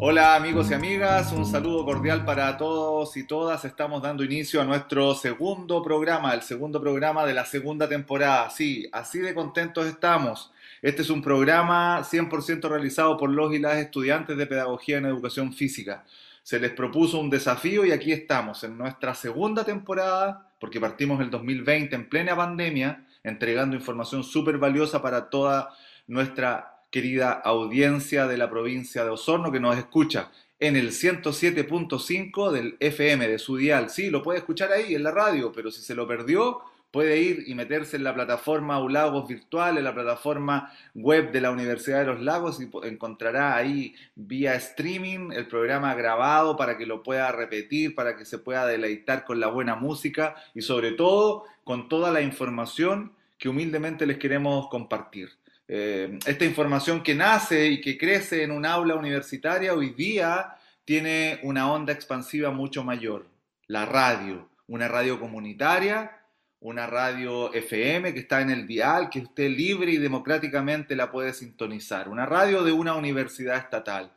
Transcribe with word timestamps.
Hola 0.00 0.36
amigos 0.36 0.70
y 0.70 0.74
amigas, 0.74 1.32
un 1.32 1.44
saludo 1.44 1.84
cordial 1.84 2.24
para 2.24 2.56
todos 2.56 3.16
y 3.16 3.24
todas. 3.24 3.64
Estamos 3.64 4.00
dando 4.00 4.22
inicio 4.22 4.60
a 4.60 4.64
nuestro 4.64 5.12
segundo 5.16 5.82
programa, 5.82 6.34
el 6.34 6.42
segundo 6.42 6.80
programa 6.80 7.26
de 7.26 7.34
la 7.34 7.44
segunda 7.44 7.88
temporada. 7.88 8.48
Sí, 8.48 8.88
así 8.92 9.18
de 9.18 9.34
contentos 9.34 9.86
estamos. 9.86 10.52
Este 10.82 11.02
es 11.02 11.10
un 11.10 11.20
programa 11.20 12.04
100% 12.04 12.68
realizado 12.68 13.16
por 13.16 13.28
los 13.28 13.52
y 13.52 13.58
las 13.58 13.76
estudiantes 13.78 14.36
de 14.36 14.46
Pedagogía 14.46 14.98
en 14.98 15.06
Educación 15.06 15.52
Física. 15.52 16.04
Se 16.44 16.60
les 16.60 16.70
propuso 16.70 17.18
un 17.18 17.28
desafío 17.28 17.84
y 17.84 17.90
aquí 17.90 18.12
estamos 18.12 18.62
en 18.62 18.78
nuestra 18.78 19.16
segunda 19.16 19.64
temporada, 19.64 20.48
porque 20.60 20.80
partimos 20.80 21.20
el 21.20 21.30
2020 21.30 21.96
en 21.96 22.08
plena 22.08 22.36
pandemia, 22.36 23.04
entregando 23.24 23.74
información 23.74 24.22
súper 24.22 24.58
valiosa 24.58 25.02
para 25.02 25.28
toda 25.28 25.70
nuestra 26.06 26.77
querida 26.90 27.32
audiencia 27.32 28.26
de 28.26 28.38
la 28.38 28.50
provincia 28.50 29.04
de 29.04 29.10
Osorno 29.10 29.52
que 29.52 29.60
nos 29.60 29.76
escucha 29.76 30.30
en 30.60 30.76
el 30.76 30.90
107.5 30.90 32.50
del 32.50 32.76
FM 32.80 33.28
de 33.28 33.38
su 33.38 33.56
dial. 33.56 33.90
Sí, 33.90 34.10
lo 34.10 34.22
puede 34.22 34.38
escuchar 34.38 34.72
ahí 34.72 34.94
en 34.94 35.02
la 35.02 35.10
radio, 35.10 35.52
pero 35.52 35.70
si 35.70 35.82
se 35.82 35.94
lo 35.94 36.08
perdió, 36.08 36.62
puede 36.90 37.18
ir 37.18 37.44
y 37.46 37.54
meterse 37.54 37.96
en 37.96 38.04
la 38.04 38.14
plataforma 38.14 38.80
ULAGOS 38.80 39.28
Virtual, 39.28 39.76
en 39.76 39.84
la 39.84 39.94
plataforma 39.94 40.72
web 40.94 41.30
de 41.32 41.40
la 41.40 41.50
Universidad 41.50 42.00
de 42.00 42.06
los 42.06 42.20
Lagos 42.20 42.60
y 42.60 42.68
encontrará 42.86 43.56
ahí 43.56 43.94
vía 44.14 44.54
streaming 44.54 45.30
el 45.32 45.46
programa 45.46 45.94
grabado 45.94 46.56
para 46.56 46.78
que 46.78 46.86
lo 46.86 47.02
pueda 47.02 47.30
repetir, 47.30 47.94
para 47.94 48.16
que 48.16 48.24
se 48.24 48.38
pueda 48.38 48.66
deleitar 48.66 49.24
con 49.24 49.38
la 49.38 49.48
buena 49.48 49.76
música 49.76 50.34
y 50.54 50.62
sobre 50.62 50.92
todo 50.92 51.44
con 51.64 51.88
toda 51.88 52.10
la 52.10 52.22
información 52.22 53.12
que 53.36 53.48
humildemente 53.48 54.06
les 54.06 54.18
queremos 54.18 54.68
compartir. 54.68 55.30
Eh, 55.70 56.18
esta 56.24 56.46
información 56.46 57.02
que 57.02 57.14
nace 57.14 57.68
y 57.68 57.80
que 57.82 57.98
crece 57.98 58.42
en 58.42 58.50
un 58.50 58.64
aula 58.64 58.94
universitaria 58.94 59.74
hoy 59.74 59.90
día 59.90 60.56
tiene 60.86 61.38
una 61.42 61.70
onda 61.70 61.92
expansiva 61.92 62.50
mucho 62.50 62.82
mayor. 62.82 63.26
La 63.66 63.84
radio, 63.84 64.48
una 64.66 64.88
radio 64.88 65.20
comunitaria, 65.20 66.18
una 66.60 66.86
radio 66.86 67.52
FM 67.52 68.14
que 68.14 68.20
está 68.20 68.40
en 68.40 68.48
el 68.48 68.66
dial, 68.66 69.10
que 69.10 69.20
usted 69.20 69.50
libre 69.50 69.92
y 69.92 69.98
democráticamente 69.98 70.96
la 70.96 71.10
puede 71.10 71.34
sintonizar, 71.34 72.08
una 72.08 72.24
radio 72.24 72.64
de 72.64 72.72
una 72.72 72.94
universidad 72.94 73.58
estatal. 73.58 74.10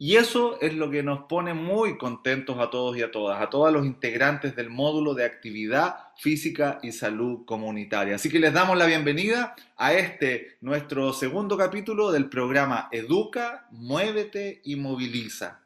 Y 0.00 0.14
eso 0.14 0.60
es 0.60 0.74
lo 0.74 0.90
que 0.90 1.02
nos 1.02 1.24
pone 1.24 1.54
muy 1.54 1.98
contentos 1.98 2.60
a 2.60 2.70
todos 2.70 2.96
y 2.96 3.02
a 3.02 3.10
todas, 3.10 3.42
a 3.42 3.50
todos 3.50 3.72
los 3.72 3.84
integrantes 3.84 4.54
del 4.54 4.70
módulo 4.70 5.12
de 5.12 5.24
actividad 5.24 5.96
física 6.16 6.78
y 6.84 6.92
salud 6.92 7.44
comunitaria. 7.44 8.14
Así 8.14 8.30
que 8.30 8.38
les 8.38 8.52
damos 8.52 8.78
la 8.78 8.86
bienvenida 8.86 9.56
a 9.76 9.94
este 9.94 10.56
nuestro 10.60 11.12
segundo 11.12 11.56
capítulo 11.56 12.12
del 12.12 12.28
programa 12.28 12.88
Educa, 12.92 13.66
Muévete 13.72 14.60
y 14.62 14.76
Moviliza. 14.76 15.62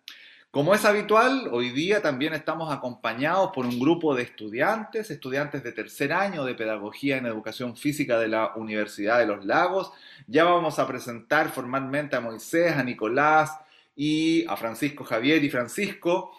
Como 0.50 0.74
es 0.74 0.86
habitual, 0.86 1.50
hoy 1.52 1.68
día 1.68 2.00
también 2.00 2.32
estamos 2.32 2.72
acompañados 2.72 3.50
por 3.54 3.66
un 3.66 3.78
grupo 3.78 4.14
de 4.14 4.22
estudiantes, 4.22 5.10
estudiantes 5.10 5.62
de 5.62 5.72
tercer 5.72 6.10
año 6.10 6.44
de 6.44 6.54
Pedagogía 6.54 7.18
en 7.18 7.26
Educación 7.26 7.76
Física 7.76 8.18
de 8.18 8.28
la 8.28 8.52
Universidad 8.56 9.18
de 9.18 9.26
los 9.26 9.44
Lagos. 9.44 9.92
Ya 10.26 10.44
vamos 10.44 10.78
a 10.78 10.86
presentar 10.86 11.50
formalmente 11.50 12.16
a 12.16 12.20
Moisés, 12.20 12.72
a 12.72 12.82
Nicolás, 12.82 13.58
y 13.94 14.44
a 14.46 14.56
Francisco 14.56 15.04
Javier 15.04 15.42
y 15.44 15.50
Francisco, 15.50 16.32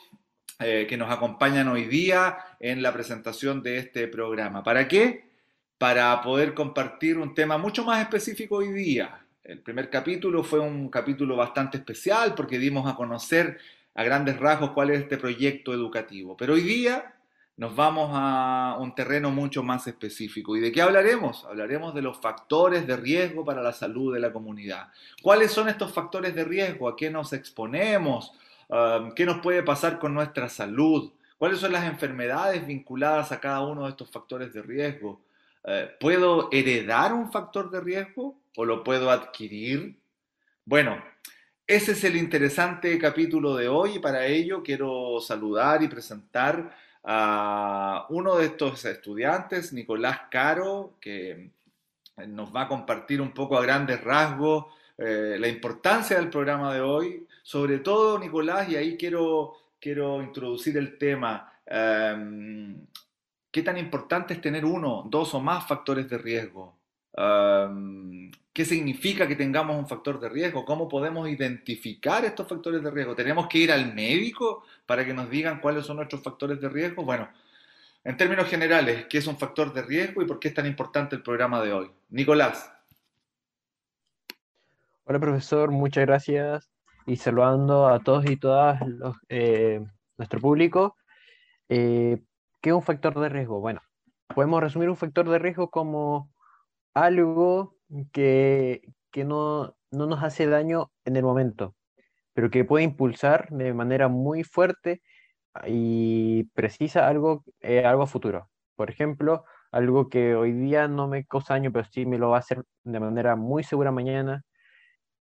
eh, 0.60 0.86
que 0.88 0.98
nos 0.98 1.12
acompañan 1.12 1.68
hoy 1.68 1.86
día 1.86 2.38
en 2.60 2.82
la 2.82 2.94
presentación 2.94 3.62
de 3.62 3.78
este 3.78 4.08
programa. 4.08 4.64
¿Para 4.64 4.88
qué? 4.88 5.30
Para 5.78 6.22
poder 6.22 6.54
compartir 6.54 7.18
un 7.18 7.34
tema 7.34 7.58
mucho 7.58 7.84
más 7.84 8.02
específico 8.02 8.58
hoy 8.58 8.72
día. 8.72 9.26
El 9.44 9.60
primer 9.60 9.90
capítulo 9.90 10.44
fue 10.44 10.60
un 10.60 10.90
capítulo 10.90 11.36
bastante 11.36 11.78
especial 11.78 12.34
porque 12.34 12.58
dimos 12.58 12.90
a 12.90 12.96
conocer 12.96 13.60
a 13.96 14.04
grandes 14.04 14.40
rasgos 14.40 14.72
cuál 14.72 14.92
es 14.92 15.02
este 15.02 15.18
proyecto 15.18 15.74
educativo. 15.74 16.38
Pero 16.38 16.54
hoy 16.54 16.62
día 16.62 17.14
nos 17.56 17.76
vamos 17.76 18.10
a 18.14 18.78
un 18.80 18.96
terreno 18.96 19.30
mucho 19.30 19.62
más 19.62 19.86
específico. 19.86 20.58
¿Y 20.58 20.60
de 20.60 20.72
qué 20.72 20.82
hablaremos? 20.82 21.46
Hablaremos 21.46 21.94
de 21.94 22.02
los 22.02 22.18
factores 22.18 22.88
de 22.88 22.98
riesgo 22.98 23.46
para 23.46 23.62
la 23.62 23.74
salud 23.74 24.14
de 24.14 24.20
la 24.20 24.34
comunidad. 24.34 24.90
¿Cuáles 25.22 25.52
son 25.52 25.70
estos 25.70 25.94
factores 25.94 26.34
de 26.34 26.44
riesgo? 26.44 26.88
¿A 26.88 26.96
qué 26.96 27.12
nos 27.12 27.32
exponemos? 27.32 28.34
Um, 28.70 29.14
¿Qué 29.14 29.26
nos 29.26 29.40
puede 29.40 29.62
pasar 29.62 30.00
con 30.00 30.16
nuestra 30.16 30.50
salud? 30.50 31.12
¿Cuáles 31.38 31.60
son 31.60 31.74
las 31.74 31.86
enfermedades 31.86 32.66
vinculadas 32.66 33.32
a 33.32 33.40
cada 33.40 33.62
uno 33.62 33.84
de 33.84 33.90
estos 33.90 34.10
factores 34.10 34.52
de 34.52 34.62
riesgo? 34.64 35.22
Uh, 35.64 35.88
¿Puedo 36.00 36.50
heredar 36.52 37.14
un 37.14 37.32
factor 37.32 37.70
de 37.70 37.82
riesgo 37.82 38.36
o 38.56 38.66
lo 38.66 38.84
puedo 38.84 39.12
adquirir? 39.12 40.00
Bueno, 40.66 41.04
ese 41.68 41.92
es 41.92 42.04
el 42.04 42.16
interesante 42.16 42.98
capítulo 42.98 43.56
de 43.56 43.68
hoy 43.68 43.98
y 43.98 44.00
para 44.00 44.26
ello 44.26 44.64
quiero 44.64 45.20
saludar 45.22 45.84
y 45.84 45.88
presentar 45.88 46.76
a 47.04 48.06
uno 48.10 48.38
de 48.38 48.46
estos 48.46 48.86
estudiantes, 48.86 49.74
Nicolás 49.74 50.22
Caro, 50.32 50.94
que 51.02 51.52
nos 52.28 52.56
va 52.56 52.64
a 52.64 52.68
compartir 52.68 53.22
un 53.22 53.34
poco 53.34 53.58
a 53.58 53.62
grandes 53.62 54.02
rasgos 54.04 54.66
eh, 54.98 55.38
la 55.40 55.48
importancia 55.48 56.18
del 56.18 56.30
programa 56.30 56.74
de 56.74 56.82
hoy. 56.82 57.28
Sobre 57.42 57.80
todo, 57.80 58.20
Nicolás, 58.20 58.70
y 58.70 58.76
ahí 58.76 58.96
quiero, 58.98 59.54
quiero 59.80 60.22
introducir 60.22 60.78
el 60.78 60.98
tema, 60.98 61.52
em, 61.66 62.86
¿qué 63.52 63.62
tan 63.64 63.78
importante 63.78 64.34
es 64.36 64.42
tener 64.42 64.66
uno, 64.66 65.04
dos 65.08 65.34
o 65.34 65.42
más 65.42 65.68
factores 65.68 66.10
de 66.10 66.18
riesgo? 66.18 66.78
¿Qué 67.16 68.66
significa 68.66 69.28
que 69.28 69.36
tengamos 69.36 69.78
un 69.78 69.88
factor 69.88 70.20
de 70.20 70.30
riesgo? 70.30 70.66
¿Cómo 70.66 70.88
podemos 70.88 71.30
identificar 71.30 72.26
estos 72.26 72.48
factores 72.48 72.84
de 72.84 72.90
riesgo? 72.90 73.16
¿Tenemos 73.16 73.48
que 73.48 73.60
ir 73.60 73.72
al 73.72 73.94
médico 73.94 74.64
para 74.86 75.06
que 75.06 75.14
nos 75.14 75.30
digan 75.30 75.60
cuáles 75.60 75.86
son 75.86 75.98
nuestros 75.98 76.24
factores 76.24 76.60
de 76.60 76.70
riesgo? 76.70 77.04
Bueno, 77.04 77.30
en 78.04 78.18
términos 78.18 78.48
generales, 78.48 79.06
¿qué 79.10 79.20
es 79.20 79.28
un 79.28 79.38
factor 79.38 79.74
de 79.74 79.84
riesgo 79.84 80.22
y 80.22 80.26
por 80.26 80.40
qué 80.40 80.50
es 80.50 80.54
tan 80.54 80.66
importante 80.66 81.16
el 81.16 81.24
programa 81.24 81.62
de 81.62 81.74
hoy? 81.74 81.92
Nicolás. 82.10 82.72
Hola 85.06 85.20
profesor, 85.20 85.72
muchas 85.72 86.06
gracias 86.06 86.70
y 87.06 87.18
saludando 87.18 87.88
a 87.88 88.00
todos 88.00 88.30
y 88.30 88.38
todas 88.38 88.82
eh, 89.30 89.86
nuestro 90.18 90.40
público. 90.40 90.96
Eh, 91.70 92.22
¿Qué 92.62 92.70
es 92.70 92.76
un 92.76 92.82
factor 92.82 93.20
de 93.20 93.30
riesgo? 93.30 93.60
Bueno, 93.60 93.82
podemos 94.34 94.62
resumir 94.62 94.90
un 94.90 94.98
factor 94.98 95.30
de 95.30 95.40
riesgo 95.40 95.70
como 95.70 96.33
algo 96.94 97.78
que, 98.12 98.82
no, 99.26 99.76
nos 99.92 100.24
hace 100.24 100.48
daño 100.48 100.92
en 101.06 101.16
el 101.16 101.24
momento, 101.24 101.76
pero 102.34 102.50
que 102.50 102.66
puede 102.66 102.84
impulsar 102.86 103.50
de 103.52 103.74
manera 103.74 104.08
muy 104.08 104.44
fuerte 104.44 105.02
y 105.68 106.46
precisa 106.56 107.08
algo, 107.08 107.44
eh, 107.62 107.86
algo 107.86 108.08
futuro. 108.08 108.50
Por 108.76 108.90
ejemplo, 108.90 109.46
algo 109.72 110.10
que 110.10 110.36
hoy 110.36 110.54
día 110.54 110.88
no 110.88 111.08
me 111.08 111.26
causa 111.26 111.56
daño, 111.56 111.72
pero 111.72 111.88
sí 111.92 112.06
me 112.06 112.18
lo 112.18 112.30
va 112.30 112.38
a 112.38 112.40
hacer 112.40 112.64
de 112.84 113.00
manera 113.00 113.36
muy 113.36 113.64
segura 113.64 113.92
mañana. 113.92 114.44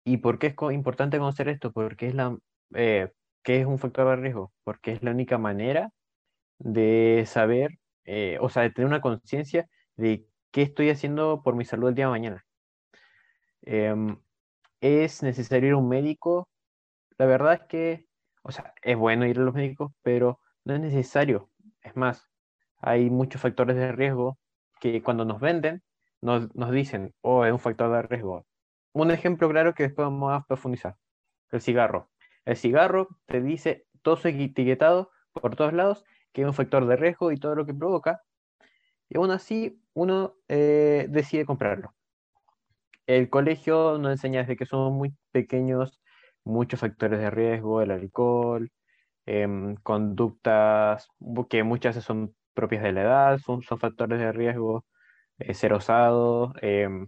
¿Y 0.06 0.18
por 0.18 0.40
qué 0.40 0.48
es 0.48 0.56
importante 0.74 1.18
conocer 1.18 1.50
esto? 1.50 1.72
Porque 1.72 2.08
es 2.08 2.16
la, 2.16 2.38
eh, 2.76 3.12
¿qué 3.44 3.62
es 3.62 3.66
un 3.66 3.80
factor 3.80 4.08
de 4.10 4.16
riesgo? 4.18 4.54
Porque 4.64 4.92
es 4.92 5.04
la 5.04 5.12
única 5.12 5.38
manera 5.38 5.92
de 6.60 7.26
saber, 7.28 7.80
eh, 8.06 8.38
o 8.42 8.50
sea, 8.50 8.64
de 8.64 8.72
tener 8.72 8.88
una 8.88 9.02
conciencia 9.02 9.68
de 9.98 10.26
¿qué 10.54 10.62
estoy 10.62 10.90
haciendo 10.92 11.42
por 11.44 11.56
mi 11.56 11.66
salud 11.66 11.90
el 11.90 11.96
día 11.96 12.06
de 12.06 12.12
mañana? 12.12 12.46
Em, 13.64 14.18
¿Es 14.82 15.24
necesario 15.24 15.70
ir 15.70 15.74
a 15.74 15.78
un 15.78 15.90
médico? 15.90 16.50
La 17.18 17.26
verdad 17.26 17.54
es 17.54 17.62
que, 17.68 18.08
o 18.44 18.52
sea, 18.52 18.74
es 18.84 18.98
bueno 18.98 19.26
ir 19.26 19.40
a 19.40 19.42
los 19.42 19.54
médicos, 19.54 19.92
pero 20.04 20.40
no 20.64 20.76
es 20.76 20.82
necesario. 20.82 21.50
Es 21.82 21.96
más, 21.96 22.30
hay 22.78 23.10
muchos 23.10 23.42
factores 23.42 23.76
de 23.76 23.92
riesgo 23.92 24.38
que 24.80 25.02
cuando 25.02 25.26
nos 25.26 25.42
venden 25.42 25.84
nos, 26.22 26.54
nos 26.56 26.72
dicen, 26.72 27.14
oh, 27.22 27.46
es 27.46 27.52
un 27.52 27.60
factor 27.60 27.92
de 27.92 28.04
riesgo. 28.04 28.46
Un 28.94 29.12
ejemplo 29.12 29.50
claro 29.50 29.74
que 29.74 29.84
después 29.84 30.06
vamos 30.06 30.34
a 30.34 30.46
profundizar, 30.46 30.98
el 31.52 31.62
cigarro. 31.62 32.10
El 32.46 32.58
cigarro 32.58 33.08
te 33.26 33.42
dice 33.42 33.88
todo 34.04 34.18
su 34.18 34.28
etiquetado 34.28 35.12
por 35.34 35.56
todos 35.56 35.74
lados 35.74 36.06
que 36.32 36.42
es 36.42 36.48
un 36.48 36.54
factor 36.54 36.86
de 36.88 36.96
riesgo 36.96 37.32
y 37.32 37.38
todo 37.38 37.56
lo 37.56 37.66
que 37.66 37.74
provoca, 37.74 38.22
y 39.10 39.18
aún 39.18 39.32
así 39.32 39.82
uno 39.94 40.36
eh, 40.48 41.08
decide 41.10 41.46
comprarlo. 41.46 41.94
El 43.06 43.30
colegio 43.30 43.98
nos 43.98 44.12
enseña 44.14 44.42
desde 44.42 44.56
que 44.56 44.66
somos 44.66 44.94
muy 44.94 45.14
pequeños 45.32 46.00
muchos 46.46 46.80
factores 46.80 47.20
de 47.20 47.30
riesgo, 47.30 47.82
el 47.82 47.92
alcohol, 47.92 48.72
em, 49.26 49.76
conductas 49.78 51.08
que 51.50 51.64
muchas 51.64 51.96
veces 51.96 52.06
son 52.06 52.36
propias 52.54 52.84
de 52.84 52.92
la 52.94 53.02
edad, 53.04 53.40
son, 53.40 53.62
factores 53.64 54.20
de 54.20 54.32
riesgo, 54.32 54.86
eh, 55.40 55.54
ser 55.54 55.74
osado, 55.74 56.54
em, 56.62 57.08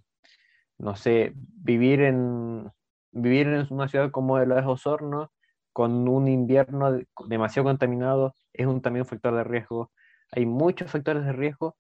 no 0.78 0.96
sé, 0.96 1.34
vivir 1.36 2.02
en, 2.02 2.72
vivir 3.12 3.48
en 3.48 3.68
una 3.70 3.88
ciudad 3.88 4.12
como 4.12 4.40
la 4.40 4.56
de 4.62 4.68
Osorno, 4.68 5.32
con 5.74 6.08
un 6.08 6.28
invierno 6.28 7.00
demasiado 7.28 7.66
contaminado, 7.66 8.34
es 8.54 8.66
un, 8.68 8.82
también 8.82 9.04
un 9.04 9.08
factor 9.10 9.36
de 9.36 9.44
riesgo. 9.44 9.92
Hay 10.32 10.46
muchos 10.46 10.92
factores 10.92 11.26
de 11.26 11.34
riesgo 11.34 11.78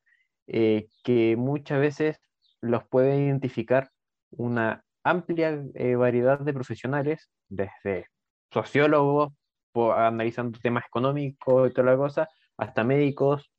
eh, 0.48 0.88
que 1.04 1.36
muchas 1.38 1.80
veces 1.80 2.20
los 2.62 2.84
puede 2.88 3.20
identificar 3.20 3.90
una 4.32 4.84
amplia 5.04 5.64
eh, 5.76 5.96
variedad 5.96 6.40
de 6.40 6.54
profesionales, 6.54 7.30
desde 7.48 8.08
sociólogos, 8.52 9.34
analizando 9.74 10.60
temas 10.60 10.86
económicos 10.86 11.70
y 11.70 11.74
toda 11.74 11.92
la 11.92 11.98
cosa, 11.98 12.30
hasta 12.58 12.84
médicos, 12.84 13.52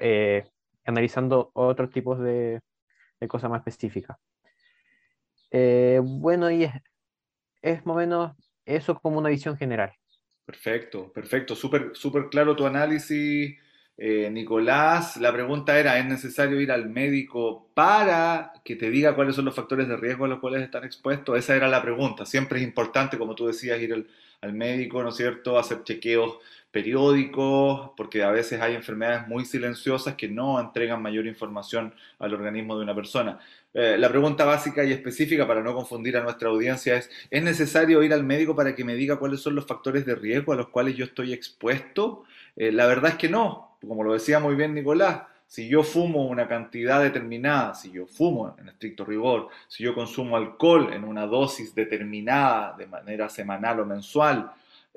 eh, 0.00 0.44
analizando 0.84 1.50
otros 1.54 1.90
tipos 1.90 2.18
de, 2.20 2.60
cosas 3.28 3.50
más 3.50 3.60
específicas. 3.66 4.16
bueno, 6.02 6.50
y 6.50 6.64
es, 6.64 6.72
es 7.62 7.84
más 7.84 7.94
o 7.94 7.98
menos 7.98 8.32
eso 8.64 8.98
como 8.98 9.18
una 9.18 9.28
visión 9.28 9.56
general. 9.56 9.92
Perfecto, 10.44 11.12
perfecto. 11.12 11.54
Súper 11.54 11.94
super 11.94 12.28
claro 12.28 12.56
tu 12.56 12.66
análisis, 12.66 13.56
eh, 14.02 14.30
Nicolás. 14.30 15.18
La 15.18 15.30
pregunta 15.30 15.78
era, 15.78 15.98
¿es 15.98 16.06
necesario 16.06 16.58
ir 16.58 16.72
al 16.72 16.88
médico 16.88 17.68
para 17.74 18.54
que 18.64 18.74
te 18.74 18.88
diga 18.88 19.14
cuáles 19.14 19.36
son 19.36 19.44
los 19.44 19.54
factores 19.54 19.88
de 19.88 19.96
riesgo 19.98 20.24
a 20.24 20.28
los 20.28 20.38
cuales 20.38 20.62
están 20.62 20.84
expuestos? 20.84 21.38
Esa 21.38 21.54
era 21.54 21.68
la 21.68 21.82
pregunta. 21.82 22.24
Siempre 22.24 22.60
es 22.60 22.64
importante, 22.64 23.18
como 23.18 23.34
tú 23.34 23.46
decías, 23.46 23.78
ir 23.78 23.92
al, 24.40 24.52
médico, 24.54 25.02
¿no 25.02 25.10
es 25.10 25.16
cierto? 25.16 25.58
Hacer 25.58 25.84
chequeos 25.84 26.38
periódicos, 26.70 27.90
porque 27.94 28.22
a 28.22 28.30
veces 28.30 28.62
hay 28.62 28.74
enfermedades 28.74 29.28
muy 29.28 29.44
silenciosas 29.44 30.14
que 30.14 30.28
no 30.28 30.58
entregan 30.58 31.02
mayor 31.02 31.26
información 31.26 31.94
al 32.18 32.32
organismo 32.32 32.76
de 32.76 32.84
una 32.84 32.94
persona. 32.94 33.38
Eh, 33.74 33.96
la 33.98 34.08
pregunta 34.08 34.46
básica 34.46 34.82
y 34.82 34.92
específica 34.92 35.46
para 35.46 35.60
no 35.62 35.74
confundir 35.74 36.16
a 36.16 36.22
nuestra 36.22 36.48
audiencia 36.48 36.96
es, 36.96 37.10
¿es 37.30 37.42
necesario 37.42 38.02
ir 38.02 38.14
al 38.14 38.24
médico 38.24 38.56
para 38.56 38.74
que 38.74 38.82
me 38.82 38.94
diga 38.94 39.18
cuáles 39.18 39.40
son 39.40 39.54
los 39.56 39.66
factores 39.66 40.06
de 40.06 40.14
riesgo 40.14 40.54
a 40.54 40.56
los 40.56 40.68
cuales 40.68 40.96
yo 40.96 41.04
estoy 41.04 41.34
expuesto? 41.34 42.24
Eh, 42.56 42.72
la 42.72 42.86
verdad 42.86 43.12
es 43.12 43.16
que 43.16 43.28
no, 43.28 43.76
como 43.86 44.04
lo 44.04 44.12
decía 44.12 44.40
muy 44.40 44.54
bien 44.54 44.74
Nicolás, 44.74 45.22
si 45.46 45.68
yo 45.68 45.82
fumo 45.82 46.26
una 46.26 46.46
cantidad 46.46 47.02
determinada, 47.02 47.74
si 47.74 47.90
yo 47.90 48.06
fumo 48.06 48.54
en 48.58 48.68
estricto 48.68 49.04
rigor, 49.04 49.48
si 49.66 49.82
yo 49.82 49.94
consumo 49.94 50.36
alcohol 50.36 50.92
en 50.92 51.02
una 51.02 51.26
dosis 51.26 51.74
determinada 51.74 52.76
de 52.76 52.86
manera 52.86 53.28
semanal 53.28 53.80
o 53.80 53.84
mensual, 53.84 54.52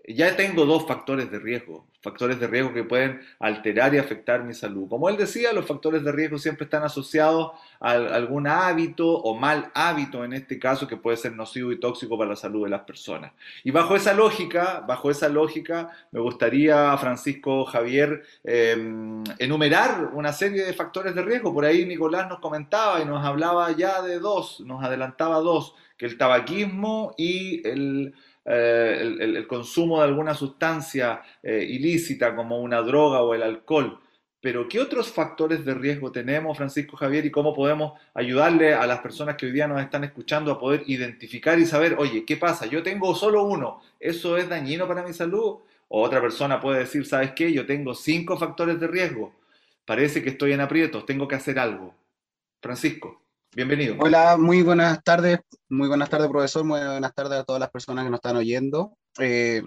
ya 0.07 0.35
tengo 0.35 0.65
dos 0.65 0.85
factores 0.85 1.31
de 1.31 1.39
riesgo, 1.39 1.85
factores 2.03 2.37
de 2.39 2.47
riesgo 2.47 2.73
que 2.73 2.83
pueden 2.83 3.21
alterar 3.39 3.95
y 3.95 3.97
afectar 3.97 4.43
mi 4.43 4.53
salud. 4.53 4.89
Como 4.89 5.09
él 5.09 5.15
decía, 5.15 5.53
los 5.53 5.65
factores 5.65 6.03
de 6.03 6.11
riesgo 6.11 6.37
siempre 6.37 6.65
están 6.65 6.83
asociados 6.83 7.53
a 7.79 7.91
algún 7.91 8.45
hábito 8.45 9.09
o 9.09 9.35
mal 9.35 9.71
hábito, 9.73 10.25
en 10.25 10.33
este 10.33 10.59
caso, 10.59 10.85
que 10.85 10.97
puede 10.97 11.15
ser 11.15 11.33
nocivo 11.33 11.71
y 11.71 11.79
tóxico 11.79 12.17
para 12.17 12.31
la 12.31 12.35
salud 12.35 12.65
de 12.65 12.69
las 12.69 12.81
personas. 12.81 13.31
Y 13.63 13.71
bajo 13.71 13.95
esa 13.95 14.13
lógica, 14.13 14.83
bajo 14.85 15.09
esa 15.09 15.29
lógica, 15.29 15.91
me 16.11 16.19
gustaría, 16.19 16.95
Francisco 16.97 17.63
Javier, 17.65 18.23
em, 18.43 19.23
enumerar 19.39 20.11
una 20.13 20.33
serie 20.33 20.65
de 20.65 20.73
factores 20.73 21.15
de 21.15 21.21
riesgo. 21.21 21.53
Por 21.53 21.63
ahí 21.63 21.85
Nicolás 21.85 22.27
nos 22.27 22.39
comentaba 22.39 23.01
y 23.01 23.05
nos 23.05 23.23
hablaba 23.23 23.71
ya 23.71 24.01
de 24.01 24.19
dos, 24.19 24.59
nos 24.59 24.83
adelantaba 24.83 25.37
dos, 25.37 25.73
que 25.97 26.05
el 26.05 26.17
tabaquismo 26.17 27.13
y 27.17 27.65
el 27.65 28.13
eh, 28.45 29.45
consumo 29.47 29.99
de 29.99 30.03
alguna 30.03 30.33
sustancia 30.33 31.21
eh, 31.41 31.65
ilícita 31.69 31.92
como 32.35 32.59
una 32.59 32.81
droga 32.81 33.21
o 33.21 33.33
el 33.33 33.43
alcohol. 33.43 33.99
Pero 34.41 34.67
¿qué 34.67 34.81
otros 34.81 35.09
factores 35.11 35.63
de 35.63 35.73
riesgo 35.73 36.11
tenemos, 36.11 36.57
Francisco 36.57 36.97
Javier, 36.97 37.25
y 37.25 37.31
cómo 37.31 37.53
podemos 37.53 37.93
ayudarle 38.13 38.73
a 38.73 38.85
las 38.85 38.99
personas 38.99 39.37
que 39.37 39.45
hoy 39.45 39.53
día 39.53 39.67
nos 39.67 39.81
están 39.81 40.03
escuchando 40.03 40.51
a 40.51 40.59
poder 40.59 40.83
identificar 40.87 41.57
y 41.59 41.65
saber, 41.65 41.95
oye, 41.97 42.25
¿qué 42.25 42.35
pasa? 42.35 42.65
Yo 42.65 42.83
tengo 42.83 43.15
solo 43.15 43.43
uno, 43.43 43.81
¿eso 44.01 44.35
es 44.37 44.49
dañino 44.49 44.85
para 44.85 45.01
mi 45.01 45.13
salud? 45.13 45.59
O 45.87 46.01
otra 46.01 46.19
persona 46.19 46.59
puede 46.59 46.79
decir, 46.79 47.05
¿sabes 47.05 47.31
qué? 47.31 47.53
Yo 47.53 47.65
tengo 47.65 47.95
cinco 47.95 48.37
factores 48.37 48.79
de 48.81 48.87
riesgo, 48.87 49.33
parece 49.85 50.21
que 50.21 50.31
estoy 50.31 50.51
en 50.51 50.59
aprietos, 50.59 51.05
tengo 51.05 51.25
que 51.25 51.35
hacer 51.35 51.57
algo. 51.57 51.95
Francisco. 52.61 53.21
Bienvenido. 53.55 53.95
Hola, 53.99 54.35
muy 54.37 54.63
buenas 54.63 55.03
tardes. 55.03 55.39
Muy 55.69 55.87
buenas 55.87 56.09
tardes, 56.09 56.27
profesor. 56.27 56.63
Muy 56.63 56.79
buenas 56.79 57.13
tardes 57.13 57.39
a 57.39 57.43
todas 57.43 57.59
las 57.59 57.69
personas 57.69 58.03
que 58.03 58.09
nos 58.09 58.17
están 58.17 58.35
oyendo. 58.35 58.97
Eh, 59.19 59.61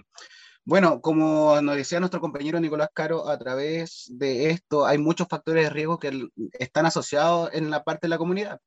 bueno, 0.67 0.99
como 0.99 1.61
nos 1.61 1.77
decía 1.77 2.01
nuestro 2.01 2.19
compañero 2.19 2.59
Nicolás 2.59 2.89
Caro, 2.93 3.29
a 3.29 3.39
través 3.39 4.03
de 4.09 4.49
esto 4.49 4.85
hay 4.85 4.97
muchos 4.97 5.25
factores 5.29 5.63
de 5.63 5.69
riesgo 5.69 5.97
que 5.97 6.27
están 6.59 6.85
asociados 6.85 7.49
en 7.53 7.69
la 7.69 7.85
parte 7.85 8.07
de 8.07 8.09
la 8.09 8.17
comunidad. 8.17 8.59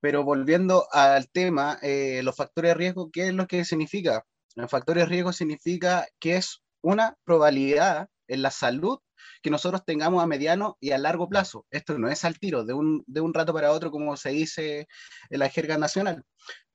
Pero 0.00 0.24
volviendo 0.24 0.88
al 0.92 1.28
tema, 1.28 1.78
eh, 1.82 2.22
los 2.22 2.36
factores 2.36 2.70
de 2.70 2.74
riesgo, 2.76 3.10
¿qué 3.10 3.28
es 3.28 3.34
lo 3.34 3.46
que 3.46 3.66
significa? 3.66 4.24
Los 4.54 4.70
factores 4.70 5.04
de 5.04 5.10
riesgo 5.10 5.30
significa 5.34 6.06
que 6.18 6.36
es 6.36 6.62
una 6.80 7.18
probabilidad 7.22 8.08
en 8.28 8.40
la 8.40 8.50
salud 8.50 8.98
que 9.42 9.50
nosotros 9.50 9.84
tengamos 9.84 10.22
a 10.22 10.26
mediano 10.26 10.78
y 10.80 10.92
a 10.92 10.98
largo 10.98 11.28
plazo. 11.28 11.66
Esto 11.70 11.98
no 11.98 12.08
es 12.08 12.24
al 12.24 12.38
tiro, 12.38 12.64
de 12.64 12.72
un, 12.72 13.04
de 13.06 13.20
un 13.20 13.34
rato 13.34 13.52
para 13.52 13.72
otro, 13.72 13.90
como 13.90 14.16
se 14.16 14.30
dice 14.30 14.88
en 15.28 15.38
la 15.38 15.50
jerga 15.50 15.76
nacional. 15.76 16.24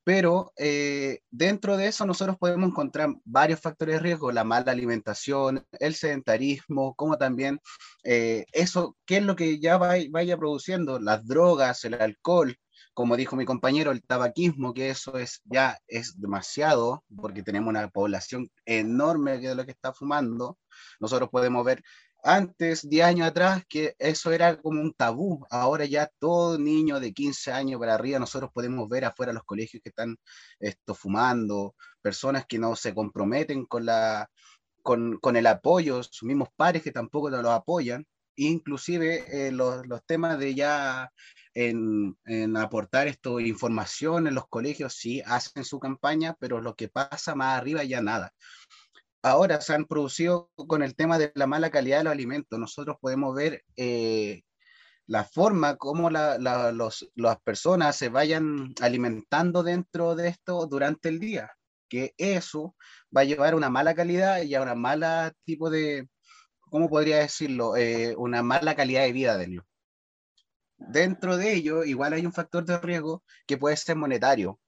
Pero 0.04 0.52
eh, 0.58 1.20
dentro 1.30 1.78
de 1.78 1.88
eso 1.88 2.06
nosotros 2.06 2.38
podemos 2.38 2.70
encontrar 2.70 3.10
varios 3.24 3.60
factores 3.60 3.96
de 3.96 4.00
riesgo, 4.00 4.32
la 4.32 4.44
mala 4.44 4.72
alimentación, 4.72 5.66
el 5.80 5.96
sedentarismo, 5.96 6.96
como 6.96 7.18
también 7.18 7.60
eh, 8.04 8.46
eso, 8.52 8.98
qué 9.06 9.18
es 9.18 9.24
lo 9.24 9.36
que 9.36 9.60
ya 9.60 9.78
vaya 9.78 10.38
produciendo, 10.38 11.00
las 11.00 11.26
drogas, 11.26 11.86
el 11.86 11.96
alcohol, 11.96 12.58
como 12.94 13.16
dijo 13.16 13.36
mi 13.36 13.46
compañero, 13.46 13.92
el 13.92 14.04
tabaquismo, 14.04 14.74
que 14.74 14.90
eso 14.90 15.18
es 15.18 15.42
ya 15.46 15.78
es 15.88 16.20
demasiado, 16.20 17.04
porque 17.16 17.44
tenemos 17.44 17.70
una 17.70 17.88
población 17.90 18.50
enorme 18.66 19.38
de 19.38 19.56
lo 19.56 19.66
que 19.66 19.72
está 19.72 19.94
fumando. 19.94 20.58
Nosotros 21.00 21.30
podemos 21.30 21.64
ver 21.64 21.84
antes, 22.24 22.88
10 22.88 23.06
años 23.06 23.28
atrás, 23.28 23.64
que 23.68 23.96
eso 24.00 24.32
era 24.32 24.60
como 24.62 24.82
un 24.82 24.94
tabú. 24.94 25.46
Ahora 25.50 25.86
ya 25.86 26.10
todo 26.20 26.58
niño 26.58 27.00
de 27.00 27.14
15 27.14 27.52
años 27.52 27.80
para 27.80 27.96
arriba, 27.96 28.20
nosotros 28.20 28.52
podemos 28.54 28.88
ver 28.90 29.06
afuera 29.06 29.34
los 29.34 29.44
colegios 29.44 29.82
que 29.84 29.90
están 29.90 30.18
esto, 30.60 30.96
fumando, 30.96 31.76
personas 32.02 32.46
que 32.48 32.60
no 32.60 32.76
se 32.76 32.94
comprometen 32.94 33.66
con, 33.66 33.86
la, 33.86 34.30
con, 34.84 35.18
con 35.20 35.36
el 35.36 35.48
apoyo, 35.48 36.04
sus 36.04 36.24
mismos 36.24 36.50
pares 36.56 36.84
que 36.84 36.92
tampoco 36.92 37.30
los 37.30 37.46
apoyan. 37.46 38.06
Inclusive 38.36 39.48
eh, 39.48 39.52
los, 39.52 39.86
los, 39.88 40.04
temas 40.06 40.40
de 40.40 40.56
ya 40.56 41.12
en, 41.54 42.16
en 42.26 42.56
aportar 42.58 43.08
esto, 43.08 43.40
información 43.40 44.28
en 44.28 44.36
los 44.36 44.48
colegios, 44.48 44.96
sí 44.96 45.22
hacen 45.26 45.66
su 45.66 45.80
campaña, 45.80 46.36
pero 46.40 46.62
lo 46.62 46.76
que 46.76 46.88
pasa 46.88 47.36
más 47.36 47.58
arriba 47.58 47.84
ya 47.84 48.02
nada 48.02 48.34
ahora 49.22 49.62
se 49.62 49.74
han 49.74 49.86
producido 49.86 50.50
con 50.56 50.84
el 50.84 50.96
tema 50.96 51.18
de 51.18 51.32
la 51.36 51.48
mala 51.48 51.70
calidad 51.70 52.00
de 52.00 52.04
los 52.06 52.14
alimentos. 52.14 52.60
Nosotros 52.60 52.98
podemos 53.00 53.36
ver 53.36 53.64
eh, 53.76 54.44
la 55.08 55.24
forma 55.24 55.78
como 55.78 56.10
la, 56.10 56.38
los, 56.72 57.12
las 57.16 57.40
personas 57.42 57.96
se 57.96 58.10
vayan 58.10 58.74
alimentando 58.82 59.64
dentro 59.64 60.16
de 60.16 60.30
esto 60.30 60.66
durante 60.68 61.10
el 61.10 61.20
día, 61.20 61.52
que 61.90 62.14
eso 62.18 62.76
va 63.16 63.22
a 63.22 63.26
llevar 63.26 63.54
a 63.54 63.58
una 63.58 63.70
mala 63.70 63.94
calidad 63.94 64.42
y 64.42 64.56
a 64.56 64.62
una 64.62 64.76
mala 64.76 65.34
tipo 65.44 65.70
de, 65.70 66.08
¿cómo 66.62 66.90
podría 66.90 67.18
decirlo? 67.18 67.76
Eh, 67.76 68.16
una 68.18 68.42
mala 68.42 68.76
calidad 68.76 69.04
de 69.04 69.12
vida 69.12 69.38
de 69.38 69.46
ellos. 69.46 69.64
Dentro 70.78 71.38
de 71.38 71.54
ello, 71.54 71.84
igual 71.84 72.14
hay 72.14 72.26
un 72.26 72.34
factor 72.34 72.66
de 72.66 72.80
riesgo 72.80 73.24
que 73.46 73.58
puede 73.58 73.78
ser 73.78 73.98
monetario, 73.98 74.60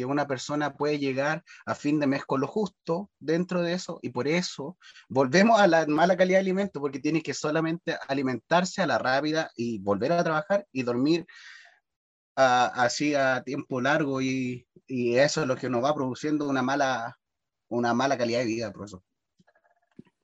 que 0.00 0.06
una 0.06 0.26
persona 0.26 0.74
puede 0.74 0.98
llegar 0.98 1.44
a 1.66 1.74
fin 1.74 2.00
de 2.00 2.06
mes 2.06 2.24
con 2.24 2.40
lo 2.40 2.46
justo 2.46 3.10
dentro 3.18 3.62
de 3.62 3.74
eso 3.74 3.98
y 4.02 4.10
por 4.10 4.28
eso 4.28 4.78
volvemos 5.08 5.60
a 5.60 5.66
la 5.66 5.86
mala 5.86 6.16
calidad 6.16 6.38
de 6.38 6.42
alimento 6.42 6.80
porque 6.80 7.00
tiene 7.00 7.22
que 7.22 7.34
solamente 7.34 7.96
alimentarse 8.08 8.82
a 8.82 8.86
la 8.86 8.98
rápida 8.98 9.50
y 9.56 9.78
volver 9.78 10.12
a 10.12 10.24
trabajar 10.24 10.66
y 10.72 10.82
dormir 10.82 11.26
así 12.34 13.14
a 13.14 13.42
tiempo 13.42 13.80
largo 13.80 14.22
y, 14.22 14.66
eso 14.88 15.42
es 15.42 15.46
lo 15.46 15.54
que 15.54 15.68
nos 15.68 15.84
va 15.84 15.94
produciendo 15.94 16.48
una 16.48 16.62
mala, 16.62 17.16
una 17.68 17.94
mala 17.94 18.18
calidad 18.18 18.40
de 18.40 18.46
vida, 18.46 18.72
profesor. 18.72 19.02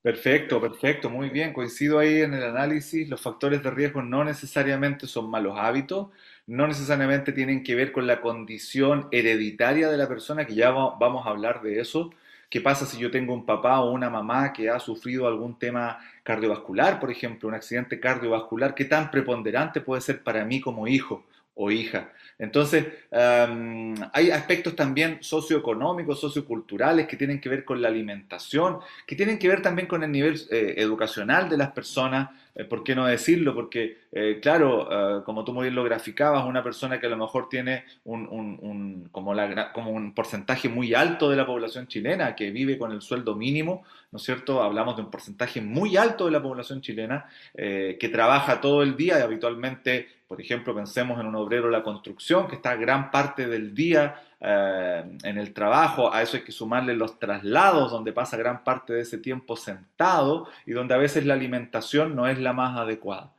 Perfecto, 0.02 0.60
perfecto, 0.60 1.08
muy 1.08 1.30
bien. 1.30 1.52
Coincido 1.52 2.00
ahí 2.00 2.22
en 2.22 2.34
el 2.34 2.42
análisis. 2.42 3.08
Los 3.08 3.20
factores 3.20 3.62
de 3.62 3.70
riesgo 3.70 4.02
no 4.02 4.24
necesariamente 4.24 5.06
son 5.06 5.30
malos 5.30 5.54
hábitos, 5.56 6.08
no 6.46 6.66
necesariamente 6.66 7.32
tienen 7.32 7.62
que 7.62 7.74
ver 7.74 7.92
con 7.92 8.06
la 8.06 8.20
condición 8.20 9.08
hereditaria 9.10 9.88
de 9.88 9.96
la 9.96 10.08
persona, 10.08 10.46
que 10.46 10.54
ya 10.54 10.70
vamos 10.70 11.26
a 11.26 11.30
hablar 11.30 11.62
de 11.62 11.80
eso. 11.80 12.10
¿Qué 12.48 12.60
pasa 12.60 12.86
si 12.86 12.98
yo 12.98 13.10
tengo 13.10 13.34
un 13.34 13.44
papá 13.44 13.80
o 13.80 13.90
una 13.90 14.08
mamá 14.08 14.52
que 14.52 14.70
ha 14.70 14.78
sufrido 14.78 15.26
algún 15.26 15.58
tema 15.58 15.98
cardiovascular, 16.22 17.00
por 17.00 17.10
ejemplo, 17.10 17.48
un 17.48 17.54
accidente 17.54 17.98
cardiovascular? 17.98 18.74
¿Qué 18.74 18.84
tan 18.84 19.10
preponderante 19.10 19.80
puede 19.80 20.00
ser 20.00 20.22
para 20.22 20.44
mí 20.44 20.60
como 20.60 20.86
hijo 20.86 21.24
o 21.54 21.72
hija? 21.72 22.12
Entonces, 22.38 22.86
hay 23.10 24.30
aspectos 24.30 24.76
también 24.76 25.18
socioeconómicos, 25.22 26.20
socioculturales 26.20 27.08
que 27.08 27.16
tienen 27.16 27.40
que 27.40 27.48
ver 27.48 27.64
con 27.64 27.82
la 27.82 27.88
alimentación, 27.88 28.78
que 29.06 29.16
tienen 29.16 29.38
que 29.38 29.48
ver 29.48 29.62
también 29.62 29.88
con 29.88 30.04
el 30.04 30.12
nivel 30.12 30.40
eh, 30.50 30.74
educacional 30.76 31.48
de 31.48 31.56
las 31.56 31.72
personas, 31.72 32.28
¿por 32.64 32.82
qué 32.82 32.94
no 32.94 33.06
decirlo? 33.06 33.54
Porque, 33.54 33.98
eh, 34.12 34.38
claro, 34.40 35.22
como 35.24 35.44
tú 35.44 35.52
muy 35.52 35.64
bien 35.64 35.74
lo 35.74 35.84
graficabas, 35.84 36.44
una 36.46 36.62
persona 36.62 36.98
que 36.98 37.06
a 37.06 37.10
lo 37.10 37.16
mejor 37.16 37.48
tiene 37.48 37.84
un, 38.04 39.08
como 39.12 39.90
un 39.90 40.14
porcentaje 40.14 40.68
muy 40.68 40.94
alto 40.94 41.28
de 41.28 41.36
la 41.36 41.46
población 41.46 41.86
chilena 41.86 42.34
que 42.34 42.50
vive 42.50 42.78
con 42.78 42.92
el 42.92 43.02
sueldo 43.02 43.34
mínimo, 43.34 43.84
¿no 44.10 44.16
es 44.16 44.22
cierto? 44.22 44.62
Hablamos 44.62 44.96
de 44.96 45.02
un 45.02 45.10
porcentaje 45.10 45.60
muy 45.60 45.96
alto 45.96 46.26
de 46.26 46.30
la 46.30 46.42
población 46.42 46.80
chilena 46.80 47.26
que 47.54 48.10
trabaja 48.12 48.60
todo 48.60 48.82
el 48.82 48.96
día 48.96 49.18
y 49.18 49.22
habitualmente 49.22 50.16
por 50.28 50.40
ejemplo, 50.40 50.74
pensemos 50.74 51.20
en 51.20 51.26
un 51.26 51.36
obrero 51.36 51.66
de 51.66 51.72
la 51.72 51.84
construcción 51.84 52.48
que 52.48 52.56
está 52.56 52.74
gran 52.74 53.10
parte 53.10 53.46
del 53.46 53.74
día 53.74 54.20
eh, 54.40 55.04
en 55.22 55.38
el 55.38 55.54
trabajo, 55.54 56.12
a 56.12 56.22
eso 56.22 56.36
hay 56.36 56.42
que 56.42 56.52
sumarle 56.52 56.94
los 56.94 57.18
traslados, 57.18 57.90
donde 57.90 58.12
pasa 58.12 58.36
gran 58.36 58.64
parte 58.64 58.92
de 58.92 59.00
ese 59.00 59.18
tiempo 59.18 59.56
sentado 59.56 60.48
y 60.66 60.72
donde 60.72 60.94
a 60.94 60.98
veces 60.98 61.24
la 61.24 61.34
alimentación 61.34 62.14
no 62.14 62.26
es 62.26 62.38
la 62.38 62.52
más 62.52 62.76
adecuada. 62.78 63.32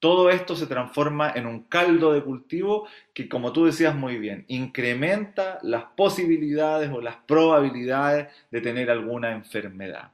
Todo 0.00 0.28
esto 0.28 0.54
se 0.54 0.66
transforma 0.66 1.32
en 1.34 1.46
un 1.46 1.62
caldo 1.62 2.12
de 2.12 2.22
cultivo 2.22 2.86
que, 3.14 3.26
como 3.26 3.54
tú 3.54 3.64
decías 3.64 3.94
muy 3.94 4.18
bien, 4.18 4.44
incrementa 4.48 5.58
las 5.62 5.84
posibilidades 5.96 6.90
o 6.92 7.00
las 7.00 7.16
probabilidades 7.26 8.28
de 8.50 8.60
tener 8.60 8.90
alguna 8.90 9.32
enfermedad. 9.32 10.12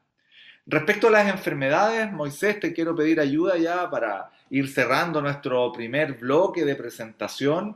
Respecto 0.71 1.09
a 1.09 1.11
las 1.11 1.29
enfermedades, 1.29 2.13
Moisés, 2.13 2.61
te 2.61 2.73
quiero 2.73 2.95
pedir 2.95 3.19
ayuda 3.19 3.59
ya 3.59 3.91
para 3.91 4.31
ir 4.51 4.69
cerrando 4.69 5.21
nuestro 5.21 5.73
primer 5.73 6.13
bloque 6.13 6.65
de 6.65 6.77
presentación. 6.77 7.75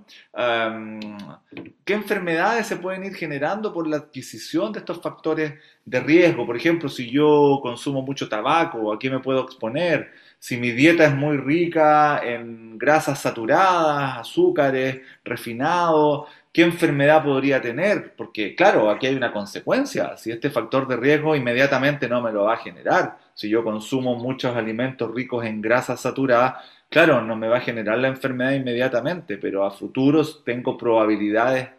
¿Qué 1.85 1.93
enfermedades 1.93 2.69
se 2.69 2.77
pueden 2.77 3.03
ir 3.03 3.17
generando 3.17 3.73
por 3.73 3.89
la 3.89 3.97
adquisición 3.97 4.73
de 4.73 4.79
estos 4.79 5.03
factores 5.03 5.55
de 5.85 6.01
riesgo? 6.01 6.47
Por 6.47 6.57
ejemplo, 6.57 6.89
si 6.89 7.11
yo 7.11 7.59
consumo 7.61 8.01
mucho 8.01 8.29
tabaco, 8.29 8.93
¿a 8.93 8.99
qué 8.99 9.11
me 9.11 9.19
puedo 9.19 9.43
exponer? 9.43 10.13
Si 10.39 10.57
mi 10.57 10.71
dieta 10.71 11.05
es 11.05 11.17
muy 11.17 11.37
rica 11.37 12.21
en 12.23 12.79
grasas 12.79 13.21
saturadas, 13.21 14.19
azúcares, 14.19 15.01
refinados, 15.25 16.29
¿qué 16.55 16.63
enfermedad 16.63 17.25
podría 17.25 17.61
tener? 17.61 18.15
Porque 18.17 18.55
claro, 18.55 18.89
aquí 18.89 19.09
hay 19.09 19.17
una 19.17 19.33
consecuencia. 19.33 20.17
Si 20.17 20.31
este 20.31 20.51
factor 20.51 20.87
de 20.87 20.97
riesgo 20.97 21.35
inmediatamente 21.35 22.09
no 22.09 22.23
me 22.23 22.33
lo 22.33 22.45
va 22.45 22.55
a 22.55 22.59
generar, 22.59 23.19
si 23.35 23.49
yo 23.49 23.65
consumo 23.65 24.15
muchos 24.15 24.57
alimentos 24.57 25.13
ricos 25.13 25.45
en 25.45 25.61
grasas 25.61 26.01
saturadas, 26.01 26.65
claro, 26.89 27.21
no 27.21 27.35
me 27.35 27.49
va 27.49 27.59
a 27.59 27.61
generar 27.61 27.99
la 27.99 28.07
enfermedad 28.07 28.53
inmediatamente, 28.53 29.37
pero 29.37 29.65
a 29.65 29.73
futuros 29.73 30.45
tengo 30.45 30.79
probabilidades 30.79 31.71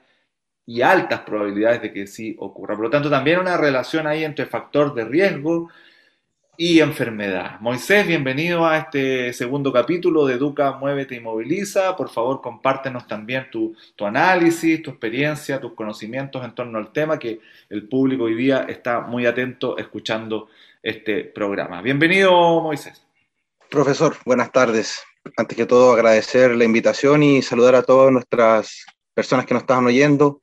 y 0.66 0.82
altas 0.82 1.22
probabilidades 1.22 1.82
de 1.82 1.94
que 1.94 2.06
sí 2.06 2.36
ocurra. 2.38 2.76
Por 2.76 2.86
lo 2.86 2.90
tanto, 2.90 3.10
también 3.10 3.40
una 3.40 3.56
relación 3.56 4.08
ahí 4.08 4.26
entre 4.26 4.46
factor 4.46 4.94
de 4.94 5.06
riesgo 5.06 5.70
y 6.58 6.80
enfermedad. 6.80 7.60
Moisés, 7.60 8.08
bienvenido 8.08 8.66
a 8.66 8.78
este 8.78 9.34
segundo 9.34 9.74
capítulo 9.74 10.26
de 10.26 10.36
Educa, 10.36 10.74
Muévete 10.74 11.16
y 11.16 11.20
Moviliza. 11.20 11.96
Por 11.96 12.10
favor, 12.10 12.42
compártenos 12.42 13.08
también 13.08 13.50
tu, 13.52 13.76
tu, 13.96 14.06
análisis, 14.06 14.82
tu 14.82 14.92
experiencia, 14.92 15.60
tus 15.60 15.74
conocimientos 15.74 16.44
en 16.44 16.56
torno 16.56 16.78
al 16.78 16.94
tema, 16.94 17.20
que 17.20 17.42
el 17.70 17.88
público 17.88 18.26
hoy 18.26 18.36
día 18.36 18.66
está 18.70 19.02
muy 19.02 19.26
atento 19.26 19.78
escuchando 19.78 20.48
este 20.82 21.26
programa. 21.26 21.82
Bienvenido, 21.82 22.62
Moisés. 22.62 23.06
Profesor, 23.70 24.16
buenas 24.26 24.52
tardes. 24.52 25.04
Antes 25.38 25.58
que 25.58 25.66
todo, 25.66 25.94
agradecer 25.94 26.56
la 26.56 26.64
invitación 26.64 27.24
y 27.24 27.42
saludar 27.42 27.76
a 27.76 27.84
todas 27.84 28.12
nuestras 28.12 28.86
personas 29.14 29.46
que 29.46 29.54
nos 29.54 29.64
están 29.64 29.86
oyendo. 29.86 30.42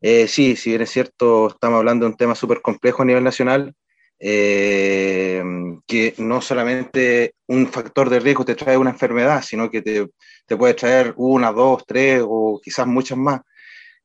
Eh, 0.00 0.26
sí, 0.26 0.56
si 0.56 0.70
bien 0.70 0.82
es 0.82 0.90
cierto, 0.90 1.48
estamos 1.48 1.78
hablando 1.78 2.06
de 2.06 2.12
un 2.12 2.16
tema 2.16 2.34
súper 2.34 2.60
complejo 2.60 3.02
a 3.02 3.06
nivel 3.06 3.22
nacional, 3.22 3.74
eh, 4.18 5.42
que 5.86 6.14
no 6.18 6.40
solamente 6.40 7.34
un 7.48 7.66
factor 7.68 8.08
de 8.10 8.20
riesgo 8.20 8.44
te 8.44 8.54
trae 8.54 8.76
una 8.76 8.90
enfermedad, 8.90 9.42
sino 9.42 9.70
que 9.70 9.82
te, 9.82 10.08
te, 10.46 10.56
puede 10.56 10.74
traer 10.74 11.14
una, 11.16 11.52
dos, 11.52 11.84
tres 11.86 12.22
o 12.26 12.60
quizás 12.62 12.86
muchas 12.86 13.18
más. 13.18 13.40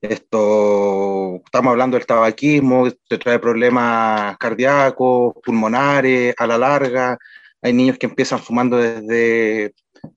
Esto, 0.02 1.42
estamos 1.44 1.72
hablando 1.72 1.98
del 1.98 2.06
tabaquismo, 2.06 2.88
te 3.08 3.18
trae 3.18 3.38
problemas 3.40 4.38
cardíacos, 4.38 5.34
pulmonares, 5.44 6.34
a 6.38 6.48
la 6.48 6.58
larga. 6.58 7.18
Hay 7.62 7.74
niños 7.74 7.98
que 7.98 8.06
empiezan 8.06 8.40
fumando 8.40 8.78
desde, 8.78 9.74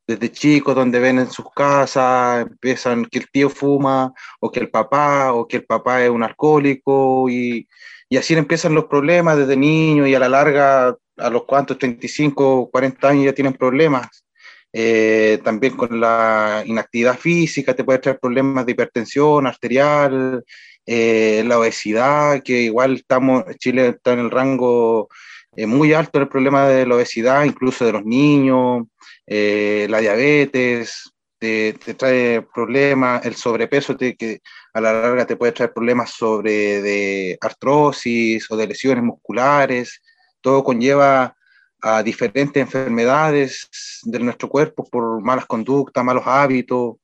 desde 0.07 0.31
chicos, 0.33 0.77
donde 0.77 1.01
ven 1.01 1.19
en 1.19 1.31
sus 1.31 1.47
casas, 1.55 2.43
empiezan 2.43 3.05
que 3.07 3.19
el 3.19 3.31
tío 3.31 3.51
fuma, 3.51 4.13
o 4.41 4.51
que 4.53 4.61
el 4.61 4.71
papá, 4.71 5.33
o 5.33 5.49
que 5.49 5.59
el 5.59 5.65
papá 5.65 6.05
es 6.05 6.11
un 6.11 6.23
alcohólico, 6.23 7.29
y, 7.29 7.67
y 8.13 8.19
así 8.19 8.35
empiezan 8.35 8.75
los 8.75 8.85
problemas 8.85 9.39
desde 9.39 9.57
niños 9.57 10.07
y 10.07 10.15
a 10.15 10.19
la 10.19 10.29
larga, 10.29 10.95
a 11.17 11.31
los 11.31 11.45
cuantos, 11.45 11.79
35, 11.79 12.69
40 12.71 13.09
años 13.09 13.25
ya 13.25 13.33
tienen 13.33 13.55
problemas. 13.55 14.27
Eh, 14.71 15.41
también 15.43 15.79
con 15.79 15.99
la 15.99 16.63
inactividad 16.67 17.19
física 17.19 17.73
te 17.75 17.85
puede 17.85 18.01
traer 18.01 18.19
problemas 18.21 18.67
de 18.67 18.73
hipertensión 18.73 19.47
arterial, 19.47 20.45
eh, 20.85 21.43
la 21.47 21.59
obesidad, 21.59 22.43
que 22.43 22.61
igual 22.61 22.97
estamos, 22.97 23.45
Chile 23.57 23.89
está 23.89 24.13
en 24.13 24.19
el 24.19 24.31
rango 24.31 25.09
eh, 25.57 25.65
muy 25.65 25.95
alto 25.95 26.19
el 26.19 26.29
problema 26.29 26.69
de 26.69 26.85
la 26.85 26.97
obesidad, 26.97 27.45
incluso 27.45 27.87
de 27.87 27.93
los 27.93 28.05
niños, 28.05 28.89
la 29.27 30.01
diabetes, 30.01 31.12
te, 31.43 31.95
trae 31.95 32.41
problemas, 32.43 33.27
el 33.27 33.35
sobrepeso 33.35 33.97
que 33.97 34.41
a 34.73 34.81
la 34.81 34.93
larga 34.93 35.27
te 35.27 35.35
puede 35.35 35.51
traer 35.51 35.73
problemas 35.73 36.11
sobre 36.11 36.81
de 36.81 37.37
artrosis 37.41 38.49
o 38.49 38.57
de 38.57 38.69
lesiones 38.69 39.03
musculares, 39.03 40.01
todo 40.41 40.63
conlleva 40.63 41.37
a 41.81 42.03
diferentes 42.05 42.63
enfermedades 42.63 43.69
de 44.05 44.21
nuestro 44.21 44.49
cuerpo 44.49 44.89
por 44.89 45.21
malas 45.21 45.47
conductas, 45.47 46.05
malos 46.05 46.23
hábitos, 46.27 46.95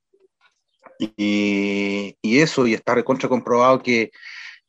y, 1.00 2.16
y 2.22 2.38
eso, 2.38 2.64
y 2.68 2.74
está 2.74 2.94
recontra 2.94 3.28
comprobado 3.28 3.82
que, 3.82 4.12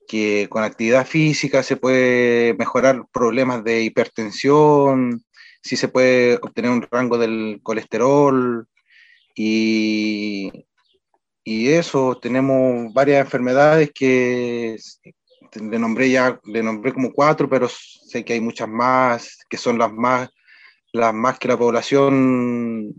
que 0.07 0.47
con 0.49 0.63
actividad 0.63 1.05
física 1.05 1.61
se 1.61 1.77
puede 1.77 2.55
mejorar 2.55 3.05
problemas 3.11 3.63
de 3.63 3.83
hipertensión, 3.83 5.23
si 5.61 5.75
se 5.75 5.89
puede 5.89 6.39
obtener 6.41 6.71
un 6.71 6.87
rango 6.89 7.19
del 7.19 7.59
colesterol, 7.61 8.67
y, 9.41 10.51
y 11.45 11.69
eso, 11.69 12.19
tenemos 12.21 12.93
varias 12.93 13.23
enfermedades 13.23 13.89
que 13.95 14.75
le 15.55 15.79
nombré 15.79 16.11
ya, 16.11 16.37
le 16.43 16.61
nombré 16.61 16.91
como 16.91 17.13
cuatro, 17.13 17.47
pero 17.47 17.69
sé 17.69 18.25
que 18.25 18.33
hay 18.33 18.41
muchas 18.41 18.67
más, 18.67 19.37
que 19.49 19.55
son 19.55 19.77
las 19.77 19.93
más, 19.93 20.29
las 20.91 21.13
más 21.13 21.39
que 21.39 21.47
la 21.47 21.55
población 21.55 22.93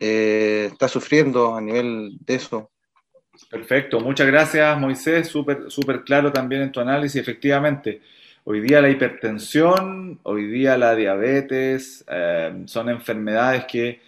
eh, 0.00 0.68
está 0.72 0.88
sufriendo 0.88 1.54
a 1.54 1.60
nivel 1.60 2.18
de 2.18 2.34
eso. 2.34 2.72
Perfecto, 3.48 4.00
muchas 4.00 4.26
gracias 4.26 4.80
Moisés, 4.80 5.28
súper 5.28 5.70
super 5.70 6.02
claro 6.02 6.32
también 6.32 6.62
en 6.62 6.72
tu 6.72 6.80
análisis, 6.80 7.20
efectivamente. 7.20 8.02
Hoy 8.42 8.62
día 8.62 8.80
la 8.80 8.90
hipertensión, 8.90 10.18
hoy 10.24 10.48
día 10.48 10.76
la 10.76 10.96
diabetes, 10.96 12.04
eh, 12.08 12.64
son 12.66 12.88
enfermedades 12.88 13.64
que 13.66 14.00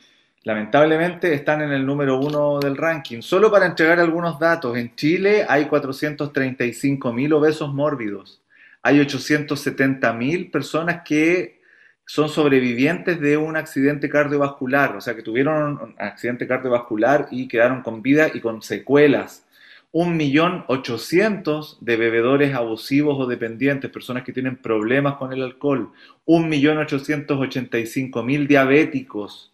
lamentablemente 0.44 1.34
están 1.34 1.62
en 1.62 1.72
el 1.72 1.84
número 1.84 2.18
uno 2.18 2.60
del 2.60 2.76
ranking. 2.76 3.22
Solo 3.22 3.50
para 3.50 3.66
entregar 3.66 3.98
algunos 3.98 4.38
datos, 4.38 4.76
en 4.76 4.94
Chile 4.94 5.44
hay 5.48 5.64
435.000 5.64 7.34
obesos 7.34 7.74
mórbidos, 7.74 8.40
hay 8.82 9.00
870.000 9.00 10.50
personas 10.50 11.00
que 11.04 11.60
son 12.06 12.28
sobrevivientes 12.28 13.18
de 13.18 13.38
un 13.38 13.56
accidente 13.56 14.10
cardiovascular, 14.10 14.94
o 14.96 15.00
sea, 15.00 15.16
que 15.16 15.22
tuvieron 15.22 15.80
un 15.80 15.94
accidente 15.98 16.46
cardiovascular 16.46 17.28
y 17.30 17.48
quedaron 17.48 17.80
con 17.80 18.02
vida 18.02 18.28
y 18.32 18.40
con 18.40 18.60
secuelas. 18.60 19.46
1.800.000 19.94 21.78
de 21.80 21.96
bebedores 21.96 22.54
abusivos 22.54 23.16
o 23.18 23.26
dependientes, 23.26 23.90
personas 23.90 24.24
que 24.24 24.32
tienen 24.32 24.56
problemas 24.56 25.14
con 25.14 25.32
el 25.32 25.42
alcohol. 25.42 25.92
1.885.000 26.26 28.46
diabéticos. 28.46 29.53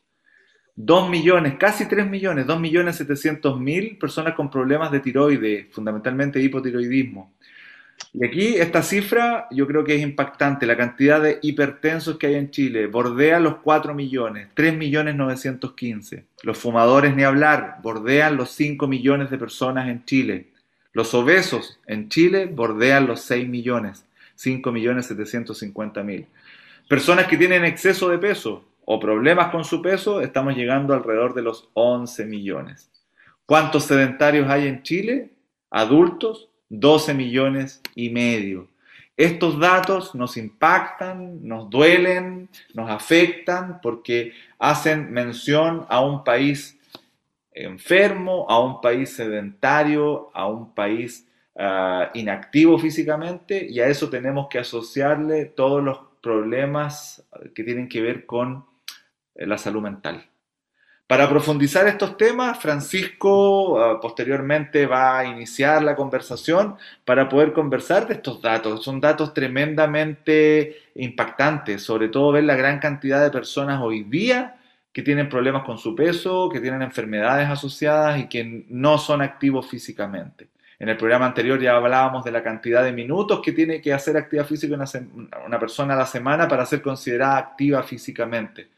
2 0.77 1.11
millones, 1.11 1.55
casi 1.59 1.87
3 1.87 2.09
millones, 2.09 2.47
2 2.47 2.61
millones 2.61 2.97
700 2.97 3.61
mil 3.61 3.99
personas 3.99 4.35
con 4.35 4.51
problemas 4.51 4.91
de 4.91 5.01
tiroides, 5.01 5.67
fundamentalmente 5.73 6.41
hipotiroidismo. 6.41 7.33
Y 8.13 8.25
aquí 8.25 8.55
esta 8.57 8.83
cifra 8.83 9.47
yo 9.51 9.67
creo 9.67 9.85
que 9.85 9.95
es 9.95 10.03
impactante. 10.03 10.67
La 10.67 10.77
cantidad 10.77 11.21
de 11.21 11.39
hipertensos 11.43 12.19
que 12.19 12.29
hay 12.29 12.35
en 12.35 12.51
Chile 12.51 12.87
bordea 12.87 13.39
los 13.39 13.57
4 13.57 13.95
millones, 13.95 14.49
3 14.55 14.77
millones 14.77 15.15
915. 15.15 16.25
Los 16.43 16.59
fumadores, 16.59 17.15
ni 17.15 17.23
hablar, 17.23 17.77
bordean 17.83 18.37
los 18.37 18.51
5 18.51 18.87
millones 18.87 19.31
de 19.31 19.39
personas 19.39 19.89
en 19.89 20.05
Chile. 20.05 20.49
Los 20.93 21.15
obesos 21.15 21.79
en 21.87 22.09
Chile 22.09 22.47
bordean 22.47 23.07
los 23.07 23.21
6 23.23 23.49
millones, 23.49 24.05
5 24.35 24.73
millones 24.73 25.07
750 25.07 26.03
mil. 26.03 26.27
Personas 26.89 27.29
que 27.29 27.37
tienen 27.37 27.65
exceso 27.65 28.09
de 28.09 28.19
peso 28.19 28.65
o 28.93 28.99
problemas 28.99 29.53
con 29.53 29.65
su 29.65 29.81
peso, 29.81 30.21
estamos 30.21 30.57
llegando 30.57 30.95
alrededor 30.95 31.33
de 31.33 31.43
los 31.43 31.71
11 31.75 32.25
millones. 32.25 32.91
¿Cuántos 33.47 33.85
sedentarios 33.85 34.51
hay 34.51 34.67
en 34.67 34.83
Chile? 34.83 35.31
Adultos, 35.71 36.49
12 36.71 37.15
millones 37.15 37.81
y 37.95 38.11
medio. 38.11 38.67
Estos 39.17 39.61
datos 39.61 40.17
nos 40.17 40.37
impactan, 40.37 41.47
nos 41.47 41.71
duelen, 41.71 42.49
nos 42.75 42.91
afectan 42.91 43.81
porque 43.81 44.33
hacen 44.59 45.13
mención 45.13 45.87
a 45.89 46.01
un 46.01 46.25
país 46.25 46.77
enfermo, 47.53 48.47
a 48.49 48.59
un 48.59 48.81
país 48.81 49.15
sedentario, 49.15 50.31
a 50.35 50.49
un 50.49 50.75
país 50.75 51.29
ah, 51.57 52.11
inactivo 52.15 52.77
físicamente 52.77 53.65
y 53.71 53.79
a 53.79 53.87
eso 53.87 54.11
tenemos 54.11 54.49
que 54.49 54.59
asociarle 54.59 55.45
todos 55.45 55.81
los 55.81 56.01
problemas 56.21 57.25
que 57.55 57.63
tienen 57.63 57.89
que 57.89 58.03
ver 58.03 58.27
con 58.27 58.69
la 59.35 59.59
salud 59.59 59.83
mental. 59.83 60.25
Para 61.07 61.29
profundizar 61.29 61.89
estos 61.89 62.17
temas, 62.17 62.61
Francisco 62.61 63.81
ah, 63.81 64.01
posteriormente 64.01 64.87
va 64.87 65.19
a 65.19 65.25
iniciar 65.25 65.83
la 65.83 65.97
conversación 65.97 66.77
para 67.05 67.29
poder 67.29 67.53
conversar 67.53 68.07
de 68.07 68.15
estos 68.15 68.41
datos. 68.41 68.85
Son 68.85 69.01
datos 69.01 69.35
tremendamente 69.35 70.77
impactantes, 70.95 71.83
sobre 71.83 72.11
todo 72.11 72.31
ver 72.31 72.45
la 72.45 72.55
gran 72.55 72.79
cantidad 72.79 73.21
de 73.21 73.31
personas 73.31 73.81
hoy 73.83 74.05
día 74.05 74.61
que 74.93 75.03
tienen 75.03 75.29
problemas 75.29 75.65
con 75.65 75.79
su 75.79 75.97
peso, 75.97 76.49
que 76.49 76.61
tienen 76.61 76.83
enfermedades 76.83 77.49
asociadas 77.49 78.21
y 78.21 78.29
que 78.29 78.65
no 78.69 78.97
son 78.97 79.23
activos 79.23 79.69
físicamente. 79.69 80.49
En 80.79 80.89
el 80.89 80.97
programa 80.97 81.27
anterior 81.27 81.61
ya 81.61 81.77
hablábamos 81.77 82.25
de 82.25 82.33
la 82.33 82.43
cantidad 82.43 82.83
de 82.83 82.93
minutos 82.93 83.41
que 83.45 83.53
tiene 83.53 83.83
que 83.83 83.93
hacer 83.93 84.17
actividad 84.17 84.47
física 84.47 84.75
una, 84.75 85.59
persona 85.59 85.95
a 85.95 85.99
la 85.99 86.07
semana 86.07 86.49
para 86.49 86.65
ser 86.65 86.81
considerada 86.81 87.37
activa 87.37 87.83
físicamente. 87.83 88.69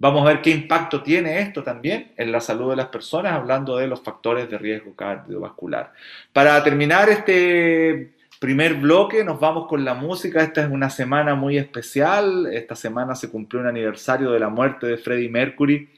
Vamos 0.00 0.22
a 0.22 0.28
ver 0.28 0.42
qué 0.42 0.50
impacto 0.50 1.02
tiene 1.02 1.40
esto 1.40 1.64
también 1.64 2.12
en 2.16 2.30
la 2.30 2.40
salud 2.40 2.70
de 2.70 2.76
las 2.76 2.86
personas, 2.86 3.32
hablando 3.32 3.76
de 3.76 3.88
los 3.88 4.00
factores 4.00 4.48
de 4.48 4.56
riesgo 4.56 4.94
cardiovascular. 4.94 5.92
Para 6.32 6.62
terminar 6.62 7.08
este 7.08 8.14
primer 8.38 8.74
bloque 8.74 9.24
nos 9.24 9.40
vamos 9.40 9.66
con 9.66 9.84
la 9.84 9.94
música. 9.94 10.40
Esta 10.40 10.62
es 10.62 10.70
una 10.70 10.88
semana 10.88 11.34
muy 11.34 11.58
especial. 11.58 12.46
Esta 12.52 12.76
semana 12.76 13.16
se 13.16 13.28
cumplió 13.28 13.60
un 13.60 13.66
aniversario 13.66 14.30
de 14.30 14.38
la 14.38 14.48
muerte 14.48 14.86
de 14.86 14.98
Freddie 14.98 15.30
Mercury, 15.30 15.90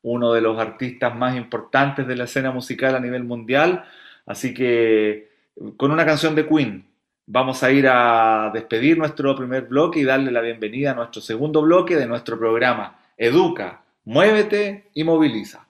uno 0.00 0.32
de 0.32 0.40
los 0.40 0.58
artistas 0.58 1.14
más 1.14 1.36
importantes 1.36 2.06
de 2.06 2.16
la 2.16 2.24
escena 2.24 2.52
musical 2.52 2.94
a 2.94 3.00
nivel 3.00 3.24
mundial. 3.24 3.84
Así 4.24 4.54
que 4.54 5.28
con 5.76 5.90
una 5.90 6.06
canción 6.06 6.34
de 6.34 6.46
Queen 6.46 6.86
vamos 7.26 7.62
a 7.62 7.70
ir 7.70 7.86
a 7.86 8.50
despedir 8.54 8.96
nuestro 8.96 9.36
primer 9.36 9.66
bloque 9.66 10.00
y 10.00 10.04
darle 10.04 10.30
la 10.30 10.40
bienvenida 10.40 10.92
a 10.92 10.94
nuestro 10.94 11.20
segundo 11.20 11.60
bloque 11.60 11.96
de 11.96 12.06
nuestro 12.06 12.38
programa. 12.38 12.96
Educa, 13.22 13.84
muévete 14.06 14.90
y 14.94 15.04
moviliza. 15.04 15.68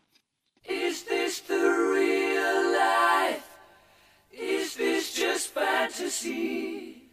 fantasy. 5.90 7.10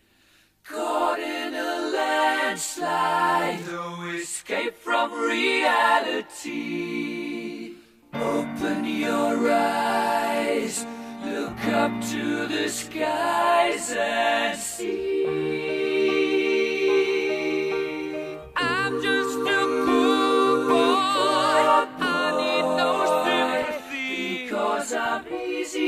Caught 0.63 1.19
in 1.19 1.55
a 1.55 1.91
landslide, 1.93 3.65
no 3.65 4.11
escape 4.13 4.75
from 4.77 5.11
reality. 5.13 6.43
Open 8.13 8.85
your 8.85 9.49
eyes, 9.51 10.85
look 11.25 11.65
up 11.67 11.99
to 12.09 12.47
the 12.47 12.69
skies 12.69 13.91
and 13.97 14.59
see. 14.59 15.76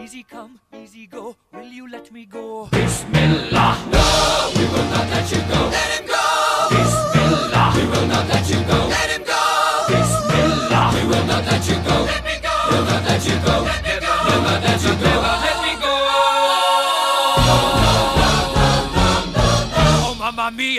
Easy 0.00 0.22
come, 0.22 0.58
easy 0.74 1.06
go, 1.06 1.36
will 1.52 1.66
you 1.66 1.88
let 1.90 2.10
me 2.10 2.24
go? 2.24 2.66
Bismillah, 2.72 3.76
no, 3.92 4.50
we 4.56 4.64
will 4.64 4.88
not 4.90 5.08
let 5.10 5.30
you 5.30 5.38
go. 5.38 5.68
Let 5.68 6.00
him 6.00 6.06
go! 6.06 6.68
Bismillah, 6.70 7.72
we 7.76 7.84
will 7.84 8.06
not 8.08 8.26
let 8.28 8.48
you 8.48 8.60
go. 8.64 8.78
Let 8.88 9.10
him 9.10 9.22
go! 9.24 9.84
Bismillah, 9.88 10.92
we 10.94 11.08
will 11.08 11.26
not 11.26 11.44
let 11.44 11.68
you 11.68 11.74
go. 11.74 12.04
Let 12.04 12.24
me 12.24 12.36
go! 12.42 12.54
We'll 12.70 12.84
not 12.84 13.04
let 13.04 13.24
you 13.26 13.36
go. 13.44 13.62
Let 13.62 13.81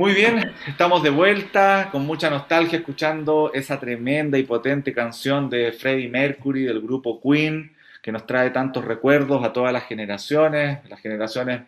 Muy 0.00 0.14
bien, 0.14 0.54
estamos 0.66 1.02
de 1.02 1.10
vuelta 1.10 1.90
con 1.92 2.06
mucha 2.06 2.30
nostalgia 2.30 2.78
escuchando 2.78 3.50
esa 3.52 3.78
tremenda 3.78 4.38
y 4.38 4.44
potente 4.44 4.94
canción 4.94 5.50
de 5.50 5.72
Freddie 5.72 6.08
Mercury 6.08 6.62
del 6.62 6.80
grupo 6.80 7.20
Queen 7.20 7.76
que 8.00 8.10
nos 8.10 8.26
trae 8.26 8.48
tantos 8.48 8.82
recuerdos 8.82 9.44
a 9.44 9.52
todas 9.52 9.74
las 9.74 9.84
generaciones, 9.84 10.78
las 10.88 11.00
generaciones 11.00 11.64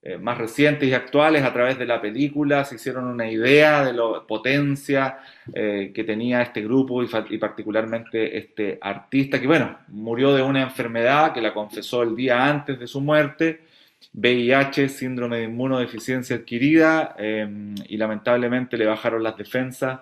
eh, 0.00 0.16
más 0.16 0.38
recientes 0.38 0.88
y 0.88 0.94
actuales 0.94 1.42
a 1.42 1.52
través 1.52 1.76
de 1.76 1.86
la 1.86 2.00
película. 2.00 2.64
Se 2.64 2.76
hicieron 2.76 3.04
una 3.04 3.28
idea 3.28 3.84
de 3.84 3.94
la 3.94 4.22
potencia 4.28 5.18
eh, 5.52 5.90
que 5.92 6.04
tenía 6.04 6.40
este 6.40 6.62
grupo 6.62 7.02
y, 7.02 7.10
y 7.30 7.38
particularmente 7.38 8.38
este 8.38 8.78
artista 8.80 9.40
que 9.40 9.48
bueno, 9.48 9.76
murió 9.88 10.32
de 10.36 10.42
una 10.42 10.62
enfermedad 10.62 11.32
que 11.32 11.40
la 11.40 11.52
confesó 11.52 12.04
el 12.04 12.14
día 12.14 12.46
antes 12.46 12.78
de 12.78 12.86
su 12.86 13.00
muerte 13.00 13.71
VIH, 14.12 14.88
síndrome 14.88 15.38
de 15.38 15.44
inmunodeficiencia 15.44 16.36
adquirida, 16.36 17.14
eh, 17.18 17.48
y 17.88 17.96
lamentablemente 17.96 18.76
le 18.76 18.86
bajaron 18.86 19.22
las 19.22 19.36
defensas. 19.36 20.00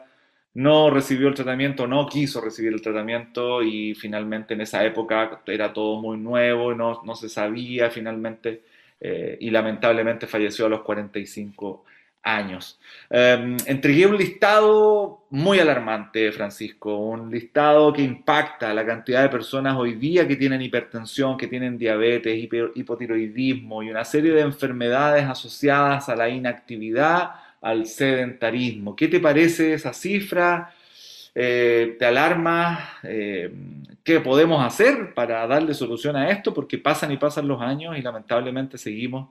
No 0.54 0.90
recibió 0.90 1.28
el 1.28 1.34
tratamiento, 1.34 1.86
no 1.86 2.06
quiso 2.08 2.40
recibir 2.40 2.72
el 2.72 2.82
tratamiento 2.82 3.62
y 3.62 3.94
finalmente 3.94 4.54
en 4.54 4.62
esa 4.62 4.84
época 4.84 5.42
era 5.46 5.72
todo 5.72 6.00
muy 6.00 6.18
nuevo, 6.18 6.74
no, 6.74 7.02
no 7.04 7.14
se 7.14 7.28
sabía 7.28 7.88
finalmente 7.90 8.62
eh, 9.00 9.38
y 9.40 9.50
lamentablemente 9.50 10.26
falleció 10.26 10.66
a 10.66 10.68
los 10.68 10.82
45 10.82 11.84
años. 11.84 11.99
Eh, 13.08 13.56
entregué 13.66 14.06
un 14.06 14.16
listado 14.16 15.26
muy 15.30 15.58
alarmante, 15.58 16.30
Francisco, 16.32 16.96
un 16.96 17.30
listado 17.30 17.92
que 17.92 18.02
impacta 18.02 18.74
la 18.74 18.84
cantidad 18.84 19.22
de 19.22 19.28
personas 19.28 19.76
hoy 19.76 19.94
día 19.94 20.28
que 20.28 20.36
tienen 20.36 20.60
hipertensión, 20.60 21.36
que 21.36 21.46
tienen 21.46 21.78
diabetes, 21.78 22.48
hipotiroidismo 22.74 23.82
y 23.82 23.90
una 23.90 24.04
serie 24.04 24.32
de 24.32 24.42
enfermedades 24.42 25.24
asociadas 25.24 26.08
a 26.08 26.16
la 26.16 26.28
inactividad, 26.28 27.30
al 27.60 27.86
sedentarismo. 27.86 28.94
¿Qué 28.96 29.08
te 29.08 29.20
parece 29.20 29.74
esa 29.74 29.92
cifra? 29.92 30.74
Eh, 31.34 31.96
¿te 31.98 32.04
alarma? 32.04 32.98
Eh, 33.02 33.52
¿qué 34.02 34.20
podemos 34.20 34.64
hacer 34.64 35.14
para 35.14 35.46
darle 35.46 35.74
solución 35.74 36.16
a 36.16 36.30
esto? 36.30 36.52
Porque 36.52 36.78
pasan 36.78 37.12
y 37.12 37.16
pasan 37.16 37.48
los 37.48 37.62
años 37.62 37.96
y 37.96 38.02
lamentablemente 38.02 38.78
seguimos 38.78 39.28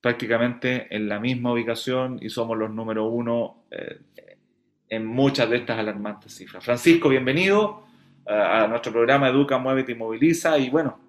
prácticamente 0.00 0.86
en 0.94 1.08
la 1.08 1.18
misma 1.18 1.52
ubicación 1.52 2.18
y 2.20 2.30
somos 2.30 2.56
los 2.56 2.70
número 2.70 3.06
uno 3.06 3.64
eh, 3.70 4.00
en 4.88 5.06
muchas 5.06 5.50
de 5.50 5.56
estas 5.56 5.78
alarmantes 5.78 6.34
cifras. 6.34 6.64
Francisco, 6.64 7.08
bienvenido 7.08 7.84
eh, 8.26 8.32
a 8.32 8.66
nuestro 8.66 8.92
programa 8.92 9.28
Educa, 9.28 9.58
Muévete 9.58 9.92
y 9.92 9.96
Moviliza 9.96 10.58
y 10.58 10.70
bueno, 10.70 11.00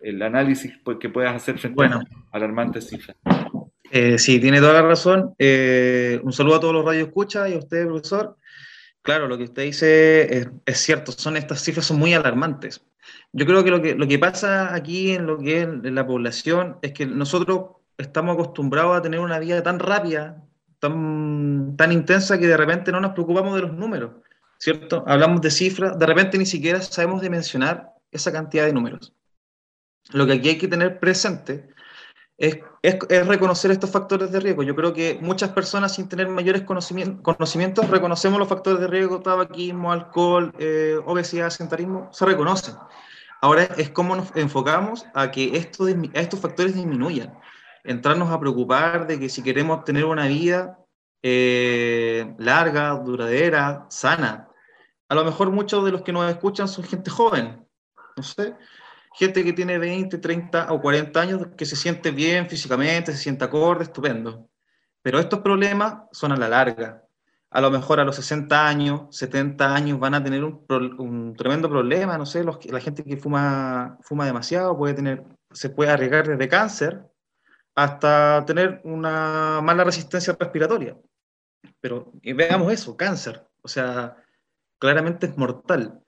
el 0.00 0.22
análisis 0.22 0.72
pues, 0.82 0.98
que 0.98 1.08
puedas 1.08 1.34
hacer 1.34 1.58
frente 1.58 1.74
Bueno. 1.74 2.00
a 2.30 2.36
alarmantes 2.36 2.88
cifras. 2.88 3.16
Eh, 3.90 4.18
sí, 4.18 4.38
tiene 4.38 4.60
toda 4.60 4.74
la 4.74 4.82
razón. 4.82 5.34
Eh, 5.38 6.20
un 6.22 6.32
saludo 6.32 6.56
a 6.56 6.60
todos 6.60 6.74
los 6.74 6.84
radioescuchas 6.84 7.50
y 7.50 7.54
a 7.54 7.58
usted, 7.58 7.86
profesor. 7.86 8.36
Claro, 9.02 9.26
lo 9.26 9.38
que 9.38 9.44
usted 9.44 9.62
dice 9.62 10.38
es, 10.38 10.48
es 10.66 10.78
cierto, 10.78 11.12
son 11.12 11.36
estas 11.36 11.62
cifras 11.62 11.86
son 11.86 11.98
muy 11.98 12.12
alarmantes. 12.12 12.84
Yo 13.32 13.46
creo 13.46 13.64
que 13.64 13.70
lo 13.70 13.80
que, 13.80 13.94
lo 13.94 14.06
que 14.06 14.18
pasa 14.18 14.74
aquí 14.74 15.12
en 15.12 15.26
lo 15.26 15.38
que 15.38 15.62
es 15.62 15.68
la 15.84 16.06
población 16.06 16.76
es 16.82 16.92
que 16.92 17.06
nosotros 17.06 17.77
estamos 17.98 18.34
acostumbrados 18.34 18.96
a 18.96 19.02
tener 19.02 19.20
una 19.20 19.38
vida 19.38 19.62
tan 19.62 19.78
rápida, 19.78 20.42
tan, 20.78 21.74
tan 21.76 21.92
intensa, 21.92 22.38
que 22.38 22.46
de 22.46 22.56
repente 22.56 22.92
no 22.92 23.00
nos 23.00 23.12
preocupamos 23.12 23.54
de 23.56 23.62
los 23.62 23.72
números, 23.72 24.12
¿cierto? 24.58 25.04
Hablamos 25.06 25.40
de 25.40 25.50
cifras, 25.50 25.98
de 25.98 26.06
repente 26.06 26.38
ni 26.38 26.46
siquiera 26.46 26.80
sabemos 26.80 27.20
dimensionar 27.20 27.92
esa 28.12 28.32
cantidad 28.32 28.64
de 28.64 28.72
números. 28.72 29.12
Lo 30.12 30.26
que 30.26 30.34
aquí 30.34 30.48
hay 30.50 30.58
que 30.58 30.68
tener 30.68 31.00
presente 31.00 31.68
es, 32.38 32.58
es- 32.82 32.98
es 33.08 33.26
reconocer 33.26 33.72
estos 33.72 33.90
factores 33.90 34.30
de 34.30 34.38
riesgo. 34.40 34.62
Yo 34.62 34.76
creo 34.76 34.92
que 34.94 35.18
muchas 35.20 35.50
personas 35.50 35.94
sin 35.94 36.08
tener 36.08 36.28
mayores 36.28 36.62
conocimien- 36.64 37.20
conocimientos 37.20 37.90
reconocemos 37.90 38.38
los 38.38 38.48
factores 38.48 38.80
de 38.80 38.86
riesgo, 38.86 39.20
tabaquismo, 39.20 39.92
alcohol, 39.92 40.54
eh, 40.60 40.98
obesidad, 41.04 41.50
sedentarismo, 41.50 42.08
se 42.12 42.24
reconocen. 42.24 42.76
Ahora 43.40 43.64
es 43.76 43.90
cómo 43.90 44.16
nos 44.16 44.34
enfocamos 44.36 45.04
a 45.14 45.30
que 45.32 45.56
esto 45.56 45.88
dismi- 45.88 46.16
a 46.16 46.20
estos 46.20 46.40
factores 46.40 46.74
disminuyan. 46.74 47.34
Entrarnos 47.84 48.30
a 48.30 48.40
preocupar 48.40 49.06
de 49.06 49.18
que 49.18 49.28
si 49.28 49.42
queremos 49.42 49.84
tener 49.84 50.04
una 50.04 50.26
vida 50.26 50.78
eh, 51.22 52.34
larga, 52.38 52.90
duradera, 52.90 53.86
sana, 53.88 54.48
a 55.08 55.14
lo 55.14 55.24
mejor 55.24 55.50
muchos 55.50 55.84
de 55.84 55.92
los 55.92 56.02
que 56.02 56.12
nos 56.12 56.30
escuchan 56.30 56.68
son 56.68 56.84
gente 56.84 57.10
joven, 57.10 57.66
no 58.16 58.22
sé, 58.22 58.54
gente 59.14 59.42
que 59.42 59.52
tiene 59.52 59.78
20, 59.78 60.18
30 60.18 60.72
o 60.72 60.80
40 60.80 61.20
años 61.20 61.46
que 61.56 61.64
se 61.64 61.76
siente 61.76 62.10
bien 62.10 62.48
físicamente, 62.48 63.12
se 63.12 63.18
siente 63.18 63.44
acorde, 63.44 63.84
estupendo. 63.84 64.48
Pero 65.02 65.18
estos 65.18 65.40
problemas 65.40 66.02
son 66.12 66.32
a 66.32 66.36
la 66.36 66.48
larga. 66.48 67.04
A 67.50 67.60
lo 67.62 67.70
mejor 67.70 67.98
a 67.98 68.04
los 68.04 68.16
60 68.16 68.68
años, 68.68 69.16
70 69.16 69.74
años 69.74 69.98
van 69.98 70.14
a 70.14 70.22
tener 70.22 70.44
un, 70.44 71.34
tremendo 71.36 71.70
problema, 71.70 72.18
no 72.18 72.26
sé, 72.26 72.44
los 72.44 72.64
la 72.66 72.80
gente 72.80 73.02
que 73.04 73.16
fuma, 73.16 73.96
fuma 74.02 74.26
demasiado 74.26 74.76
puede 74.76 74.92
tener, 74.94 75.24
se 75.52 75.70
puede 75.70 75.90
arriesgar 75.90 76.28
desde 76.28 76.48
cáncer 76.48 77.07
hasta 77.78 78.44
tener 78.44 78.80
una 78.82 79.60
mala 79.62 79.84
resistencia 79.84 80.36
respiratoria. 80.38 80.96
Pero 81.80 82.12
y 82.22 82.32
veamos 82.32 82.72
eso, 82.72 82.96
cáncer, 82.96 83.46
o 83.62 83.68
sea, 83.68 84.16
claramente 84.80 85.26
es 85.26 85.36
mortal. 85.38 86.02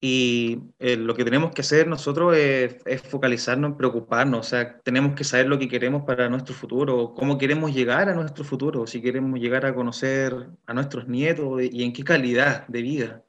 Y 0.00 0.60
eh, 0.80 0.96
lo 0.96 1.14
que 1.14 1.24
tenemos 1.24 1.52
que 1.52 1.60
hacer 1.62 1.86
nosotros 1.86 2.36
es, 2.36 2.78
es 2.84 3.02
focalizarnos 3.02 3.76
preocuparnos, 3.76 4.40
o 4.40 4.48
sea, 4.50 4.80
tenemos 4.80 5.14
que 5.14 5.22
saber 5.22 5.46
lo 5.46 5.58
que 5.58 5.68
queremos 5.68 6.02
para 6.04 6.28
nuestro 6.28 6.54
futuro, 6.54 7.14
cómo 7.14 7.38
queremos 7.38 7.72
llegar 7.72 8.08
a 8.08 8.14
nuestro 8.14 8.44
futuro, 8.44 8.86
si 8.88 9.00
queremos 9.00 9.38
llegar 9.38 9.66
a 9.66 9.74
conocer 9.74 10.48
a 10.66 10.74
nuestros 10.74 11.06
nietos 11.06 11.62
y 11.62 11.84
en 11.84 11.92
qué 11.92 12.02
calidad 12.02 12.66
de 12.66 12.82
vida. 12.82 13.24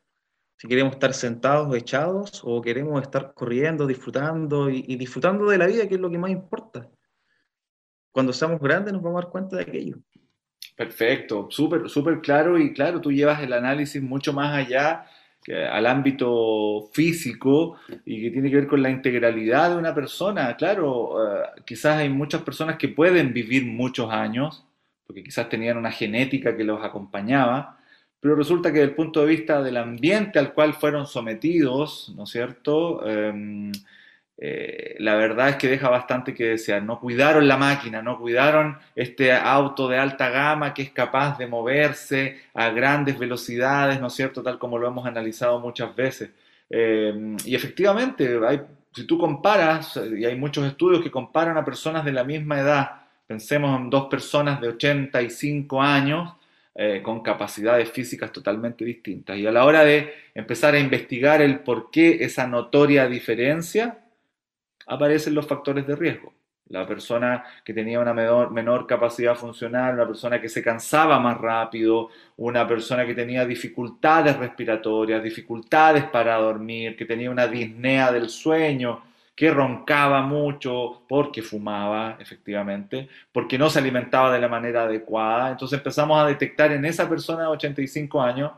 Si 0.58 0.68
queremos 0.68 0.94
estar 0.94 1.14
sentados 1.14 1.70
o 1.70 1.76
echados 1.76 2.42
o 2.44 2.62
queremos 2.62 3.02
estar 3.04 3.34
corriendo, 3.36 3.86
disfrutando 3.86 4.70
y, 4.72 4.86
y 4.88 4.96
disfrutando 4.98 5.46
de 5.46 5.58
la 5.60 5.68
vida, 5.68 5.88
que 5.88 5.96
es 5.96 6.02
lo 6.02 6.10
que 6.10 6.18
más 6.18 6.32
importa. 6.32 6.90
Cuando 8.20 8.34
seamos 8.34 8.60
grandes 8.60 8.92
nos 8.92 9.02
vamos 9.02 9.18
a 9.18 9.24
dar 9.24 9.32
cuenta 9.32 9.56
de 9.56 9.62
aquello. 9.62 9.96
Perfecto, 10.76 11.48
súper, 11.50 11.88
súper 11.88 12.20
claro 12.20 12.60
y 12.60 12.74
claro, 12.74 13.00
tú 13.00 13.14
llevas 13.14 13.42
el 13.42 13.54
análisis 13.54 14.02
mucho 14.02 14.34
más 14.34 14.54
allá 14.54 15.06
al 15.72 15.86
ámbito 15.86 16.90
físico 16.92 17.78
y 18.04 18.22
que 18.22 18.32
tiene 18.32 18.50
que 18.50 18.58
ver 18.58 18.68
con 18.68 18.84
la 18.84 18.90
integralidad 18.90 19.70
de 19.70 19.78
una 19.78 19.96
persona. 19.96 20.54
Claro, 20.58 21.16
eh, 21.24 21.62
quizás 21.66 22.00
hay 22.00 22.10
muchas 22.10 22.42
personas 22.42 22.76
que 22.76 22.90
pueden 22.90 23.32
vivir 23.32 23.66
muchos 23.66 24.12
años, 24.12 24.66
porque 25.08 25.24
quizás 25.24 25.48
tenían 25.48 25.78
una 25.78 25.92
genética 25.92 26.58
que 26.58 26.66
los 26.66 26.84
acompañaba, 26.84 27.80
pero 28.20 28.36
resulta 28.36 28.74
que 28.74 28.80
desde 28.80 28.90
el 28.90 28.96
punto 28.98 29.22
de 29.22 29.28
vista 29.28 29.64
del 29.64 29.78
ambiente 29.78 30.40
al 30.40 30.54
cual 30.54 30.74
fueron 30.74 31.08
sometidos, 31.08 32.12
¿no 32.18 32.24
es 32.24 32.32
cierto? 32.32 33.08
Em, 33.08 33.72
eh, 34.42 34.96
la 35.00 35.16
verdad 35.16 35.50
es 35.50 35.56
que 35.58 35.68
deja 35.68 35.90
bastante 35.90 36.34
que 36.34 36.46
desear. 36.46 36.82
No 36.82 37.00
cuidaron 37.00 37.46
la 37.48 37.58
máquina, 37.58 38.02
no 38.02 38.18
cuidaron 38.18 38.78
este 38.96 39.34
auto 39.34 39.90
de 39.90 39.98
alta 39.98 40.30
gama 40.30 40.74
que 40.74 40.84
es 40.84 40.92
capaz 40.92 41.38
de 41.38 41.46
moverse 41.46 42.40
a 42.54 42.70
grandes 42.70 43.20
velocidades, 43.20 44.00
¿no 44.00 44.08
es 44.08 44.14
cierto? 44.14 44.42
Tal 44.42 44.58
como 44.58 44.78
lo 44.78 44.88
hemos 44.88 45.06
analizado 45.06 45.60
muchas 45.60 45.94
veces. 45.94 46.30
Eh, 46.70 47.36
y 47.44 47.54
efectivamente, 47.54 48.40
si 48.94 49.04
tú 49.06 49.18
comparas, 49.18 50.00
y 50.18 50.24
hay 50.24 50.36
muchos 50.38 50.66
estudios 50.66 51.04
que 51.04 51.12
comparan 51.12 51.58
a 51.58 51.66
personas 51.66 52.06
de 52.06 52.14
la 52.14 52.24
misma 52.24 52.60
edad, 52.60 52.92
pensemos 53.28 53.78
en 53.78 53.90
dos 53.90 54.08
personas 54.08 54.62
de 54.62 54.70
85 54.70 55.82
años, 55.82 56.34
eh, 56.76 57.02
con 57.04 57.22
capacidades 57.22 57.92
físicas 57.92 58.32
totalmente 58.32 58.86
distintas. 58.86 59.38
Y 59.38 59.46
a 59.46 59.52
la 59.52 59.66
hora 59.66 59.84
de 59.84 60.14
empezar 60.34 60.76
a 60.76 60.80
investigar 60.80 61.42
el 61.42 61.60
por 61.60 61.92
qué 61.92 62.24
esa 62.24 62.48
notoria 62.48 63.08
diferencia, 63.08 63.98
aparecen 64.90 65.36
los 65.36 65.48
factores 65.48 65.88
de 65.88 65.96
riesgo. 65.96 66.34
La 66.68 66.86
persona 66.86 67.44
que 67.64 67.74
tenía 67.74 68.00
una 68.00 68.14
menor, 68.14 68.52
menor, 68.52 68.86
capacidad 68.86 69.36
funcional, 69.36 69.96
una 69.96 70.06
persona 70.06 70.40
que 70.40 70.50
se 70.50 70.62
cansaba 70.62 71.20
más 71.20 71.40
rápido, 71.40 72.10
una 72.38 72.68
persona 72.68 73.06
que 73.08 73.16
tenía 73.16 73.44
dificultades 73.46 74.38
respiratorias, 74.38 75.24
dificultades 75.24 76.04
para 76.06 76.36
dormir, 76.36 76.96
que 76.96 77.06
tenía 77.06 77.32
una 77.32 77.48
disnea 77.48 78.12
del 78.12 78.30
sueño, 78.30 79.02
que 79.40 79.50
roncaba 79.50 80.22
mucho 80.22 81.04
porque 81.08 81.42
fumaba, 81.42 82.18
efectivamente, 82.20 83.08
porque 83.32 83.58
no 83.58 83.70
se 83.70 83.80
alimentaba 83.80 84.34
de 84.34 84.42
la 84.42 84.50
manera 84.50 84.84
adecuada. 84.84 85.50
Entonces 85.50 85.78
empezamos 85.78 86.22
a 86.22 86.28
detectar 86.28 86.72
en 86.72 86.84
esa 86.84 87.08
persona 87.08 87.44
de 87.44 87.48
85 87.48 88.22
años, 88.22 88.52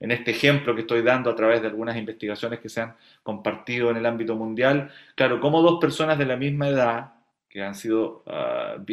en 0.00 0.10
este 0.10 0.30
ejemplo 0.30 0.74
que 0.74 0.82
estoy 0.82 1.02
dando 1.02 1.30
a 1.30 1.34
través 1.34 1.62
de 1.62 1.68
algunas 1.68 1.96
investigaciones 1.96 2.60
que 2.60 2.68
se 2.68 2.80
han 2.80 2.94
compartido 3.22 3.90
en 3.90 3.96
el 3.96 4.06
ámbito 4.06 4.36
mundial, 4.36 4.90
claro, 5.14 5.40
como 5.40 5.62
dos 5.62 5.80
personas 5.80 6.18
de 6.18 6.26
la 6.26 6.36
misma 6.36 6.68
edad, 6.68 7.12
que 7.48 7.62
han 7.62 7.74
sido 7.74 8.22
uh, 8.26 8.84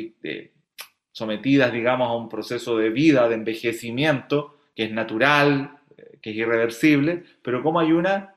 sometidas, 1.11 1.73
digamos, 1.73 2.09
a 2.09 2.15
un 2.15 2.29
proceso 2.29 2.77
de 2.77 2.89
vida, 2.89 3.27
de 3.27 3.35
envejecimiento, 3.35 4.57
que 4.75 4.85
es 4.85 4.91
natural, 4.91 5.77
que 6.21 6.29
es 6.31 6.35
irreversible, 6.37 7.23
pero 7.41 7.61
como 7.61 7.79
hay 7.79 7.91
una 7.91 8.33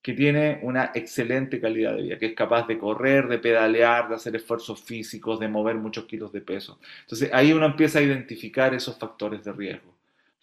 que 0.00 0.14
tiene 0.14 0.60
una 0.62 0.90
excelente 0.94 1.60
calidad 1.60 1.94
de 1.94 2.02
vida, 2.02 2.18
que 2.18 2.26
es 2.26 2.34
capaz 2.34 2.66
de 2.66 2.78
correr, 2.78 3.28
de 3.28 3.38
pedalear, 3.38 4.08
de 4.08 4.14
hacer 4.14 4.34
esfuerzos 4.36 4.82
físicos, 4.82 5.38
de 5.38 5.48
mover 5.48 5.76
muchos 5.76 6.06
kilos 6.06 6.32
de 6.32 6.40
peso. 6.40 6.78
Entonces 7.02 7.30
ahí 7.30 7.52
uno 7.52 7.66
empieza 7.66 7.98
a 7.98 8.02
identificar 8.02 8.72
esos 8.74 8.96
factores 8.96 9.44
de 9.44 9.52
riesgo, 9.52 9.94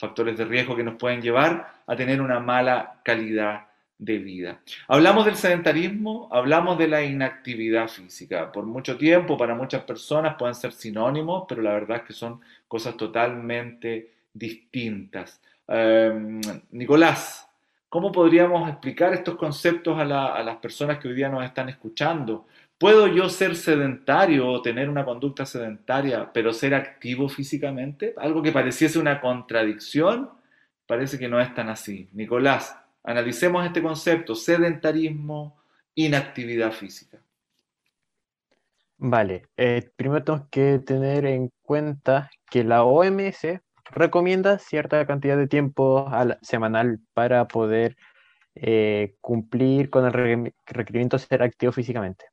factores 0.06 0.38
de 0.38 0.46
riesgo 0.46 0.76
que 0.76 0.84
nos 0.84 0.96
pueden 0.96 1.22
llevar 1.22 1.68
a 1.88 1.96
tener 1.96 2.22
una 2.22 2.40
mala 2.40 3.00
calidad 3.04 3.68
de 3.98 4.18
vida. 4.18 4.60
Hablamos 4.88 5.26
del 5.26 5.36
sedentarismo, 5.36 6.28
hablamos 6.32 6.78
de 6.78 6.88
la 6.88 7.04
inactividad 7.04 7.88
física. 7.88 8.52
Por 8.52 8.66
mucho 8.66 8.98
tiempo, 8.98 9.38
para 9.38 9.56
muchas 9.56 9.84
personas 9.84 10.36
pueden 10.36 10.56
ser 10.56 10.74
sinónimos, 10.74 11.46
pero 11.48 11.62
la 11.62 11.74
verdad 11.74 11.98
es 11.98 12.04
que 12.04 12.14
son 12.14 12.42
cosas 12.68 12.98
totalmente 12.98 14.12
distintas. 14.34 15.42
Eh, 15.68 16.42
Nicolás, 16.72 17.48
¿cómo 17.88 18.12
podríamos 18.12 18.70
explicar 18.70 19.14
estos 19.14 19.36
conceptos 19.36 19.98
a, 19.98 20.04
las 20.06 20.58
personas 20.58 21.00
que 21.00 21.08
hoy 21.08 21.16
día 21.16 21.30
nos 21.30 21.46
están 21.46 21.70
escuchando? 21.70 22.48
¿Puedo 22.78 23.08
yo 23.08 23.30
ser 23.30 23.56
sedentario 23.56 24.48
o 24.48 24.62
tener 24.62 24.90
una 24.90 25.06
conducta 25.06 25.46
sedentaria, 25.46 26.32
pero 26.34 26.52
ser 26.52 26.76
activo 26.76 27.30
físicamente? 27.30 28.14
Algo 28.18 28.42
que 28.42 28.52
pareciese 28.52 29.00
una 29.00 29.22
contradicción, 29.22 30.30
parece 30.86 31.18
que 31.18 31.30
no 31.30 31.40
es 31.40 31.54
tan 31.54 31.70
así. 31.70 32.10
Nicolás, 32.12 32.78
Analicemos 33.06 33.64
este 33.64 33.84
concepto, 33.84 34.34
sedentarismo, 34.34 35.60
inactividad 35.94 36.72
física. 36.72 37.22
Vale, 38.98 39.44
eh, 39.58 39.92
primero 39.96 40.24
tenemos 40.24 40.48
que 40.50 40.80
tener 40.80 41.26
en 41.28 41.52
cuenta 41.62 42.32
que 42.50 42.64
la 42.64 42.84
OMS 42.84 43.62
recomienda 43.92 44.58
cierta 44.58 45.06
cantidad 45.06 45.38
de 45.38 45.48
tiempo 45.48 46.08
al, 46.10 46.40
semanal 46.42 47.00
para 47.14 47.48
poder 47.48 47.96
eh, 48.56 49.16
cumplir 49.22 49.92
con 49.92 50.06
el 50.06 50.52
requerimiento 50.66 51.18
de 51.18 51.24
ser 51.24 51.44
activo 51.44 51.74
físicamente. 51.74 52.26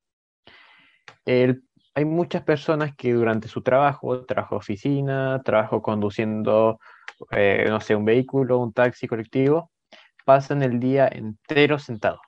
El, 1.25 1.65
hay 1.95 2.05
muchas 2.05 2.43
personas 2.43 2.95
que 2.97 3.13
durante 3.13 3.49
su 3.49 3.63
trabajo, 3.63 4.25
trabajo 4.25 4.57
oficina, 4.57 5.41
trabajo 5.45 5.83
conduciendo, 5.83 6.79
eh, 7.31 7.67
no 7.69 7.81
sé, 7.81 7.95
un 7.97 8.05
vehículo, 8.05 8.59
un 8.59 8.73
taxi 8.73 9.07
colectivo, 9.07 9.71
pasan 10.25 10.63
el 10.63 10.81
día 10.81 11.09
entero 11.09 11.79
sentados. 11.79 12.21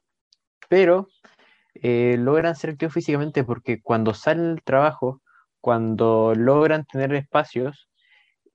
Pero 0.69 1.09
eh, 1.75 2.17
logran 2.19 2.57
ser 2.57 2.71
activos 2.71 2.95
físicamente 2.95 3.45
porque 3.45 3.81
cuando 3.83 4.15
salen 4.15 4.55
del 4.55 4.63
trabajo, 4.63 5.23
cuando 5.61 6.35
logran 6.37 6.85
tener 6.85 7.15
espacios, 7.15 7.89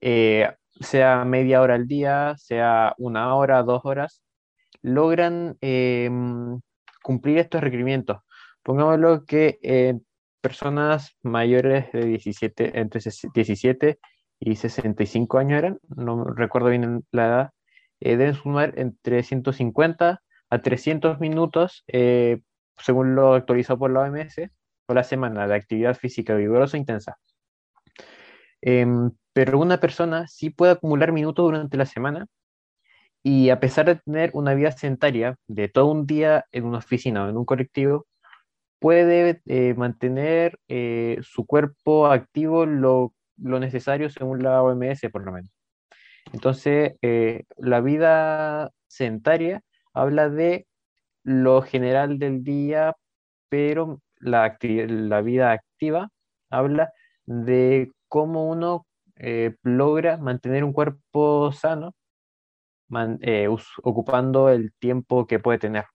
eh, 0.01 0.51
sea 0.79 1.25
media 1.25 1.61
hora 1.61 1.75
al 1.75 1.87
día, 1.87 2.35
sea 2.37 2.93
una 2.97 3.35
hora, 3.35 3.63
dos 3.63 3.81
horas, 3.83 4.21
logran 4.81 5.57
eh, 5.61 6.09
cumplir 7.03 7.37
estos 7.39 7.61
requerimientos. 7.61 8.19
Pongámoslo 8.63 9.25
que 9.25 9.59
eh, 9.63 9.99
personas 10.41 11.15
mayores 11.21 11.91
de 11.91 12.05
17, 12.05 12.79
entre 12.79 13.01
17 13.33 13.99
y 14.39 14.55
65 14.55 15.37
años 15.37 15.59
eran, 15.59 15.79
no 15.89 16.23
recuerdo 16.25 16.69
bien 16.69 17.05
la 17.11 17.27
edad, 17.27 17.49
eh, 17.99 18.17
deben 18.17 18.35
sumar 18.35 18.73
entre 18.77 19.23
150 19.23 20.21
a 20.49 20.61
300 20.61 21.19
minutos, 21.19 21.83
eh, 21.87 22.41
según 22.77 23.15
lo 23.15 23.33
actualizado 23.33 23.79
por 23.79 23.91
la 23.91 24.01
OMS, 24.01 24.49
por 24.85 24.95
la 24.95 25.03
semana 25.03 25.47
de 25.47 25.55
actividad 25.55 25.95
física 25.95 26.35
vigorosa 26.35 26.77
e 26.77 26.79
intensa. 26.79 27.17
Eh, 28.61 28.85
pero 29.33 29.59
una 29.59 29.79
persona 29.79 30.27
sí 30.27 30.49
puede 30.49 30.73
acumular 30.73 31.11
minutos 31.11 31.45
durante 31.45 31.77
la 31.77 31.85
semana 31.85 32.27
y 33.23 33.49
a 33.49 33.59
pesar 33.59 33.85
de 33.85 33.95
tener 33.95 34.31
una 34.33 34.53
vida 34.53 34.71
sedentaria 34.71 35.35
de 35.47 35.67
todo 35.69 35.87
un 35.87 36.05
día 36.05 36.45
en 36.51 36.65
una 36.65 36.79
oficina 36.79 37.25
o 37.25 37.29
en 37.29 37.37
un 37.37 37.45
colectivo, 37.45 38.07
puede 38.79 39.41
eh, 39.45 39.73
mantener 39.75 40.57
su 41.21 41.45
cuerpo 41.45 42.07
activo 42.07 42.65
lo, 42.65 43.13
lo 43.37 43.59
necesario 43.59 44.09
según 44.09 44.43
la 44.43 44.61
OMS, 44.63 45.09
por 45.11 45.25
lo 45.25 45.31
menos. 45.31 45.51
Entonces, 46.33 46.95
eh, 47.01 47.43
la 47.57 47.81
vida 47.81 48.71
sedentaria 48.87 49.61
habla 49.93 50.29
de 50.29 50.67
lo 51.23 51.61
general 51.61 52.19
del 52.19 52.43
día, 52.43 52.95
pero 53.49 54.01
la, 54.19 54.57
la 54.61 55.21
vida 55.21 55.51
activa 55.51 56.09
habla 56.49 56.91
de 57.25 57.91
cómo 58.07 58.47
uno 58.49 58.85
eh, 59.15 59.55
logra 59.63 60.17
mantener 60.17 60.63
un 60.63 60.73
cuerpo 60.73 61.51
sano, 61.51 61.93
eh, 63.21 63.47
ocupando 63.83 64.49
el 64.49 64.73
tiempo 64.79 65.27
que 65.27 65.39
puede 65.39 65.59
tener. 65.59 65.85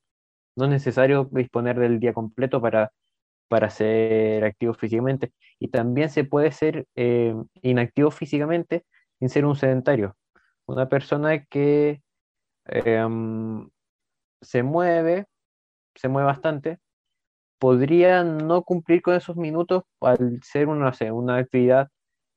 No 0.57 0.65
es 0.67 0.71
necesario 0.71 1.29
disponer 1.33 1.79
del 1.79 2.01
día 2.01 2.13
completo 2.13 2.61
para, 2.61 2.93
para 3.49 3.71
ser 3.71 4.45
activo 4.45 4.75
físicamente. 4.75 5.33
Y 5.59 5.69
también 5.69 6.11
se 6.11 6.25
puede 6.25 6.53
ser 6.53 6.87
eh, 6.97 7.35
inactivo 7.63 8.11
físicamente 8.11 8.85
sin 9.19 9.29
ser 9.29 9.47
un 9.47 9.57
sedentario. 9.57 10.17
Una 10.67 10.89
persona 10.89 11.45
que 11.47 12.03
em, 12.67 13.69
se 14.43 14.63
mueve, 14.63 15.27
se 15.95 16.09
mueve 16.09 16.27
bastante, 16.27 16.79
podría 17.59 18.25
no 18.25 18.63
cumplir 18.63 19.03
con 19.03 19.15
esos 19.15 19.37
minutos 19.37 19.85
al 20.01 20.41
ser 20.43 20.69
una, 20.69 20.93
una 21.13 21.37
actividad 21.39 21.89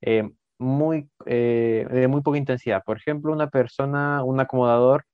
eh, 0.02 0.30
muy, 0.60 1.10
eh, 1.26 1.88
de 1.90 2.08
muy 2.08 2.22
poca 2.22 2.38
intensidad. 2.38 2.84
Por 2.86 2.98
ejemplo, 2.98 3.34
una 3.34 3.50
persona, 3.50 4.24
un 4.24 4.40
acomodador 4.40 5.06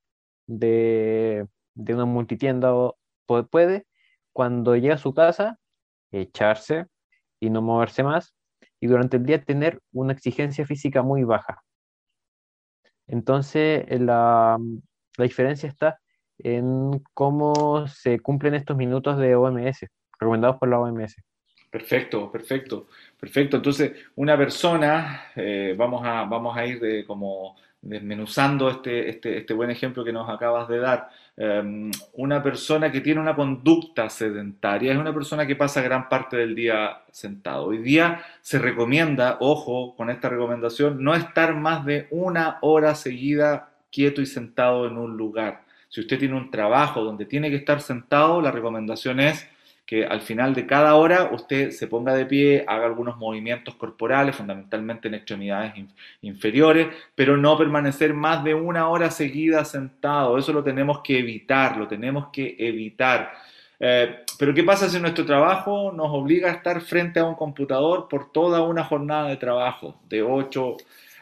de, 0.47 1.47
de 1.75 1.93
una 1.93 2.05
multitienda 2.05 2.73
o- 2.73 2.97
pu- 3.27 3.47
puede, 3.49 3.85
cuando 4.31 4.75
llega 4.75 4.95
a 4.95 4.97
su 4.97 5.13
casa, 5.13 5.59
echarse 6.11 6.85
y 7.39 7.49
no 7.49 7.61
moverse 7.61 8.03
más, 8.03 8.35
y 8.79 8.87
durante 8.87 9.17
el 9.17 9.25
día 9.25 9.43
tener 9.43 9.79
una 9.91 10.13
exigencia 10.13 10.65
física 10.65 11.01
muy 11.01 11.23
baja. 11.23 11.61
Entonces, 13.07 13.85
eh, 13.87 13.99
la, 13.99 14.57
la 15.17 15.23
diferencia 15.23 15.67
está 15.69 15.99
en 16.39 17.01
cómo 17.13 17.87
se 17.87 18.19
cumplen 18.19 18.55
estos 18.55 18.75
minutos 18.77 19.17
de 19.17 19.35
OMS, 19.35 19.87
recomendados 20.19 20.57
por 20.57 20.69
la 20.69 20.79
OMS. 20.79 21.15
Perfecto, 21.69 22.31
perfecto, 22.31 22.87
perfecto. 23.19 23.57
Entonces, 23.57 23.93
una 24.15 24.37
persona, 24.37 25.31
eh, 25.35 25.75
vamos 25.77 26.01
a, 26.05 26.23
vamos 26.25 26.55
a 26.55 26.65
ir 26.65 26.79
de, 26.79 27.05
como 27.05 27.55
desmenuzando 27.83 28.69
este, 28.69 29.09
este, 29.09 29.37
este 29.39 29.53
buen 29.53 29.69
ejemplo 29.69 30.03
que 30.03 30.13
nos 30.13 30.29
acabas 30.29 30.67
de 30.69 30.79
dar. 30.79 31.09
Eh, 31.35 31.91
una 32.13 32.41
persona 32.41 32.91
que 32.91 33.01
tiene 33.01 33.19
una 33.19 33.35
conducta 33.35 34.09
sedentaria 34.09 34.93
es 34.93 34.97
una 34.97 35.13
persona 35.13 35.45
que 35.45 35.55
pasa 35.55 35.81
gran 35.81 36.07
parte 36.07 36.37
del 36.37 36.55
día 36.55 37.01
sentado. 37.11 37.65
Hoy 37.65 37.79
día 37.79 38.23
se 38.41 38.57
recomienda, 38.57 39.37
ojo 39.41 39.95
con 39.95 40.09
esta 40.09 40.29
recomendación, 40.29 41.03
no 41.03 41.13
estar 41.13 41.55
más 41.55 41.85
de 41.85 42.07
una 42.09 42.57
hora 42.61 42.95
seguida 42.95 43.69
quieto 43.91 44.21
y 44.21 44.25
sentado 44.25 44.87
en 44.87 44.97
un 44.97 45.17
lugar. 45.17 45.63
Si 45.89 45.99
usted 45.99 46.17
tiene 46.17 46.35
un 46.35 46.49
trabajo 46.49 47.03
donde 47.03 47.25
tiene 47.25 47.49
que 47.49 47.57
estar 47.57 47.81
sentado, 47.81 48.41
la 48.41 48.51
recomendación 48.51 49.19
es 49.19 49.47
que 49.85 50.05
al 50.05 50.21
final 50.21 50.53
de 50.55 50.65
cada 50.65 50.95
hora 50.95 51.29
usted 51.33 51.71
se 51.71 51.87
ponga 51.87 52.13
de 52.15 52.25
pie, 52.25 52.63
haga 52.67 52.85
algunos 52.85 53.17
movimientos 53.17 53.75
corporales, 53.75 54.35
fundamentalmente 54.35 55.07
en 55.09 55.15
extremidades 55.15 55.75
in- 55.77 55.93
inferiores, 56.21 56.87
pero 57.15 57.35
no 57.37 57.57
permanecer 57.57 58.13
más 58.13 58.43
de 58.43 58.53
una 58.53 58.87
hora 58.89 59.11
seguida 59.11 59.65
sentado. 59.65 60.37
Eso 60.37 60.53
lo 60.53 60.63
tenemos 60.63 61.01
que 61.01 61.19
evitar, 61.19 61.77
lo 61.77 61.87
tenemos 61.87 62.27
que 62.31 62.55
evitar. 62.59 63.33
Eh, 63.79 64.23
pero 64.39 64.53
¿qué 64.53 64.63
pasa 64.63 64.87
si 64.89 64.99
nuestro 64.99 65.25
trabajo 65.25 65.91
nos 65.91 66.07
obliga 66.11 66.49
a 66.49 66.53
estar 66.53 66.79
frente 66.81 67.19
a 67.19 67.25
un 67.25 67.35
computador 67.35 68.07
por 68.07 68.31
toda 68.31 68.61
una 68.61 68.83
jornada 68.85 69.27
de 69.29 69.37
trabajo, 69.37 69.99
de 70.07 70.21
8 70.23 70.77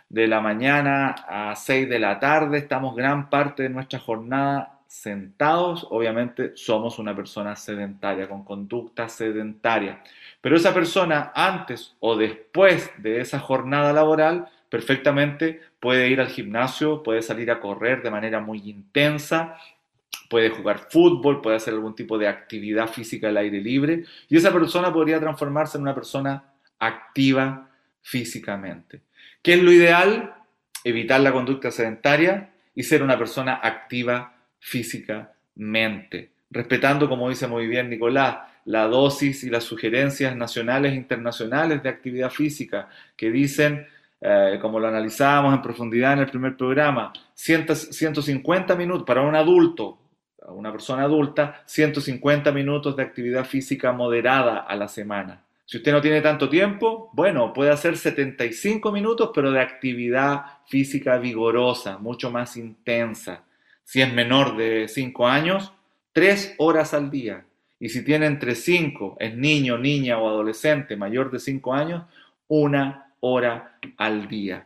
de 0.09 0.27
la 0.27 0.41
mañana 0.41 1.15
a 1.27 1.55
6 1.55 1.89
de 1.89 1.99
la 1.99 2.19
tarde? 2.19 2.57
Estamos 2.59 2.95
gran 2.95 3.29
parte 3.29 3.63
de 3.63 3.69
nuestra 3.69 3.99
jornada 3.99 4.77
sentados, 4.91 5.87
obviamente 5.89 6.51
somos 6.55 6.99
una 6.99 7.15
persona 7.15 7.55
sedentaria, 7.55 8.27
con 8.27 8.43
conducta 8.43 9.07
sedentaria. 9.07 10.03
Pero 10.41 10.57
esa 10.57 10.73
persona 10.73 11.31
antes 11.33 11.95
o 12.01 12.17
después 12.17 12.91
de 12.97 13.21
esa 13.21 13.39
jornada 13.39 13.93
laboral 13.93 14.49
perfectamente 14.67 15.61
puede 15.79 16.09
ir 16.09 16.19
al 16.19 16.27
gimnasio, 16.27 17.03
puede 17.03 17.21
salir 17.21 17.49
a 17.51 17.61
correr 17.61 18.03
de 18.03 18.11
manera 18.11 18.41
muy 18.41 18.69
intensa, 18.69 19.55
puede 20.29 20.49
jugar 20.49 20.89
fútbol, 20.89 21.41
puede 21.41 21.55
hacer 21.55 21.73
algún 21.73 21.95
tipo 21.95 22.17
de 22.17 22.27
actividad 22.27 22.89
física 22.89 23.29
al 23.29 23.37
aire 23.37 23.61
libre 23.61 24.03
y 24.27 24.35
esa 24.35 24.51
persona 24.51 24.91
podría 24.91 25.21
transformarse 25.21 25.77
en 25.77 25.83
una 25.83 25.95
persona 25.95 26.43
activa 26.79 27.69
físicamente. 28.01 28.99
¿Qué 29.41 29.53
es 29.53 29.63
lo 29.63 29.71
ideal? 29.71 30.35
Evitar 30.83 31.21
la 31.21 31.31
conducta 31.31 31.71
sedentaria 31.71 32.49
y 32.75 32.83
ser 32.83 33.01
una 33.03 33.17
persona 33.17 33.61
activa 33.63 34.33
físicamente, 34.61 36.31
respetando, 36.49 37.09
como 37.09 37.29
dice 37.29 37.47
muy 37.47 37.67
bien 37.67 37.89
Nicolás, 37.89 38.37
la 38.65 38.87
dosis 38.87 39.43
y 39.43 39.49
las 39.49 39.63
sugerencias 39.63 40.35
nacionales 40.35 40.93
e 40.93 40.95
internacionales 40.95 41.81
de 41.81 41.89
actividad 41.89 42.29
física 42.29 42.87
que 43.17 43.31
dicen, 43.31 43.87
eh, 44.21 44.59
como 44.61 44.79
lo 44.79 44.87
analizábamos 44.87 45.55
en 45.55 45.63
profundidad 45.63 46.13
en 46.13 46.19
el 46.19 46.27
primer 46.27 46.55
programa, 46.55 47.11
100 47.33 47.75
150 47.75 48.75
minutos 48.75 49.03
para 49.03 49.23
un 49.23 49.35
adulto, 49.35 49.97
una 50.47 50.71
persona 50.71 51.03
adulta, 51.03 51.63
150 51.65 52.51
minutos 52.51 52.95
de 52.95 53.03
actividad 53.03 53.45
física 53.45 53.91
moderada 53.91 54.59
a 54.59 54.75
la 54.75 54.87
semana. 54.87 55.43
Si 55.65 55.77
usted 55.77 55.91
no 55.91 56.01
tiene 56.01 56.21
tanto 56.21 56.49
tiempo, 56.49 57.09
bueno, 57.13 57.53
puede 57.53 57.71
hacer 57.71 57.97
75 57.97 58.91
minutos, 58.91 59.31
pero 59.33 59.51
de 59.51 59.61
actividad 59.61 60.43
física 60.67 61.17
vigorosa, 61.17 61.97
mucho 61.97 62.29
más 62.29 62.57
intensa. 62.57 63.43
Si 63.83 64.01
es 64.01 64.13
menor 64.13 64.57
de 64.57 64.87
5 64.87 65.27
años, 65.27 65.73
3 66.13 66.55
horas 66.57 66.93
al 66.93 67.09
día. 67.09 67.45
Y 67.79 67.89
si 67.89 68.03
tiene 68.03 68.25
entre 68.25 68.55
5, 68.55 69.17
es 69.19 69.35
niño, 69.35 69.77
niña 69.77 70.17
o 70.17 70.27
adolescente 70.27 70.95
mayor 70.95 71.31
de 71.31 71.39
5 71.39 71.73
años, 71.73 72.03
una 72.47 73.13
hora 73.21 73.77
al 73.97 74.27
día. 74.27 74.65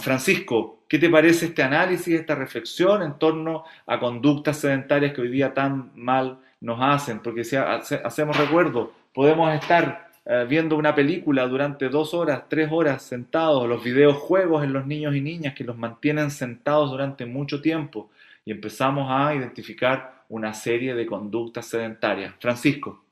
Francisco, 0.00 0.84
¿qué 0.88 0.98
te 0.98 1.08
parece 1.08 1.46
este 1.46 1.62
análisis, 1.62 2.20
esta 2.20 2.34
reflexión 2.34 3.02
en 3.02 3.18
torno 3.18 3.64
a 3.86 3.98
conductas 3.98 4.58
sedentarias 4.58 5.14
que 5.14 5.22
hoy 5.22 5.30
día 5.30 5.54
tan 5.54 5.90
mal 5.94 6.38
nos 6.60 6.78
hacen? 6.80 7.20
Porque 7.20 7.44
si 7.44 7.56
hace, 7.56 8.00
hacemos 8.04 8.36
recuerdo, 8.36 8.92
podemos 9.14 9.52
estar 9.54 10.11
uh, 10.26 10.46
viendo 10.48 10.76
una 10.76 10.94
película 10.94 11.46
durante 11.46 11.88
dos 11.88 12.14
horas, 12.14 12.44
tres 12.48 12.68
horas 12.70 13.02
sentados, 13.02 13.68
los 13.68 13.82
videojuegos 13.82 14.64
en 14.64 14.72
los 14.72 14.86
niños 14.86 15.14
y 15.14 15.20
niñas 15.20 15.54
que 15.54 15.64
los 15.64 15.76
mantienen 15.76 16.30
sentados 16.30 16.90
durante 16.90 17.26
mucho 17.26 17.60
tiempo 17.60 18.10
y 18.44 18.50
empezamos 18.50 19.08
a 19.10 19.34
identificar 19.34 20.24
una 20.28 20.54
serie 20.54 20.94
de 20.94 21.06
conductas 21.06 21.66
sedentarias. 21.66 22.34
Francisco. 22.40 23.04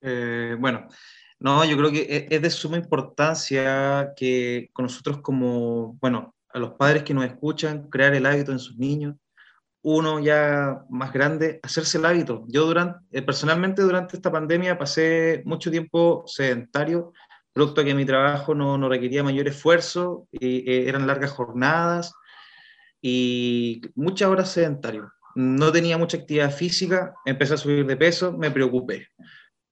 Eh, 0.00 0.56
bueno, 0.58 0.88
no, 1.38 1.64
yo 1.64 1.76
creo 1.76 1.90
que 1.90 2.06
es, 2.08 2.26
es 2.30 2.42
de 2.42 2.50
suma 2.50 2.76
importancia 2.76 4.12
que 4.16 4.70
con 4.72 4.84
nosotros 4.84 5.20
como, 5.22 5.96
bueno, 6.00 6.34
a 6.50 6.58
los 6.58 6.72
padres 6.74 7.02
que 7.02 7.14
nos 7.14 7.24
escuchan, 7.24 7.88
crear 7.88 8.14
el 8.14 8.26
hábito 8.26 8.52
en 8.52 8.58
sus 8.58 8.76
niños, 8.76 9.16
uno 9.84 10.18
ya 10.18 10.82
más 10.88 11.12
grande, 11.12 11.60
hacerse 11.62 11.98
el 11.98 12.06
hábito. 12.06 12.44
Yo 12.48 12.64
durante, 12.64 13.00
eh, 13.12 13.20
personalmente 13.20 13.82
durante 13.82 14.16
esta 14.16 14.32
pandemia 14.32 14.78
pasé 14.78 15.42
mucho 15.44 15.70
tiempo 15.70 16.24
sedentario, 16.26 17.12
producto 17.52 17.82
de 17.82 17.88
que 17.88 17.94
mi 17.94 18.06
trabajo 18.06 18.54
no, 18.54 18.78
no 18.78 18.88
requería 18.88 19.22
mayor 19.22 19.46
esfuerzo, 19.46 20.26
y, 20.32 20.70
eh, 20.70 20.88
eran 20.88 21.06
largas 21.06 21.32
jornadas 21.32 22.14
y 23.02 23.82
muchas 23.94 24.30
horas 24.30 24.50
sedentario. 24.50 25.12
No 25.34 25.70
tenía 25.70 25.98
mucha 25.98 26.16
actividad 26.16 26.50
física, 26.50 27.14
empecé 27.26 27.54
a 27.54 27.58
subir 27.58 27.84
de 27.84 27.96
peso, 27.96 28.32
me 28.32 28.50
preocupé. 28.50 29.08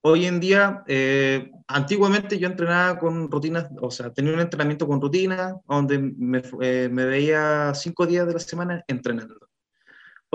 Hoy 0.03 0.27
en 0.27 0.41
día, 0.41 0.83
eh, 0.89 1.51
antiguamente 1.69 2.39
yo 2.39 2.49
entrenaba 2.49 2.99
con 2.99 3.31
rutinas, 3.31 3.69
o 3.81 3.91
sea, 3.91 4.13
tenía 4.13 4.35
un 4.35 4.41
entrenamiento 4.41 4.87
con 4.87 5.01
rutina, 5.01 5.55
donde 5.67 5.99
me, 5.99 6.43
eh, 6.61 6.91
me 6.93 7.07
veía 7.07 7.73
cinco 7.75 8.07
días 8.07 8.27
de 8.27 8.35
la 8.35 8.41
semana 8.41 8.85
entrenando. 8.89 9.52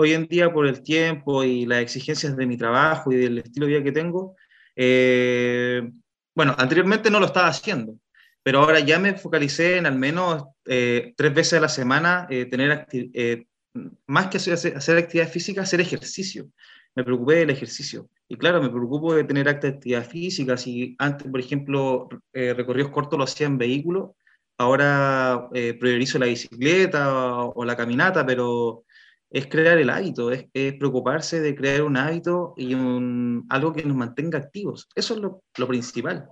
Hoy 0.00 0.12
en 0.12 0.28
día, 0.28 0.52
por 0.52 0.68
el 0.68 0.80
tiempo 0.84 1.42
y 1.42 1.66
las 1.66 1.80
exigencias 1.80 2.36
de 2.36 2.46
mi 2.46 2.56
trabajo 2.56 3.10
y 3.10 3.16
del 3.16 3.38
estilo 3.38 3.66
de 3.66 3.72
vida 3.72 3.82
que 3.82 3.90
tengo, 3.90 4.36
eh, 4.76 5.90
bueno, 6.36 6.54
anteriormente 6.56 7.10
no 7.10 7.18
lo 7.18 7.26
estaba 7.26 7.48
haciendo, 7.48 7.98
pero 8.44 8.60
ahora 8.60 8.78
ya 8.78 9.00
me 9.00 9.14
focalicé 9.14 9.76
en 9.76 9.86
al 9.86 9.98
menos 9.98 10.44
eh, 10.66 11.14
tres 11.16 11.34
veces 11.34 11.54
a 11.54 11.62
la 11.62 11.68
semana 11.68 12.28
eh, 12.30 12.46
tener 12.46 12.86
más 14.06 14.28
que 14.28 14.36
hacer, 14.36 14.76
hacer, 14.76 14.98
actividad 14.98 15.28
física, 15.28 15.62
hacer 15.62 15.80
ejercicio. 15.80 16.48
Me 16.94 17.02
preocupé 17.02 17.34
del 17.34 17.50
ejercicio. 17.50 18.08
Y 18.28 18.36
claro, 18.36 18.62
me 18.62 18.70
preocupo 18.70 19.14
de 19.14 19.24
tener 19.24 19.48
actividad 19.48 20.08
física. 20.08 20.56
Si 20.56 20.94
antes, 21.00 21.26
por 21.26 21.40
ejemplo, 21.40 22.08
recorridos 22.32 22.92
cortos 22.92 23.18
lo 23.18 23.24
hacía 23.24 23.48
en 23.48 23.58
vehículo, 23.58 24.14
ahora 24.58 25.48
priorizo 25.50 26.20
la 26.20 26.26
bicicleta 26.26 27.42
o, 27.42 27.64
la 27.64 27.76
caminata, 27.76 28.24
pero 28.24 28.84
es 29.30 29.46
crear 29.46 29.78
el 29.78 29.90
hábito, 29.90 30.32
es, 30.32 30.46
preocuparse 30.52 31.40
de 31.40 31.54
crear 31.54 31.82
un 31.82 31.96
hábito 31.96 32.54
y 32.56 32.74
un, 32.74 33.46
algo 33.50 33.72
que 33.72 33.82
nos 33.84 33.96
mantenga 33.96 34.38
activos. 34.38 34.88
Eso 34.94 35.14
es 35.14 35.20
lo, 35.20 35.42
lo 35.56 35.68
principal. 35.68 36.28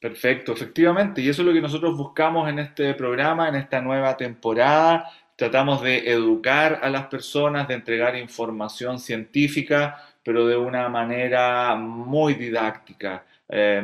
Perfecto, 0.00 0.52
efectivamente, 0.52 1.20
y 1.20 1.28
eso 1.28 1.42
es 1.42 1.46
lo 1.46 1.54
que 1.54 1.60
nosotros 1.60 1.96
buscamos 1.96 2.48
en 2.48 2.58
este 2.58 2.94
programa, 2.94 3.48
en 3.48 3.54
esta 3.54 3.80
nueva 3.80 4.16
temporada. 4.16 5.10
Tratamos 5.36 5.82
de 5.82 6.10
educar 6.10 6.80
a 6.82 6.90
las 6.90 7.06
personas, 7.06 7.68
de 7.68 7.74
entregar 7.74 8.16
información 8.16 8.98
científica, 8.98 10.02
pero 10.24 10.46
de 10.46 10.56
una 10.56 10.88
manera 10.88 11.76
muy 11.76 12.34
didáctica. 12.34 13.24
Eh, 13.48 13.80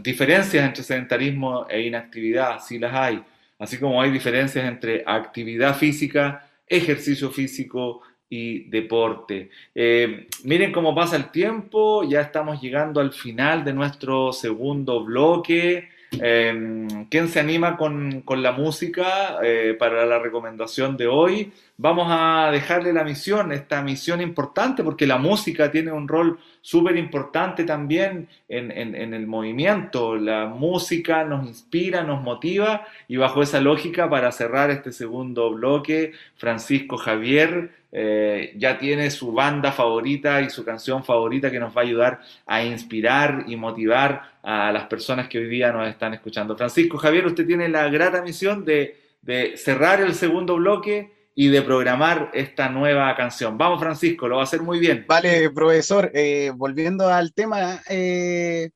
diferencias 0.00 0.64
entre 0.64 0.82
sedentarismo 0.82 1.66
e 1.68 1.82
inactividad, 1.82 2.58
sí 2.60 2.78
las 2.78 2.94
hay, 2.94 3.22
así 3.58 3.76
como 3.78 4.00
hay 4.00 4.10
diferencias 4.10 4.64
entre 4.64 5.04
actividad 5.06 5.76
física, 5.76 6.43
ejercicio 6.66 7.30
físico 7.30 8.02
y 8.28 8.68
deporte. 8.70 9.50
Eh, 9.74 10.26
miren 10.44 10.72
cómo 10.72 10.94
pasa 10.94 11.16
el 11.16 11.30
tiempo, 11.30 12.02
ya 12.08 12.20
estamos 12.20 12.60
llegando 12.60 13.00
al 13.00 13.12
final 13.12 13.64
de 13.64 13.72
nuestro 13.72 14.32
segundo 14.32 15.04
bloque. 15.04 15.88
Eh, 16.22 17.06
¿Quién 17.10 17.28
se 17.28 17.40
anima 17.40 17.76
con, 17.76 18.24
la 18.28 18.52
música 18.52 19.38
eh, 19.42 19.76
para 19.78 20.06
la 20.06 20.18
recomendación 20.18 20.96
de 20.96 21.06
hoy? 21.06 21.52
Vamos 21.76 22.06
a 22.08 22.50
dejarle 22.52 22.92
la 22.92 23.04
misión, 23.04 23.52
esta 23.52 23.82
misión 23.82 24.20
importante, 24.20 24.84
porque 24.84 25.06
la 25.06 25.18
música 25.18 25.70
tiene 25.70 25.92
un 25.92 26.06
rol 26.06 26.38
súper 26.60 26.96
importante 26.96 27.64
también 27.64 28.28
en 28.48 29.14
el 29.14 29.26
movimiento. 29.26 30.16
La 30.16 30.46
música 30.46 31.24
nos 31.24 31.46
inspira, 31.46 32.02
nos 32.02 32.22
motiva 32.22 32.86
y 33.08 33.16
bajo 33.16 33.42
esa 33.42 33.60
lógica, 33.60 34.08
para 34.08 34.30
cerrar 34.30 34.70
este 34.70 34.92
segundo 34.92 35.50
bloque, 35.50 36.12
Francisco 36.36 36.96
Javier 36.96 37.70
eh, 37.96 38.52
ya 38.56 38.76
tiene 38.76 39.08
su 39.12 39.32
banda 39.32 39.70
favorita 39.70 40.40
y 40.40 40.50
su 40.50 40.64
canción 40.64 41.04
favorita 41.04 41.48
que 41.48 41.60
nos 41.60 41.76
va 41.76 41.82
a 41.82 41.84
ayudar 41.84 42.20
a 42.44 42.64
inspirar 42.64 43.44
y 43.46 43.54
motivar 43.54 44.33
a 44.44 44.70
las 44.70 44.86
personas 44.86 45.28
que 45.28 45.38
hoy 45.38 45.48
día 45.48 45.72
nos 45.72 45.88
están 45.88 46.14
escuchando. 46.14 46.56
Francisco 46.56 46.98
Javier, 46.98 47.26
usted 47.26 47.46
tiene 47.46 47.68
la 47.68 47.88
grata 47.88 48.22
misión 48.22 48.64
de, 48.64 49.16
de 49.22 49.56
cerrar 49.56 50.00
el 50.00 50.14
segundo 50.14 50.56
bloque 50.56 51.12
y 51.34 51.48
de 51.48 51.62
programar 51.62 52.30
esta 52.34 52.68
nueva 52.68 53.14
canción. 53.16 53.58
Vamos, 53.58 53.80
Francisco, 53.80 54.28
lo 54.28 54.36
va 54.36 54.42
a 54.42 54.44
hacer 54.44 54.62
muy 54.62 54.78
bien. 54.78 55.04
Vale, 55.08 55.50
profesor, 55.50 56.10
eh, 56.14 56.52
volviendo 56.54 57.08
al 57.08 57.32
tema, 57.32 57.80
eh, 57.88 58.70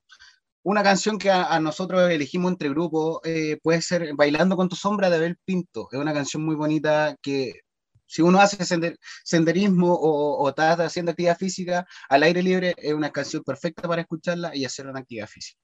una 0.62 0.82
canción 0.82 1.18
que 1.18 1.30
a, 1.30 1.58
nosotros 1.60 2.10
elegimos 2.10 2.52
entre 2.52 2.70
grupos 2.70 3.20
eh, 3.24 3.58
puede 3.62 3.80
ser 3.80 4.10
Bailando 4.14 4.56
con 4.56 4.68
tu 4.68 4.74
sombra 4.74 5.08
de 5.08 5.16
Abel 5.16 5.36
Pinto. 5.44 5.88
Es 5.92 5.98
una 5.98 6.12
canción 6.12 6.44
muy 6.44 6.56
bonita 6.56 7.16
que 7.22 7.60
si 8.08 8.22
uno 8.22 8.40
hace 8.40 8.64
sender- 8.64 8.98
senderismo 9.22 9.92
o, 9.92 10.38
o 10.42 10.48
está 10.48 10.72
haciendo 10.72 11.12
actividad 11.12 11.38
física 11.38 11.86
al 12.08 12.22
aire 12.24 12.42
libre, 12.42 12.74
es 12.76 12.94
una 12.94 13.10
canción 13.10 13.44
perfecta 13.44 13.86
para 13.86 14.00
escucharla 14.02 14.56
y 14.56 14.64
hacer 14.64 14.88
una 14.88 15.00
actividad 15.00 15.28
física. 15.28 15.60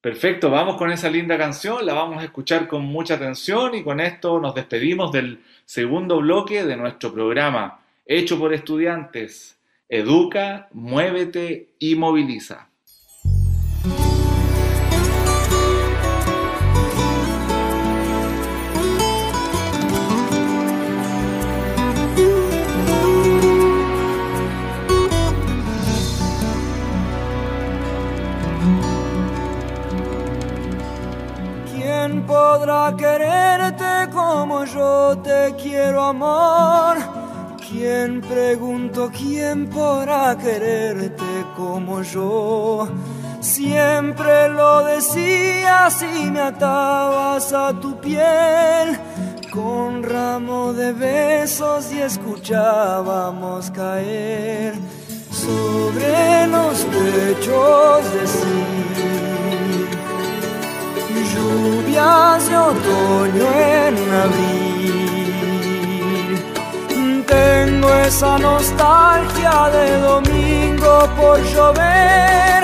Perfecto, 0.00 0.50
vamos 0.50 0.76
con 0.76 0.92
esa 0.92 1.10
linda 1.10 1.36
canción, 1.36 1.84
la 1.84 1.92
vamos 1.92 2.22
a 2.22 2.24
escuchar 2.24 2.68
con 2.68 2.84
mucha 2.84 3.14
atención 3.14 3.74
y 3.74 3.82
con 3.82 3.98
esto 3.98 4.38
nos 4.38 4.54
despedimos 4.54 5.10
del 5.10 5.42
segundo 5.64 6.20
bloque 6.20 6.64
de 6.64 6.76
nuestro 6.76 7.12
programa, 7.12 7.84
hecho 8.04 8.38
por 8.38 8.54
estudiantes. 8.54 9.58
Educa, 9.88 10.68
muévete 10.72 11.74
y 11.80 11.96
moviliza. 11.96 12.70
Podrá 32.56 32.94
quererte 32.96 34.10
como 34.12 34.64
yo 34.64 35.18
te 35.22 35.54
quiero, 35.62 36.02
amor? 36.04 36.96
¿Quién 37.68 38.22
pregunto 38.22 39.10
quién 39.12 39.68
podrá 39.68 40.36
quererte 40.38 41.32
como 41.54 42.02
yo? 42.02 42.88
Siempre 43.40 44.48
lo 44.48 44.84
decías 44.84 46.02
y 46.02 46.30
me 46.30 46.40
atabas 46.40 47.52
a 47.52 47.78
tu 47.78 48.00
piel 48.00 48.98
con 49.50 50.02
ramo 50.02 50.72
de 50.72 50.92
besos 50.92 51.92
y 51.92 52.00
escuchábamos 52.00 53.70
caer 53.70 54.72
sobre 55.30 56.46
los 56.46 56.76
pechos 56.94 58.12
decir 58.14 59.05
lluvias 61.56 62.48
de 62.48 62.56
otoño 62.56 63.46
en 63.86 63.94
abril. 64.24 64.96
Tengo 67.26 67.88
esa 68.06 68.38
nostalgia 68.38 69.70
de 69.76 69.86
domingo 70.00 70.92
por 71.16 71.38
llover, 71.42 72.60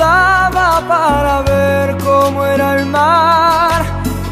desnudaba 0.00 0.80
para 0.88 1.42
ver 1.42 1.96
cómo 1.98 2.44
era 2.46 2.80
el 2.80 2.86
mar 2.86 3.84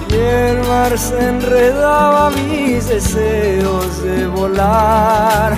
y 0.08 0.14
el 0.14 0.58
mar 0.66 0.98
se 0.98 1.28
enredaba 1.28 2.30
mis 2.30 2.88
deseos 2.88 4.02
de 4.02 4.26
volar. 4.28 5.56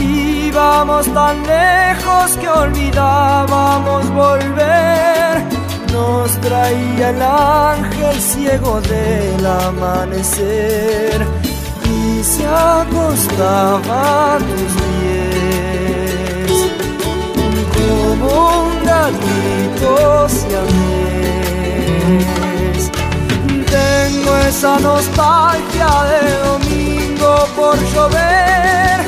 Íbamos 0.00 1.06
tan 1.14 1.46
lejos 1.46 2.36
que 2.40 2.48
olvidábamos 2.48 4.10
volver. 4.10 5.44
Nos 5.92 6.32
traía 6.40 7.10
el 7.10 7.22
ángel 7.22 8.20
ciego 8.20 8.80
del 8.80 9.46
amanecer 9.46 11.24
y 11.84 12.24
se 12.24 12.46
acostaba 12.46 14.34
a 14.34 14.38
tus 14.38 14.72
pies 14.82 15.32
como 18.18 18.71
un 18.92 18.98
gatito 19.18 20.28
siamés. 20.28 20.82
Tengo 23.70 24.36
esa 24.48 24.78
nostalgia 24.78 25.90
de 26.10 26.20
domingo 26.48 27.32
por 27.56 27.76
llover, 27.92 28.98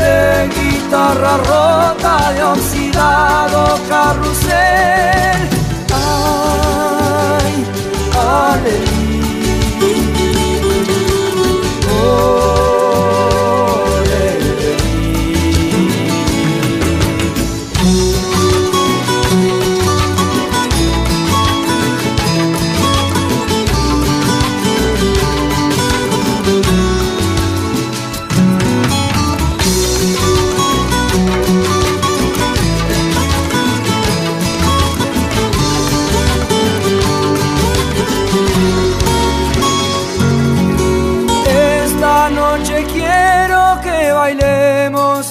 de 0.00 0.48
guitarra 0.54 1.34
rota, 1.38 2.14
de 2.34 2.42
oxidado 2.42 3.60
carrusel. 3.88 5.40
Ay, 5.92 7.52
alelí. 8.52 8.98
Oh, 12.02 12.69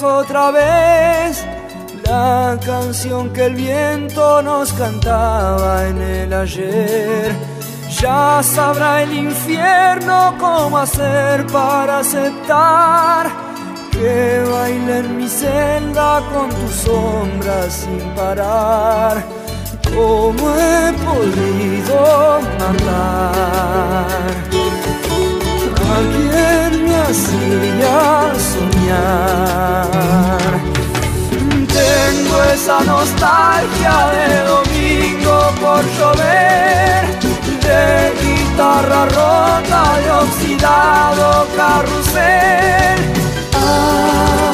otra 0.02 0.50
vez 0.50 1.44
la 2.04 2.58
canción 2.64 3.32
que 3.32 3.46
el 3.46 3.54
viento 3.54 4.42
nos 4.42 4.72
cantaba 4.72 5.86
en 5.88 6.00
el 6.00 6.32
ayer. 6.32 7.34
Ya 8.00 8.40
sabrá 8.42 9.02
el 9.02 9.12
infierno 9.12 10.34
cómo 10.38 10.78
hacer 10.78 11.46
para 11.48 11.98
aceptar 11.98 13.28
que 13.90 14.44
baile 14.50 14.98
en 14.98 15.16
mi 15.16 15.28
celda 15.28 16.22
con 16.32 16.48
tu 16.48 16.68
sombra 16.68 17.70
sin 17.70 18.00
parar. 18.14 19.22
¿Cómo 19.94 20.54
he 20.56 20.92
podido 21.04 22.40
matar? 22.58 24.30
A 25.90 25.98
quien 26.14 26.72
me 26.86 26.96
hacía 27.06 27.98
soñar. 28.52 29.90
Tengo 31.78 32.36
esa 32.54 32.78
nostalgia 32.84 33.96
de 34.16 34.28
domingo 34.54 35.36
por 35.62 35.82
llover, 35.96 37.02
de 37.66 37.84
guitarra 38.22 39.02
rota, 39.06 39.82
de 40.04 40.10
oxidado 40.24 41.26
carrusel. 41.56 42.98
Ay, 43.54 44.49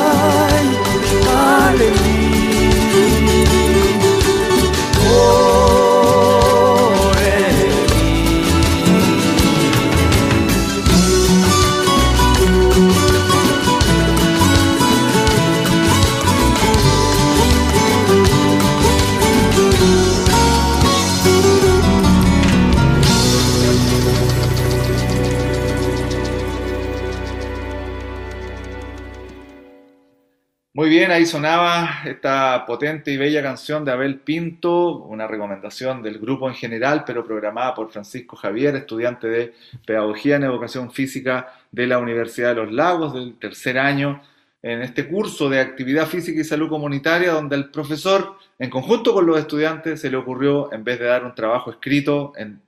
bien, 31.06 31.18
ahí 31.18 31.26
sonaba 31.26 32.00
esta 32.04 32.64
potente 32.66 33.12
y 33.12 33.16
bella 33.16 33.40
canción 33.40 33.84
de 33.84 33.92
Abel 33.92 34.18
Pinto, 34.18 35.04
una 35.04 35.28
recomendación 35.28 36.02
del 36.02 36.18
grupo 36.18 36.48
en 36.48 36.56
general, 36.56 37.04
pero 37.06 37.24
programada 37.24 37.74
por 37.74 37.92
Francisco 37.92 38.34
Javier, 38.34 38.74
estudiante 38.74 39.28
de 39.28 39.54
Pedagogía 39.86 40.34
en 40.34 40.42
Educación 40.42 40.90
Física 40.90 41.52
de 41.70 41.86
la 41.86 41.98
Universidad 41.98 42.48
de 42.48 42.54
los 42.56 42.72
Lagos 42.72 43.14
del 43.14 43.38
tercer 43.38 43.78
año, 43.78 44.20
en 44.62 44.82
este 44.82 45.06
curso 45.06 45.48
de 45.48 45.60
Actividad 45.60 46.08
Física 46.08 46.40
y 46.40 46.44
Salud 46.44 46.68
Comunitaria, 46.68 47.30
donde 47.30 47.54
el 47.54 47.70
profesor, 47.70 48.34
en 48.58 48.68
conjunto 48.68 49.14
con 49.14 49.26
los 49.26 49.38
estudiantes, 49.38 50.00
se 50.00 50.10
le 50.10 50.16
ocurrió, 50.16 50.72
en 50.72 50.82
vez 50.82 50.98
de 50.98 51.06
dar 51.06 51.24
un 51.24 51.36
trabajo 51.36 51.70
escrito 51.70 52.32
en 52.36 52.60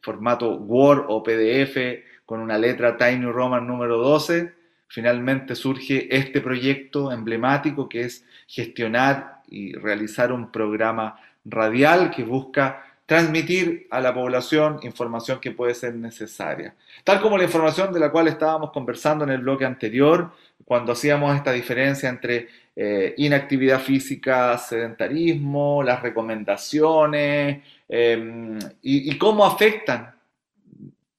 formato 0.00 0.54
Word 0.54 1.06
o 1.08 1.20
PDF 1.20 1.76
con 2.24 2.38
una 2.38 2.56
letra 2.58 2.96
Tiny 2.96 3.26
Roman 3.26 3.66
número 3.66 3.98
12, 3.98 4.59
finalmente 4.90 5.54
surge 5.54 6.14
este 6.14 6.40
proyecto 6.40 7.12
emblemático 7.12 7.88
que 7.88 8.02
es 8.02 8.24
gestionar 8.48 9.40
y 9.48 9.72
realizar 9.72 10.32
un 10.32 10.50
programa 10.50 11.18
radial 11.44 12.10
que 12.10 12.24
busca 12.24 12.84
transmitir 13.06 13.86
a 13.90 14.00
la 14.00 14.12
población 14.12 14.80
información 14.82 15.40
que 15.40 15.52
puede 15.52 15.74
ser 15.74 15.94
necesaria. 15.94 16.74
Tal 17.04 17.20
como 17.20 17.38
la 17.38 17.44
información 17.44 17.92
de 17.92 18.00
la 18.00 18.10
cual 18.10 18.28
estábamos 18.28 18.72
conversando 18.72 19.24
en 19.24 19.30
el 19.30 19.40
bloque 19.40 19.64
anterior, 19.64 20.32
cuando 20.64 20.92
hacíamos 20.92 21.34
esta 21.36 21.52
diferencia 21.52 22.08
entre 22.08 22.48
eh, 22.74 23.14
inactividad 23.16 23.80
física, 23.80 24.58
sedentarismo, 24.58 25.82
las 25.84 26.02
recomendaciones 26.02 27.62
y, 27.88 29.10
y 29.10 29.18
cómo 29.18 29.44
afectan 29.44 30.14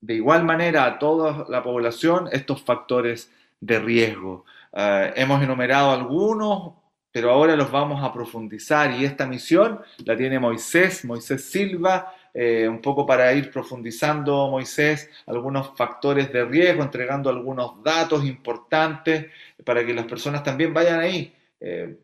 de 0.01 0.15
igual 0.15 0.43
manera 0.43 0.85
a 0.85 0.99
toda 0.99 1.45
la 1.49 1.61
población 1.61 2.27
estos 2.31 2.61
factores 2.61 3.29
de 3.61 3.79
riesgo. 3.79 4.43
Uh, 4.73 5.15
hemos 5.15 5.41
enumerado 5.41 5.91
algunos, 5.91 6.73
pero 7.11 7.31
ahora 7.31 7.55
los 7.55 7.71
vamos 7.71 8.03
a 8.03 8.11
profundizar 8.11 8.91
y 8.91 9.05
esta 9.05 9.25
misión 9.25 9.79
la 10.05 10.17
tiene 10.17 10.39
Moisés, 10.39 11.05
Moisés 11.05 11.45
Silva, 11.45 12.13
eh, 12.33 12.67
un 12.67 12.81
poco 12.81 13.05
para 13.05 13.33
ir 13.33 13.51
profundizando, 13.51 14.49
Moisés, 14.49 15.09
algunos 15.25 15.75
factores 15.75 16.31
de 16.31 16.45
riesgo, 16.45 16.83
entregando 16.83 17.29
algunos 17.29 17.83
datos 17.83 18.23
importantes 18.23 19.27
para 19.65 19.85
que 19.85 19.93
las 19.93 20.05
personas 20.05 20.43
también 20.43 20.73
vayan 20.73 20.99
ahí, 20.99 21.35
eh, 21.59 21.97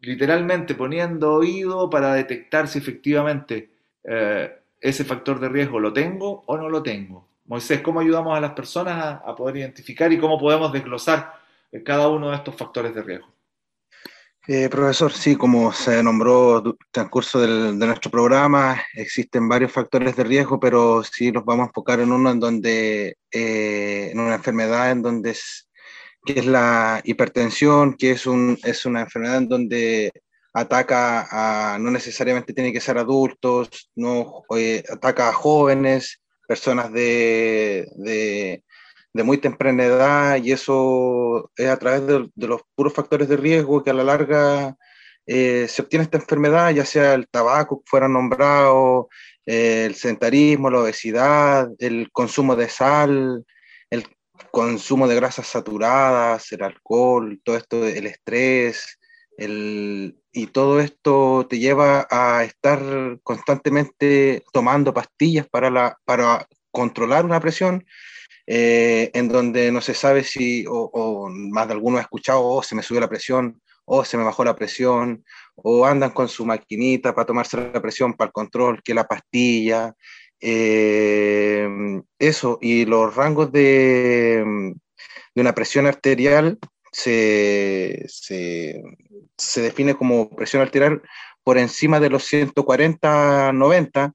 literalmente 0.00 0.74
poniendo 0.74 1.34
oído 1.34 1.90
para 1.90 2.14
detectar 2.14 2.68
si 2.68 2.78
efectivamente 2.78 3.70
eh, 4.04 4.56
ese 4.80 5.04
factor 5.04 5.40
de 5.40 5.48
riesgo 5.48 5.80
lo 5.80 5.92
tengo 5.92 6.44
o 6.46 6.56
no 6.56 6.68
lo 6.68 6.82
tengo. 6.82 7.26
Moisés, 7.46 7.80
¿cómo 7.82 8.00
ayudamos 8.00 8.36
a 8.36 8.40
las 8.40 8.52
personas 8.52 8.96
a, 8.96 9.10
a 9.16 9.34
poder 9.34 9.58
identificar 9.58 10.12
y 10.12 10.18
cómo 10.18 10.38
podemos 10.38 10.72
desglosar 10.72 11.34
eh, 11.70 11.82
cada 11.82 12.08
uno 12.08 12.30
de 12.30 12.36
estos 12.36 12.54
factores 12.54 12.94
de 12.94 13.02
riesgo? 13.02 13.34
Eh, 14.46 14.68
profesor, 14.68 15.10
sí, 15.10 15.36
como 15.36 15.72
se 15.72 16.02
nombró 16.02 16.58
en 16.58 16.66
el 16.66 16.74
transcurso 16.90 17.40
del, 17.40 17.78
de 17.78 17.86
nuestro 17.86 18.10
programa, 18.10 18.82
existen 18.92 19.48
varios 19.48 19.72
factores 19.72 20.14
de 20.16 20.24
riesgo, 20.24 20.60
pero 20.60 21.02
sí 21.02 21.32
los 21.32 21.46
vamos 21.46 21.64
a 21.64 21.68
enfocar 21.68 22.00
en 22.00 22.12
uno 22.12 22.30
en 22.30 22.40
donde, 22.40 23.16
eh, 23.30 24.10
en 24.12 24.20
una 24.20 24.34
enfermedad 24.34 24.90
en 24.90 25.00
donde 25.00 25.30
es, 25.30 25.70
que 26.26 26.40
es 26.40 26.44
la 26.44 27.00
hipertensión, 27.04 27.94
que 27.94 28.10
es, 28.10 28.26
un, 28.26 28.58
es 28.64 28.84
una 28.84 29.00
enfermedad 29.00 29.38
en 29.38 29.48
donde 29.48 30.12
ataca 30.52 31.26
a, 31.74 31.78
no 31.78 31.90
necesariamente 31.90 32.52
tiene 32.52 32.72
que 32.72 32.82
ser 32.82 32.98
adultos, 32.98 33.90
no 33.94 34.42
eh, 34.56 34.84
ataca 34.90 35.30
a 35.30 35.32
jóvenes, 35.32 36.20
personas 36.46 36.92
de, 36.92 37.88
de, 37.96 38.62
muy 39.22 39.38
temprana 39.38 39.84
edad 39.84 40.36
y 40.42 40.52
eso 40.52 41.50
es 41.56 41.68
a 41.68 41.78
través 41.78 42.06
de, 42.06 42.28
los 42.36 42.62
puros 42.74 42.92
factores 42.92 43.28
de 43.28 43.36
riesgo 43.36 43.82
que 43.82 43.90
a 43.90 43.94
la 43.94 44.04
larga 44.04 44.76
eh, 45.26 45.66
se 45.68 45.82
obtiene 45.82 46.04
esta 46.04 46.18
enfermedad, 46.18 46.70
ya 46.72 46.84
sea 46.84 47.14
el 47.14 47.28
tabaco 47.28 47.80
que 47.80 47.88
fuera 47.88 48.08
nombrado, 48.08 49.08
eh, 49.46 49.84
el 49.86 49.94
sedentarismo, 49.94 50.70
la 50.70 50.80
obesidad, 50.80 51.68
el 51.78 52.10
consumo 52.12 52.56
de 52.56 52.68
sal, 52.68 53.44
el 53.90 54.04
consumo 54.50 55.08
de 55.08 55.14
grasas 55.16 55.46
saturadas, 55.46 56.52
el 56.52 56.62
alcohol, 56.62 57.40
todo 57.44 57.56
esto, 57.56 57.86
el 57.86 58.06
estrés, 58.06 58.98
el, 59.38 60.16
y 60.34 60.48
todo 60.48 60.80
esto 60.80 61.46
te 61.48 61.58
lleva 61.60 62.06
a 62.10 62.44
estar 62.44 62.80
constantemente 63.22 64.42
tomando 64.52 64.92
pastillas 64.92 65.48
para, 65.48 65.70
la, 65.70 65.96
para 66.04 66.48
controlar 66.72 67.24
una 67.24 67.40
presión 67.40 67.86
eh, 68.46 69.10
en 69.14 69.28
donde 69.28 69.70
no 69.70 69.80
se 69.80 69.94
sabe 69.94 70.24
si, 70.24 70.66
o, 70.66 70.90
o, 70.92 71.28
más 71.30 71.68
de 71.68 71.74
alguno 71.74 71.98
ha 71.98 72.02
escuchado, 72.02 72.42
oh, 72.42 72.62
se 72.62 72.74
me 72.74 72.82
subió 72.82 73.00
la 73.00 73.08
presión, 73.08 73.62
o 73.84 73.98
oh, 73.98 74.04
se 74.04 74.16
me 74.18 74.24
bajó 74.24 74.44
la 74.44 74.56
presión, 74.56 75.24
o 75.54 75.86
andan 75.86 76.10
con 76.10 76.28
su 76.28 76.44
maquinita 76.44 77.14
para 77.14 77.26
tomarse 77.26 77.56
la 77.56 77.80
presión 77.80 78.14
para 78.14 78.26
el 78.28 78.32
control, 78.32 78.82
que 78.82 78.92
la 78.92 79.06
pastilla, 79.06 79.94
eh, 80.40 81.68
eso, 82.18 82.58
y 82.60 82.84
los 82.86 83.14
rangos 83.14 83.52
de, 83.52 84.44
de 85.34 85.40
una 85.40 85.54
presión 85.54 85.86
arterial 85.86 86.58
se, 86.94 88.04
se, 88.06 89.60
define 89.60 89.94
como 89.94 90.30
presión 90.30 90.62
arterial 90.62 91.02
por 91.42 91.58
encima 91.58 91.98
de 91.98 92.08
los 92.08 92.32
140-90 92.32 94.12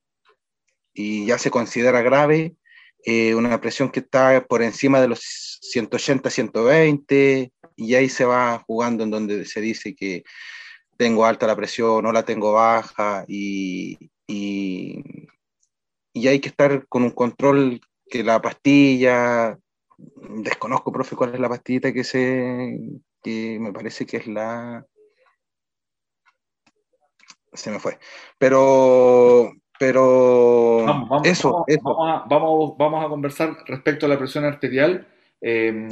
y 0.93 1.25
ya 1.25 1.38
se 1.38 1.51
considera 1.51 2.01
grave 2.01 2.55
eh, 3.03 3.36
una 3.36 3.59
presión 3.59 3.89
que 3.91 3.99
está 3.99 4.45
por 4.47 4.63
encima 4.63 5.01
de 5.01 5.09
los 5.09 5.59
180-120 5.73 7.51
y 7.75 7.95
ahí 7.95 8.07
se 8.07 8.23
va 8.23 8.63
jugando 8.65 9.03
en 9.03 9.11
donde 9.11 9.45
se 9.45 9.59
dice 9.59 9.93
que 9.93 10.23
tengo 10.95 11.25
alta 11.25 11.47
la 11.47 11.57
presión 11.57 12.05
o 12.05 12.11
la 12.13 12.23
tengo 12.23 12.53
baja 12.53 13.25
y, 13.27 13.97
y, 14.25 15.03
y 16.13 16.27
hay 16.30 16.39
que 16.39 16.49
estar 16.49 16.88
con 16.88 17.03
un 17.03 17.11
control 17.11 17.82
que 18.09 18.23
la 18.23 18.41
pastilla, 18.41 19.59
desconozco, 20.43 20.91
profe, 20.91 21.16
cuál 21.16 21.34
es 21.34 21.39
la 21.39 21.50
pastillita 21.50 21.91
que 21.93 22.04
se, 22.04 22.80
que 23.22 23.58
me 23.60 23.72
parece 23.74 24.06
que 24.06 24.18
es 24.18 24.28
la, 24.28 24.86
se 27.54 27.72
me 27.72 27.80
fue, 27.80 27.97
pero, 28.38 29.52
pero 29.78 30.84
vamos, 30.86 31.10
vamos, 31.10 31.28
eso, 31.28 31.52
vamos, 31.52 31.66
eso. 31.68 31.82
Vamos, 31.84 32.10
a, 32.10 32.28
vamos, 32.28 32.78
vamos, 32.78 33.06
a, 33.06 33.10
conversar 33.10 33.58
respecto 33.66 34.06
a 34.06 34.10
la 34.10 34.18
presión 34.18 34.45
arterial, 34.45 35.08
eh, 35.41 35.89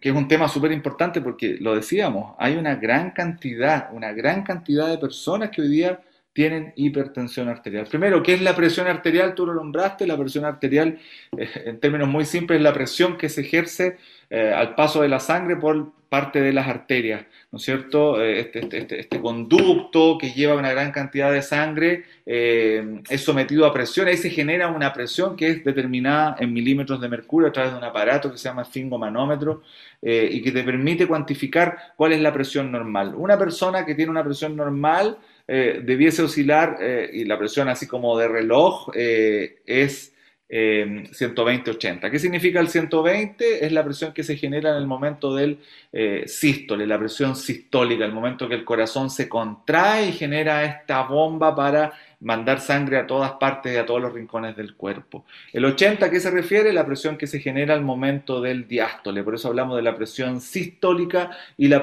que 0.00 0.08
es 0.10 0.14
un 0.14 0.28
tema 0.28 0.48
súper 0.48 0.72
importante 0.72 1.20
porque 1.20 1.56
lo 1.60 1.74
decíamos, 1.74 2.34
hay 2.38 2.56
una 2.56 2.76
gran 2.76 3.10
cantidad, 3.10 3.92
una 3.92 4.12
gran 4.12 4.42
cantidad 4.42 4.88
de 4.88 4.98
personas 4.98 5.50
que 5.50 5.62
hoy 5.62 5.68
día 5.68 6.00
tienen 6.32 6.72
hipertensión 6.76 7.48
arterial. 7.48 7.86
Primero, 7.86 8.22
¿qué 8.22 8.34
es 8.34 8.42
la 8.42 8.56
presión 8.56 8.86
arterial? 8.86 9.34
Tú 9.34 9.46
lo 9.46 9.54
nombraste, 9.54 10.06
la 10.06 10.16
presión 10.16 10.44
arterial, 10.44 10.98
eh, 11.36 11.48
en 11.66 11.78
términos 11.78 12.08
muy 12.08 12.24
simples, 12.24 12.58
es 12.58 12.62
la 12.62 12.72
presión 12.72 13.18
que 13.18 13.28
se 13.28 13.42
ejerce 13.42 13.98
eh, 14.30 14.52
al 14.54 14.74
paso 14.74 15.02
de 15.02 15.08
la 15.08 15.20
sangre 15.20 15.56
por 15.56 15.92
parte 16.08 16.42
de 16.42 16.52
las 16.52 16.68
arterias, 16.68 17.24
¿no 17.50 17.56
es 17.56 17.64
cierto? 17.64 18.20
Eh, 18.20 18.40
este, 18.40 18.60
este, 18.60 18.78
este, 18.78 19.00
este, 19.00 19.20
conducto 19.20 20.18
que 20.18 20.32
lleva 20.32 20.54
una 20.54 20.70
gran 20.70 20.92
cantidad 20.92 21.32
de 21.32 21.40
sangre 21.40 22.04
es 22.24 23.20
sometido 23.24 23.66
a 23.66 23.72
presión, 23.72 24.06
ahí 24.06 24.16
se 24.16 24.30
genera 24.30 24.68
una 24.68 24.92
presión 24.92 25.36
que 25.36 25.48
es 25.48 25.64
determinada 25.64 26.36
en 26.38 26.52
milímetros 26.52 27.00
de 27.00 27.08
mercurio 27.08 27.48
a 27.48 27.52
través 27.52 27.72
de 27.72 27.78
un 27.78 27.84
aparato 27.84 28.30
que 28.30 28.38
se 28.38 28.44
llama 28.44 28.62
esfingomanómetro 28.62 29.62
eh, 30.04 30.28
y 30.32 30.42
que 30.42 30.50
te 30.50 30.64
permite 30.64 31.06
cuantificar 31.06 31.94
cuál 31.94 32.12
es 32.12 32.20
la 32.20 32.32
presión 32.32 32.72
normal. 32.72 33.14
Una 33.16 33.38
persona 33.38 33.86
que 33.86 33.94
tiene 33.94 34.10
una 34.10 34.24
presión 34.24 34.56
normal 34.56 35.16
eh, 35.54 35.82
debiese 35.84 36.22
oscilar, 36.22 36.78
eh, 36.80 37.10
y 37.12 37.26
la 37.26 37.38
presión 37.38 37.68
así 37.68 37.86
como 37.86 38.16
de 38.16 38.26
reloj 38.26 38.88
es 38.94 40.11
eh, 40.54 41.04
120-80. 41.10 42.10
¿Qué 42.10 42.18
significa 42.18 42.60
el 42.60 42.68
120? 42.68 43.64
Es 43.64 43.72
la 43.72 43.82
presión 43.82 44.12
que 44.12 44.22
se 44.22 44.36
genera 44.36 44.70
en 44.70 44.76
el 44.76 44.86
momento 44.86 45.34
del 45.34 45.58
eh, 45.94 46.24
sístole, 46.26 46.86
la 46.86 46.98
presión 46.98 47.34
sistólica, 47.36 48.04
el 48.04 48.12
momento 48.12 48.46
que 48.46 48.54
el 48.56 48.64
corazón 48.64 49.08
se 49.08 49.30
contrae 49.30 50.08
y 50.08 50.12
genera 50.12 50.62
esta 50.64 51.04
bomba 51.04 51.56
para 51.56 51.94
mandar 52.20 52.60
sangre 52.60 52.98
a 52.98 53.06
todas 53.06 53.32
partes 53.32 53.72
y 53.72 53.76
a 53.76 53.86
todos 53.86 54.00
los 54.00 54.12
rincones 54.12 54.54
del 54.54 54.74
cuerpo. 54.74 55.24
El 55.52 55.64
80, 55.64 56.06
¿a 56.06 56.10
qué 56.10 56.20
se 56.20 56.30
refiere? 56.30 56.72
La 56.72 56.86
presión 56.86 57.16
que 57.16 57.26
se 57.26 57.40
genera 57.40 57.74
al 57.74 57.82
momento 57.82 58.40
del 58.40 58.68
diástole. 58.68 59.24
Por 59.24 59.34
eso 59.34 59.48
hablamos 59.48 59.76
de 59.76 59.82
la 59.82 59.96
presión 59.96 60.40
sistólica 60.40 61.30
y 61.56 61.68
la 61.68 61.82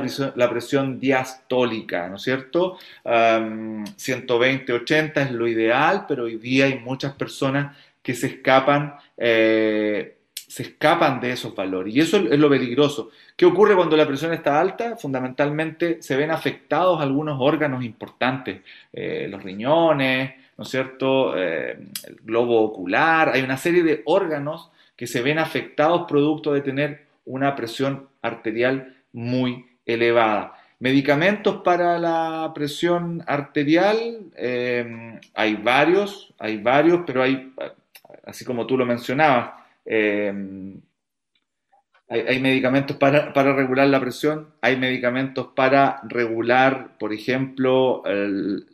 presión, 0.50 1.00
diastólica, 1.00 2.08
¿no 2.08 2.16
es 2.18 2.22
cierto? 2.22 2.78
Um, 3.04 3.84
120-80 3.84 5.18
es 5.18 5.32
lo 5.32 5.48
ideal, 5.48 6.06
pero 6.08 6.26
hoy 6.26 6.38
día 6.38 6.66
hay 6.66 6.80
muchas 6.80 7.14
personas 7.14 7.76
que 8.10 8.16
se 8.16 8.26
escapan, 8.26 8.96
eh, 9.16 10.18
se 10.34 10.64
escapan 10.64 11.20
de 11.20 11.34
esos 11.34 11.54
valores. 11.54 11.94
Y 11.94 12.00
eso 12.00 12.18
es 12.18 12.40
lo 12.40 12.50
peligroso. 12.50 13.12
¿Qué 13.36 13.46
ocurre 13.46 13.76
cuando 13.76 13.96
la 13.96 14.08
presión 14.08 14.34
está 14.34 14.60
alta? 14.60 14.98
Fundamentalmente 14.98 16.02
se 16.02 16.16
ven 16.16 16.32
afectados 16.32 17.00
algunos 17.04 17.38
órganos 17.40 17.84
importantes, 17.84 18.62
eh, 18.92 19.28
los 19.30 19.44
riñones, 19.44 20.34
¿no 20.58 20.64
es 20.64 20.70
cierto? 20.72 21.38
Eh, 21.38 21.78
el 22.08 22.16
globo 22.24 22.62
ocular, 22.62 23.30
hay 23.30 23.44
una 23.44 23.58
serie 23.58 23.84
de 23.84 24.02
órganos 24.06 24.72
que 24.96 25.06
se 25.06 25.22
ven 25.22 25.38
afectados 25.38 26.08
producto 26.10 26.52
de 26.52 26.62
tener 26.62 27.06
una 27.26 27.56
presión 27.56 28.08
arterial 28.24 28.96
muy 29.14 29.68
elevada. 29.86 30.56
Medicamentos 30.80 31.58
para 31.64 32.00
la 32.00 32.52
presión 32.56 33.24
arterial, 33.28 34.32
hay 35.36 35.56
varios, 35.58 36.34
hay 36.40 36.58
varios, 36.58 37.02
pero 37.06 37.22
hay, 37.22 37.54
así 38.26 38.46
como 38.46 38.66
tú 38.68 38.78
lo 38.78 38.86
mencionabas, 38.86 39.52
eh, 39.86 40.34
hay, 42.10 42.40
medicamentos 42.40 42.98
para, 42.98 43.34
para 43.34 43.54
regular 43.54 43.88
la 43.88 44.00
presión, 44.00 44.50
hay 44.62 44.78
medicamentos 44.78 45.50
para 45.56 46.02
regular, 46.08 46.98
por 46.98 47.14
ejemplo, 47.14 48.04
el 48.06 48.66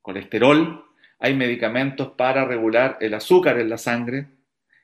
colesterol, 0.00 0.84
hay 1.18 1.34
medicamentos 1.34 2.12
para 2.16 2.44
regular 2.44 2.96
el 3.00 3.14
azúcar 3.14 3.58
en 3.58 3.68
la 3.68 3.78
sangre 3.78 4.28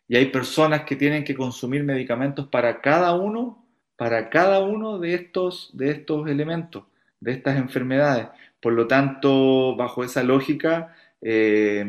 y 0.08 0.16
hay 0.16 0.26
personas 0.26 0.82
que 0.82 0.96
tienen 0.96 1.24
que 1.24 1.34
consumir 1.34 1.84
medicamentos 1.84 2.48
para 2.48 2.80
cada 2.80 3.14
uno, 3.14 3.64
para 3.96 4.28
cada 4.28 4.60
uno 4.60 4.98
de 4.98 5.14
estos, 5.14 5.70
de 5.72 5.90
estos 5.90 6.28
elementos, 6.28 6.84
de 7.20 7.32
estas 7.32 7.56
enfermedades. 7.56 8.28
Por 8.60 8.72
lo 8.72 8.86
tanto, 8.86 9.76
bajo 9.76 10.04
esa 10.04 10.22
lógica, 10.22 10.94
eh, 11.22 11.84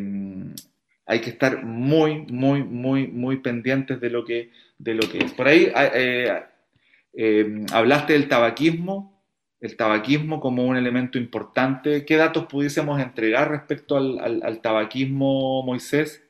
hay 1.05 1.21
que 1.21 1.29
estar 1.29 1.63
muy, 1.63 2.25
muy, 2.29 2.63
muy, 2.63 3.07
muy 3.07 3.37
pendientes 3.37 3.99
de 3.99 4.09
lo 4.09 4.23
que, 4.23 4.51
de 4.77 4.95
lo 4.95 5.09
que 5.09 5.19
es. 5.19 5.31
Por 5.33 5.47
ahí 5.47 5.71
eh, 5.75 6.43
eh, 7.13 7.65
hablaste 7.71 8.13
del 8.13 8.27
tabaquismo, 8.27 9.21
el 9.59 9.75
tabaquismo 9.75 10.39
como 10.39 10.65
un 10.65 10.77
elemento 10.77 11.17
importante. 11.17 12.05
¿Qué 12.05 12.15
datos 12.17 12.45
pudiésemos 12.47 12.99
entregar 12.99 13.51
respecto 13.51 13.97
al 13.97 14.61
tabaquismo, 14.61 15.63
Moisés? 15.63 16.23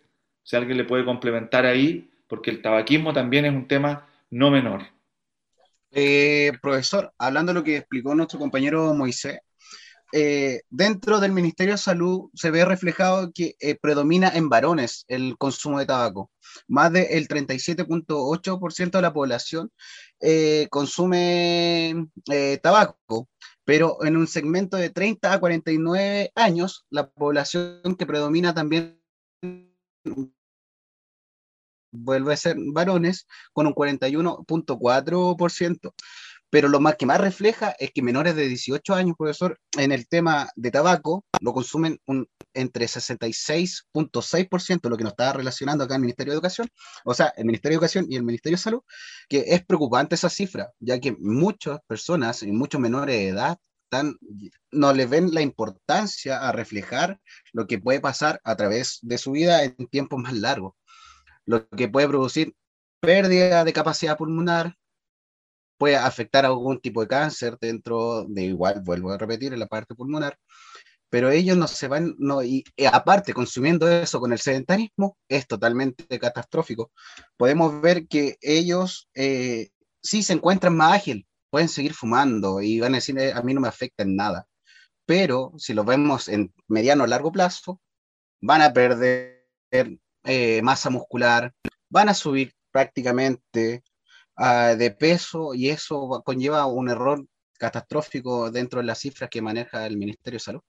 Si 0.43 0.55
alguien 0.55 0.77
le 0.77 0.83
puede 0.83 1.05
complementar 1.05 1.65
ahí, 1.65 2.09
porque 2.27 2.49
el 2.49 2.61
tabaquismo 2.61 3.13
también 3.13 3.45
es 3.45 3.53
un 3.53 3.67
tema 3.67 4.07
no 4.29 4.49
menor. 4.51 4.83
Eh, 5.91 6.53
profesor, 6.61 7.13
hablando 7.17 7.51
de 7.51 7.59
lo 7.59 7.63
que 7.63 7.75
explicó 7.75 8.15
nuestro 8.15 8.39
compañero 8.39 8.93
Moisés, 8.93 9.41
eh, 10.13 10.61
dentro 10.69 11.19
del 11.19 11.31
Ministerio 11.31 11.73
de 11.73 11.77
Salud 11.77 12.29
se 12.33 12.51
ve 12.51 12.65
reflejado 12.65 13.31
que 13.33 13.55
eh, 13.59 13.75
predomina 13.75 14.29
en 14.29 14.49
varones 14.49 15.05
el 15.07 15.37
consumo 15.37 15.79
de 15.79 15.85
tabaco. 15.85 16.31
Más 16.67 16.91
del 16.91 17.27
37.8% 17.27 18.91
de 18.91 19.01
la 19.01 19.13
población 19.13 19.71
eh, 20.19 20.67
consume 20.69 22.07
tabaco, 22.61 23.29
pero 23.63 24.03
en 24.03 24.17
un 24.17 24.27
segmento 24.27 24.77
de 24.77 24.89
30 24.89 25.33
a 25.33 25.39
49 25.39 26.31
años, 26.35 26.85
la 26.89 27.09
población 27.09 27.95
que 27.97 28.05
predomina 28.05 28.53
también 28.53 29.01
vuelve 31.91 32.33
a 32.33 32.37
ser 32.37 32.55
varones 32.57 33.27
con 33.53 33.67
un 33.67 33.73
41.4%. 33.73 35.93
Pero 36.51 36.67
lo 36.67 36.81
más 36.81 36.97
que 36.97 37.05
más 37.05 37.19
refleja 37.19 37.73
es 37.79 37.91
que 37.91 38.01
menores 38.01 38.35
de 38.35 38.47
18 38.47 38.93
años, 38.93 39.15
profesor, 39.17 39.57
en 39.77 39.93
el 39.93 40.07
tema 40.07 40.49
de 40.55 40.69
tabaco, 40.69 41.25
lo 41.39 41.53
consumen 41.53 41.99
entre 42.53 42.85
66.6%, 42.85 44.89
lo 44.89 44.97
que 44.97 45.03
nos 45.03 45.13
está 45.13 45.31
relacionando 45.31 45.85
acá 45.85 45.95
el 45.95 46.01
Ministerio 46.01 46.33
de 46.33 46.35
Educación, 46.35 46.67
o 47.05 47.13
sea, 47.13 47.33
el 47.37 47.45
Ministerio 47.45 47.75
de 47.75 47.77
Educación 47.77 48.05
y 48.09 48.17
el 48.17 48.23
Ministerio 48.23 48.57
de 48.57 48.63
Salud, 48.63 48.81
que 49.29 49.45
es 49.47 49.65
preocupante 49.65 50.15
esa 50.15 50.29
cifra, 50.29 50.69
ya 50.79 50.99
que 50.99 51.15
muchas 51.17 51.79
personas 51.87 52.43
y 52.43 52.51
muchos 52.51 52.81
menores 52.81 53.15
de 53.15 53.29
edad 53.29 53.57
no 54.71 54.93
le 54.93 55.05
ven 55.05 55.33
la 55.33 55.41
importancia 55.41 56.47
a 56.47 56.51
reflejar 56.51 57.19
lo 57.53 57.65
que 57.65 57.79
puede 57.79 58.01
pasar 58.01 58.41
a 58.43 58.55
través 58.55 58.99
de 59.01 59.17
su 59.17 59.31
vida 59.31 59.63
en 59.63 59.75
tiempos 59.87 60.21
más 60.21 60.33
largos, 60.33 60.73
lo 61.45 61.67
que 61.69 61.87
puede 61.87 62.07
producir 62.07 62.53
pérdida 62.99 63.63
de 63.63 63.73
capacidad 63.73 64.17
pulmonar, 64.17 64.75
puede 65.81 65.95
afectar 65.95 66.45
a 66.45 66.49
algún 66.49 66.79
tipo 66.79 67.01
de 67.01 67.07
cáncer 67.07 67.57
dentro 67.59 68.23
de 68.25 68.43
igual, 68.43 68.81
vuelvo 68.83 69.13
a 69.13 69.17
repetir, 69.17 69.51
en 69.51 69.57
la 69.57 69.65
parte 69.65 69.95
pulmonar, 69.95 70.37
pero 71.09 71.31
ellos 71.31 71.57
no 71.57 71.67
se 71.67 71.87
van, 71.87 72.13
no, 72.19 72.43
y, 72.43 72.63
aparte 72.91 73.33
consumiendo 73.33 73.89
eso 73.89 74.19
con 74.19 74.31
el 74.31 74.37
sedentarismo, 74.37 75.17
es 75.27 75.47
totalmente 75.47 76.19
catastrófico. 76.19 76.91
Podemos 77.35 77.81
ver 77.81 78.07
que 78.07 78.37
ellos 78.41 79.09
eh, 79.15 79.69
sí 80.03 80.21
se 80.21 80.33
encuentran 80.33 80.77
más 80.77 80.97
ágiles, 80.97 81.25
pueden 81.49 81.67
seguir 81.67 81.95
fumando 81.95 82.61
y 82.61 82.79
van 82.79 82.93
a 82.93 82.97
decir, 82.97 83.17
"Eh, 83.17 83.33
a 83.33 83.41
mí 83.41 83.51
no 83.55 83.61
me 83.61 83.67
afecta 83.67 84.03
en 84.03 84.15
nada, 84.15 84.45
pero 85.07 85.51
si 85.57 85.73
lo 85.73 85.83
vemos 85.83 86.29
en 86.29 86.53
mediano 86.67 87.05
o 87.05 87.07
largo 87.07 87.31
plazo, 87.31 87.81
van 88.39 88.61
a 88.61 88.71
perder 88.71 89.47
eh, 90.25 90.61
masa 90.61 90.91
muscular, 90.91 91.51
van 91.89 92.09
a 92.09 92.13
subir 92.13 92.53
prácticamente 92.71 93.83
ah, 94.35 94.75
de 94.77 94.91
peso 94.91 95.53
y 95.53 95.69
eso 95.69 96.07
va- 96.07 96.21
conlleva 96.21 96.65
un 96.65 96.89
error 96.89 97.25
catastrófico 97.57 98.49
dentro 98.51 98.79
de 98.79 98.85
las 98.85 98.99
cifras 98.99 99.29
que 99.29 99.41
maneja 99.41 99.85
el 99.85 99.97
Ministerio 99.97 100.37
de 100.37 100.43
Salud. 100.43 100.61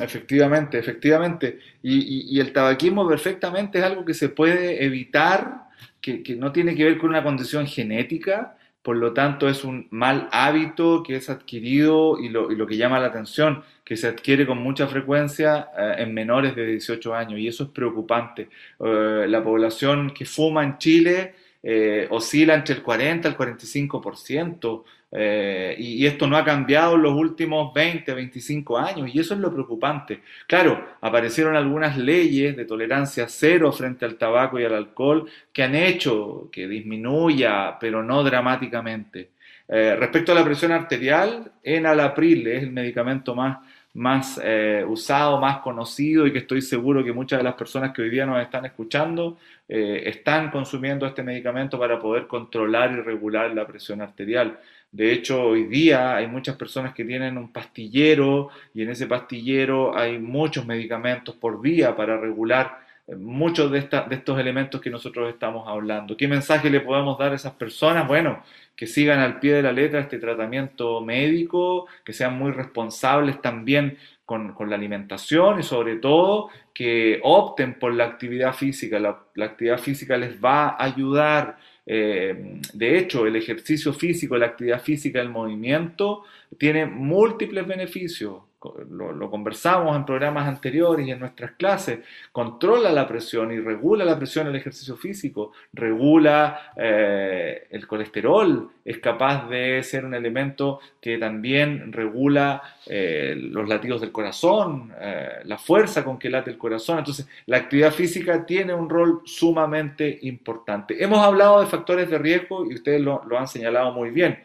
Efectivamente, 0.00 0.78
efectivamente. 0.78 1.58
Y, 1.82 2.38
el 2.38 2.52
tabaquismo 2.52 3.08
perfectamente 3.08 3.78
es 3.78 3.84
algo 3.84 4.04
que 4.04 4.14
se 4.14 4.28
puede 4.28 4.84
evitar, 4.84 5.68
que, 6.00 6.22
que 6.22 6.36
no 6.36 6.52
tiene 6.52 6.74
que 6.74 6.84
ver 6.84 6.98
con 6.98 7.10
una 7.10 7.22
condición 7.22 7.66
genética, 7.66 8.56
por 8.86 8.96
lo 8.96 9.12
tanto 9.12 9.48
es 9.48 9.64
un 9.64 9.88
mal 9.90 10.28
hábito 10.30 11.02
que 11.02 11.16
es 11.16 11.28
adquirido 11.28 12.20
y 12.20 12.28
lo, 12.28 12.48
lo 12.50 12.66
que 12.68 12.76
llama 12.76 13.00
la 13.00 13.08
atención, 13.08 13.64
que 13.84 13.96
se 13.96 14.06
adquiere 14.06 14.46
con 14.46 14.58
mucha 14.58 14.86
frecuencia 14.86 15.70
eh, 15.76 15.94
en 15.98 16.14
menores 16.14 16.54
de 16.54 16.66
18 16.66 17.12
años 17.12 17.40
y 17.40 17.48
eso 17.48 17.64
es 17.64 17.70
preocupante. 17.70 18.48
Eh, 18.78 19.26
la 19.28 19.42
población 19.42 20.10
que 20.10 20.24
fuma 20.24 20.62
en 20.62 20.78
Chile 20.78 21.34
eh, 21.62 22.06
oscila 22.10 22.54
entre 22.54 22.76
el 22.76 22.82
40 22.82 23.28
al 23.28 23.36
45%. 23.36 24.84
Eh, 25.12 25.76
y, 25.78 26.02
y 26.02 26.06
esto 26.06 26.26
no 26.26 26.36
ha 26.36 26.44
cambiado 26.44 26.96
en 26.96 27.02
los 27.02 27.14
últimos 27.14 27.72
20, 27.72 28.12
25 28.12 28.76
años, 28.76 29.08
y 29.14 29.20
eso 29.20 29.34
es 29.34 29.40
lo 29.40 29.52
preocupante. 29.52 30.20
Claro, 30.46 30.84
aparecieron 31.00 31.56
algunas 31.56 31.96
leyes 31.96 32.56
de 32.56 32.64
tolerancia 32.64 33.26
cero 33.28 33.72
frente 33.72 34.04
al 34.04 34.16
tabaco 34.16 34.58
y 34.58 34.64
al 34.64 34.74
alcohol 34.74 35.30
que 35.52 35.62
han 35.62 35.74
hecho 35.74 36.48
que 36.52 36.66
disminuya, 36.68 37.78
pero 37.78 38.02
no 38.02 38.22
dramáticamente. 38.24 39.30
Eh, 39.68 39.96
respecto 39.96 40.32
a 40.32 40.34
la 40.34 40.44
presión 40.44 40.72
arterial, 40.72 41.52
enalapril 41.62 42.46
es 42.46 42.62
el 42.62 42.70
medicamento 42.70 43.34
más, 43.34 43.58
más 43.96 44.38
eh, 44.44 44.84
usado, 44.86 45.40
más 45.40 45.58
conocido 45.58 46.26
y 46.26 46.32
que 46.32 46.40
estoy 46.40 46.60
seguro 46.60 47.02
que 47.02 47.14
muchas 47.14 47.38
de 47.38 47.44
las 47.44 47.54
personas 47.54 47.94
que 47.94 48.02
hoy 48.02 48.10
día 48.10 48.26
nos 48.26 48.42
están 48.42 48.66
escuchando 48.66 49.38
eh, 49.66 50.02
están 50.04 50.50
consumiendo 50.50 51.06
este 51.06 51.22
medicamento 51.22 51.78
para 51.78 51.98
poder 51.98 52.26
controlar 52.26 52.92
y 52.92 53.00
regular 53.00 53.54
la 53.54 53.66
presión 53.66 54.02
arterial. 54.02 54.58
De 54.92 55.12
hecho, 55.12 55.42
hoy 55.42 55.64
día 55.64 56.14
hay 56.14 56.26
muchas 56.26 56.56
personas 56.56 56.92
que 56.92 57.06
tienen 57.06 57.38
un 57.38 57.50
pastillero 57.50 58.50
y 58.74 58.82
en 58.82 58.90
ese 58.90 59.06
pastillero 59.06 59.96
hay 59.96 60.18
muchos 60.18 60.66
medicamentos 60.66 61.34
por 61.34 61.62
día 61.62 61.96
para 61.96 62.18
regular 62.18 62.85
muchos 63.16 63.70
de, 63.70 63.78
esta- 63.78 64.02
de 64.08 64.16
estos 64.16 64.38
elementos 64.38 64.80
que 64.80 64.90
nosotros 64.90 65.28
estamos 65.28 65.68
hablando. 65.68 66.16
¿Qué 66.16 66.26
mensaje 66.28 66.70
le 66.70 66.80
podemos 66.80 67.18
dar 67.18 67.32
a 67.32 67.36
esas 67.36 67.52
personas? 67.54 68.06
Bueno, 68.08 68.42
que 68.74 68.86
sigan 68.86 69.20
al 69.20 69.38
pie 69.40 69.54
de 69.54 69.62
la 69.62 69.72
letra 69.72 70.00
este 70.00 70.18
tratamiento 70.18 71.00
médico, 71.00 71.86
que 72.04 72.12
sean 72.12 72.36
muy 72.38 72.50
responsables 72.52 73.40
también 73.40 73.96
con, 74.24 74.52
con 74.54 74.68
la 74.70 74.76
alimentación 74.76 75.60
y 75.60 75.62
sobre 75.62 75.96
todo 75.96 76.48
que 76.74 77.20
opten 77.22 77.78
por 77.78 77.94
la 77.94 78.04
actividad 78.04 78.52
física. 78.54 78.98
La, 78.98 79.18
actividad 79.44 79.78
física 79.78 80.16
les 80.16 80.42
va 80.42 80.68
a 80.70 80.84
ayudar. 80.84 81.58
Eh, 81.86 82.60
de 82.72 82.98
hecho, 82.98 83.26
el 83.26 83.36
ejercicio 83.36 83.92
físico, 83.92 84.36
la 84.36 84.46
actividad 84.46 84.82
física, 84.82 85.20
el 85.20 85.28
movimiento, 85.30 86.24
tiene 86.58 86.86
múltiples 86.86 87.66
beneficios. 87.66 88.42
Lo, 88.90 89.30
conversamos 89.30 89.96
en 89.96 90.04
programas 90.04 90.46
anteriores 90.46 91.06
y 91.06 91.10
en 91.10 91.20
nuestras 91.20 91.52
clases. 91.52 92.00
Controla 92.32 92.90
la 92.92 93.06
presión 93.06 93.52
y 93.52 93.58
regula 93.58 94.04
la 94.04 94.18
presión 94.18 94.46
el 94.46 94.56
ejercicio 94.56 94.96
físico, 94.96 95.52
regula 95.72 96.72
eh, 96.76 97.66
el 97.70 97.86
colesterol, 97.86 98.70
es 98.84 98.98
capaz 98.98 99.48
de 99.48 99.82
ser 99.82 100.04
un 100.04 100.14
elemento 100.14 100.80
que 101.00 101.18
también 101.18 101.92
regula 101.92 102.62
eh, 102.86 103.34
los 103.36 103.68
latidos 103.68 104.00
del 104.00 104.12
corazón, 104.12 104.92
eh, 105.00 105.40
la 105.44 105.58
fuerza 105.58 106.04
con 106.04 106.18
que 106.18 106.30
late 106.30 106.50
el 106.50 106.58
corazón. 106.58 106.98
Entonces, 106.98 107.28
la 107.46 107.58
actividad 107.58 107.92
física 107.92 108.46
tiene 108.46 108.74
un 108.74 108.88
rol 108.88 109.22
sumamente 109.24 110.18
importante. 110.22 111.02
Hemos 111.02 111.18
hablado 111.18 111.60
de 111.60 111.66
factores 111.66 112.08
de 112.10 112.18
riesgo 112.18 112.64
y 112.64 112.74
ustedes 112.74 113.00
lo, 113.00 113.22
lo 113.26 113.38
han 113.38 113.48
señalado 113.48 113.92
muy 113.92 114.10
bien. 114.10 114.38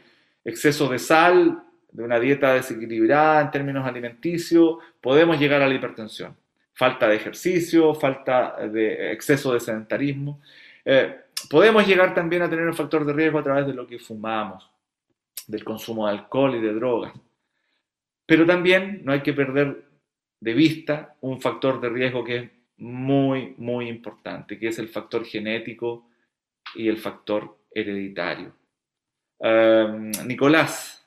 Exceso 0.43 0.89
de 0.89 0.97
sal, 0.97 1.63
de 1.91 2.03
una 2.03 2.19
dieta 2.19 2.53
desequilibrada 2.53 3.41
en 3.41 3.51
términos 3.51 3.85
alimenticios, 3.85 4.77
podemos 4.99 5.39
llegar 5.39 5.61
a 5.61 5.67
la 5.67 5.73
hipertensión. 5.73 6.35
Falta 6.73 7.07
de 7.07 7.15
ejercicio, 7.15 7.93
falta 7.93 8.55
de 8.67 9.11
exceso 9.11 9.53
de 9.53 9.59
sedentarismo. 9.59 10.41
Eh, 10.85 11.15
podemos 11.49 11.85
llegar 11.85 12.13
también 12.13 12.41
a 12.41 12.49
tener 12.49 12.65
un 12.65 12.73
factor 12.73 13.05
de 13.05 13.13
riesgo 13.13 13.39
a 13.39 13.43
través 13.43 13.67
de 13.67 13.73
lo 13.73 13.85
que 13.85 13.99
fumamos, 13.99 14.69
del 15.47 15.63
consumo 15.63 16.07
de 16.07 16.13
alcohol 16.13 16.55
y 16.55 16.61
de 16.61 16.73
drogas. 16.73 17.13
Pero 18.25 18.45
también 18.45 19.01
no 19.03 19.11
hay 19.11 19.21
que 19.21 19.33
perder 19.33 19.83
de 20.39 20.53
vista 20.53 21.15
un 21.21 21.41
factor 21.41 21.81
de 21.81 21.89
riesgo 21.89 22.23
que 22.23 22.35
es 22.37 22.49
muy, 22.77 23.53
muy 23.57 23.87
importante, 23.87 24.57
que 24.57 24.69
es 24.69 24.79
el 24.79 24.87
factor 24.87 25.25
genético 25.25 26.07
y 26.73 26.87
el 26.87 26.97
factor 26.97 27.57
hereditario. 27.69 28.53
Um, 29.37 30.11
Nicolás, 30.25 31.00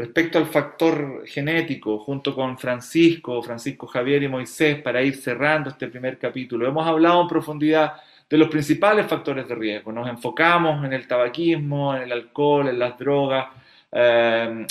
respecto 0.00 0.38
al 0.38 0.46
factor 0.46 1.26
genético, 1.26 1.98
junto 1.98 2.34
con 2.34 2.56
Francisco, 2.58 3.42
Francisco 3.42 3.86
Javier 3.86 4.22
y 4.22 4.28
Moisés, 4.28 4.80
para 4.80 5.02
ir 5.02 5.14
cerrando 5.14 5.68
este 5.68 5.88
primer 5.88 6.16
capítulo, 6.16 6.66
hemos 6.66 6.86
hablado 6.86 7.20
en 7.20 7.28
profundidad 7.28 7.92
de 8.28 8.38
los 8.38 8.48
principales 8.48 9.06
factores 9.06 9.46
de 9.46 9.54
riesgo. 9.54 9.92
Nos 9.92 10.08
enfocamos 10.08 10.82
en 10.86 10.94
el 10.94 11.06
tabaquismo, 11.06 11.94
en 11.94 12.02
el 12.02 12.12
alcohol, 12.12 12.68
en 12.68 12.78
las 12.78 12.98
drogas, 12.98 13.48
eh, 13.92 14.66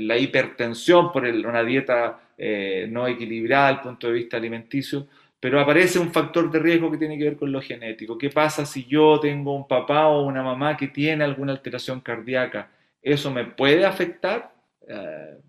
la 0.00 0.18
hipertensión 0.18 1.12
por 1.12 1.22
una 1.24 1.62
dieta 1.62 2.18
eh, 2.36 2.88
no 2.90 3.06
equilibrada 3.06 3.68
desde 3.68 3.78
el 3.78 3.82
punto 3.84 4.06
de 4.08 4.12
vista 4.14 4.38
alimenticio, 4.38 5.06
pero 5.38 5.60
aparece 5.60 6.00
un 6.00 6.10
factor 6.10 6.50
de 6.50 6.58
riesgo 6.58 6.90
que 6.90 6.98
tiene 6.98 7.16
que 7.16 7.24
ver 7.24 7.36
con 7.36 7.52
lo 7.52 7.62
genético. 7.62 8.18
¿Qué 8.18 8.30
pasa 8.30 8.66
si 8.66 8.86
yo 8.86 9.20
tengo 9.20 9.54
un 9.54 9.68
papá 9.68 10.08
o 10.08 10.22
una 10.22 10.42
mamá 10.42 10.76
que 10.76 10.88
tiene 10.88 11.22
alguna 11.22 11.52
alteración 11.52 12.00
cardíaca? 12.00 12.70
¿Eso 13.02 13.30
me 13.30 13.44
puede 13.44 13.86
afectar? 13.86 14.54
Eh, 14.86 15.40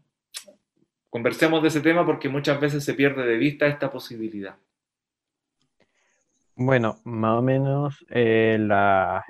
conversemos 1.10 1.62
de 1.62 1.70
ese 1.70 1.82
tema 1.82 2.06
porque 2.06 2.30
muchas 2.30 2.60
veces 2.60 2.84
se 2.84 2.94
pierde 2.94 3.26
de 3.26 3.38
vista 3.38 3.68
esta 3.68 3.92
posibilidad. 3.92 4.56
Bueno, 6.56 7.00
más 7.06 7.38
o 7.40 7.42
menos 7.42 8.06
eh, 8.10 8.58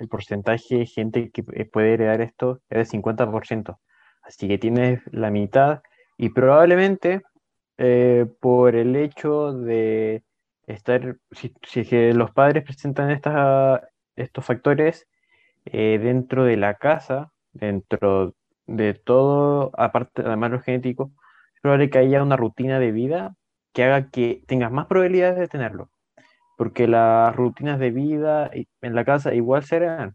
el 0.00 0.08
porcentaje 0.08 0.78
de 0.78 0.86
gente 0.86 1.30
que 1.30 1.44
pu- 1.44 1.70
puede 1.70 1.94
heredar 1.94 2.20
esto 2.20 2.60
es 2.68 2.78
del 2.78 2.86
50%. 2.86 3.78
Así 4.22 4.48
que 4.48 4.58
tienes 4.58 5.00
la 5.12 5.30
mitad 5.30 5.82
y 6.18 6.30
probablemente 6.30 7.22
eh, 7.78 8.26
por 8.40 8.74
el 8.74 8.96
hecho 8.96 9.52
de 9.52 10.24
estar, 10.66 11.16
si, 11.30 11.54
que 11.84 12.12
los 12.14 12.32
padres 12.32 12.64
presentan 12.64 13.10
estos 13.10 14.44
factores 14.44 15.06
dentro 15.64 16.44
de 16.44 16.56
la 16.56 16.74
casa, 16.74 17.32
dentro 17.52 18.34
de 18.66 18.94
todo, 18.94 19.70
aparte 19.76 20.22
además 20.24 20.52
lo 20.52 20.60
genético, 20.60 21.12
es 21.54 21.60
probable 21.60 21.90
que 21.90 21.98
haya 21.98 22.22
una 22.22 22.36
rutina 22.36 22.78
de 22.78 22.92
vida 22.92 23.34
que 23.72 23.84
haga 23.84 24.10
que 24.10 24.42
tengas 24.46 24.72
más 24.72 24.86
probabilidades 24.86 25.38
de 25.38 25.48
tenerlo 25.48 25.90
porque 26.60 26.86
las 26.86 27.34
rutinas 27.34 27.78
de 27.78 27.90
vida 27.90 28.50
en 28.82 28.94
la 28.94 29.02
casa 29.06 29.32
igual 29.32 29.64
serán. 29.64 30.14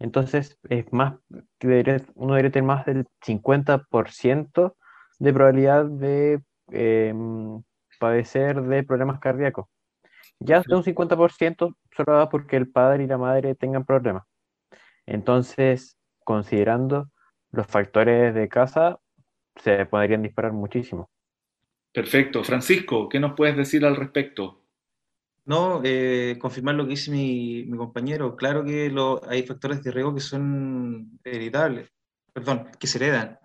Entonces, 0.00 0.58
es 0.68 0.92
más, 0.92 1.14
uno 1.30 2.34
debería 2.34 2.50
tener 2.50 2.64
más 2.64 2.86
del 2.86 3.06
50% 3.24 4.74
de 5.20 5.32
probabilidad 5.32 5.84
de 5.84 6.42
em, 6.72 7.62
padecer 8.00 8.62
de 8.62 8.82
problemas 8.82 9.20
cardíacos. 9.20 9.66
Ya 10.40 10.60
de 10.66 10.74
un 10.74 10.82
50% 10.82 11.76
solo 11.96 12.28
porque 12.32 12.56
el 12.56 12.68
padre 12.68 13.04
y 13.04 13.06
la 13.06 13.18
madre 13.18 13.54
tengan 13.54 13.84
problemas. 13.84 14.24
Entonces, 15.06 15.96
considerando 16.26 17.10
los 17.52 17.66
factores 17.68 18.34
de 18.34 18.50
casa, 18.50 19.00
se 19.56 19.86
podrían 19.86 20.22
disparar 20.22 20.52
muchísimo. 20.54 21.10
Perfecto. 21.92 22.44
Francisco, 22.44 23.08
¿qué 23.08 23.18
nos 23.18 23.34
puedes 23.34 23.56
decir 23.56 23.84
al 23.84 23.96
respecto? 23.96 24.62
No, 25.44 25.80
eh, 25.84 26.38
confirmar 26.40 26.74
lo 26.74 26.84
que 26.84 26.90
dice 26.90 27.10
mi, 27.10 27.64
mi 27.66 27.76
compañero. 27.78 28.36
Claro 28.36 28.64
que 28.64 28.90
lo- 28.90 29.22
hay 29.28 29.44
factores 29.46 29.82
de 29.82 29.92
riesgo 29.92 30.14
que 30.14 30.20
son 30.20 31.20
hereditables, 31.24 31.90
perdón, 32.32 32.68
que 32.80 32.86
se 32.88 32.98
heredan. 32.98 33.38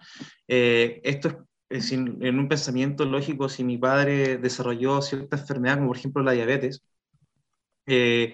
Eh, 0.48 1.02
esto 1.04 1.48
es, 1.70 1.92
en 1.92 2.40
un 2.40 2.48
pensamiento 2.50 3.06
lógico, 3.06 3.50
si 3.50 3.64
mi 3.64 3.78
padre 3.78 4.38
desarrolló 4.38 5.02
cierta 5.02 5.38
enfermedad, 5.38 5.76
como 5.78 5.90
por 5.90 5.98
ejemplo 5.98 6.24
la 6.24 6.32
diabetes, 6.34 6.84
eh, 7.86 8.34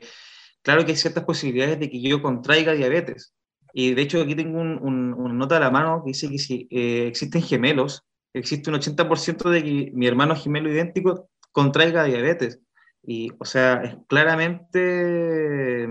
claro 0.61 0.85
que 0.85 0.91
hay 0.91 0.97
ciertas 0.97 1.23
posibilidades 1.25 1.79
de 1.79 1.89
que 1.89 2.01
yo 2.01 2.21
contraiga 2.21 2.73
diabetes. 2.73 3.33
Y 3.73 3.93
de 3.93 4.01
hecho 4.01 4.21
aquí 4.21 4.35
tengo 4.35 4.59
un- 4.59 4.79
un- 4.81 5.13
una 5.13 5.33
nota 5.33 5.57
a 5.57 5.59
la 5.59 5.71
mano 5.71 6.01
que 6.03 6.09
dice 6.09 6.29
que 6.29 6.37
si 6.39 6.67
eh, 6.71 7.07
existen 7.07 7.41
gemelos, 7.41 8.03
existe 8.33 8.69
un 8.69 8.75
80% 8.77 9.49
de 9.49 9.63
que 9.63 9.91
mi 9.93 10.07
hermano 10.07 10.35
gemelo 10.35 10.69
idéntico 10.71 11.29
contraiga 11.51 12.03
diabetes. 12.03 12.59
Y, 13.03 13.31
o 13.39 13.45
sea, 13.45 13.99
claramente 14.07 15.87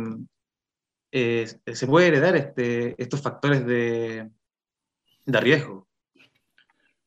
eh, 1.13 1.47
se 1.73 1.87
puede 1.87 2.09
heredar 2.09 2.37
este, 2.37 3.01
estos 3.03 3.23
factores 3.23 3.65
de, 3.67 4.29
de 5.25 5.41
riesgo. 5.41 5.87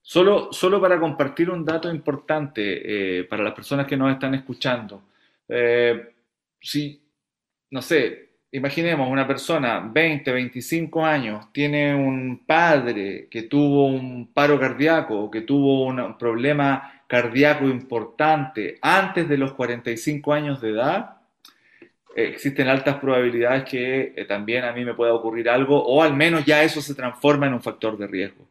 Solo, 0.02 0.52
solo 0.52 0.82
para 0.82 1.00
compartir 1.00 1.50
un 1.52 1.64
dato 1.64 1.92
importante 1.94 3.20
eh, 3.20 3.24
para 3.26 3.44
las 3.44 3.54
personas 3.54 3.86
que 3.86 3.96
nos 3.98 4.12
están 4.12 4.34
escuchando. 4.34 5.04
Eh, 5.48 6.16
si, 6.60 7.04
no 7.70 7.82
sé, 7.82 8.29
imaginemos 8.52 9.10
una 9.10 9.28
persona, 9.28 9.80
20, 9.80 10.32
25 10.32 11.06
años, 11.06 11.52
tiene 11.52 11.94
un 11.94 12.44
padre 12.46 13.28
que 13.30 13.44
tuvo 13.44 13.86
un 13.86 14.32
paro 14.34 14.60
cardíaco 14.60 15.30
que 15.30 15.42
tuvo 15.42 15.86
un 15.86 16.18
problema 16.18 17.04
cardíaco 17.08 17.66
importante 17.66 18.78
antes 18.82 19.28
de 19.28 19.38
los 19.38 19.54
45 19.54 20.34
años 20.34 20.62
de 20.62 20.70
edad, 20.70 21.20
existen 22.16 22.68
altas 22.68 22.98
probabilidades 22.98 23.64
que 23.64 24.14
eh, 24.16 24.26
también 24.26 24.64
a 24.64 24.74
mí 24.74 24.84
me 24.84 24.94
pueda 24.94 25.14
ocurrir 25.14 25.50
algo 25.50 25.82
o 25.84 26.04
al 26.04 26.16
menos 26.16 26.46
ya 26.46 26.64
eso 26.64 26.82
se 26.82 26.96
transforma 26.96 27.48
en 27.48 27.54
un 27.54 27.62
factor 27.62 27.98
de 27.98 28.08
riesgo. 28.08 28.48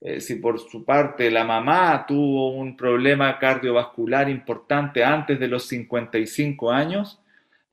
Eh, 0.00 0.20
si 0.20 0.36
por 0.36 0.58
su 0.60 0.84
parte 0.84 1.30
la 1.30 1.44
mamá 1.44 2.04
tuvo 2.06 2.50
un 2.50 2.76
problema 2.76 3.38
cardiovascular 3.38 4.28
importante 4.28 5.02
antes 5.02 5.40
de 5.40 5.48
los 5.48 5.66
55 5.66 6.70
años, 6.70 7.20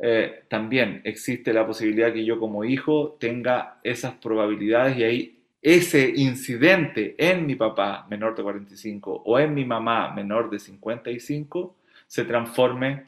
eh, 0.05 0.43
también 0.49 0.99
existe 1.05 1.53
la 1.53 1.65
posibilidad 1.65 2.11
que 2.11 2.25
yo 2.25 2.37
como 2.37 2.65
hijo 2.65 3.15
tenga 3.21 3.79
esas 3.83 4.13
probabilidades 4.15 4.97
y 4.97 5.03
ahí 5.03 5.39
ese 5.61 6.11
incidente 6.17 7.15
en 7.17 7.45
mi 7.45 7.55
papá 7.55 8.05
menor 8.09 8.35
de 8.35 8.43
45 8.43 9.23
o 9.25 9.39
en 9.39 9.53
mi 9.53 9.63
mamá 9.63 10.13
menor 10.13 10.49
de 10.49 10.59
55 10.59 11.77
se 12.05 12.25
transforme 12.25 13.05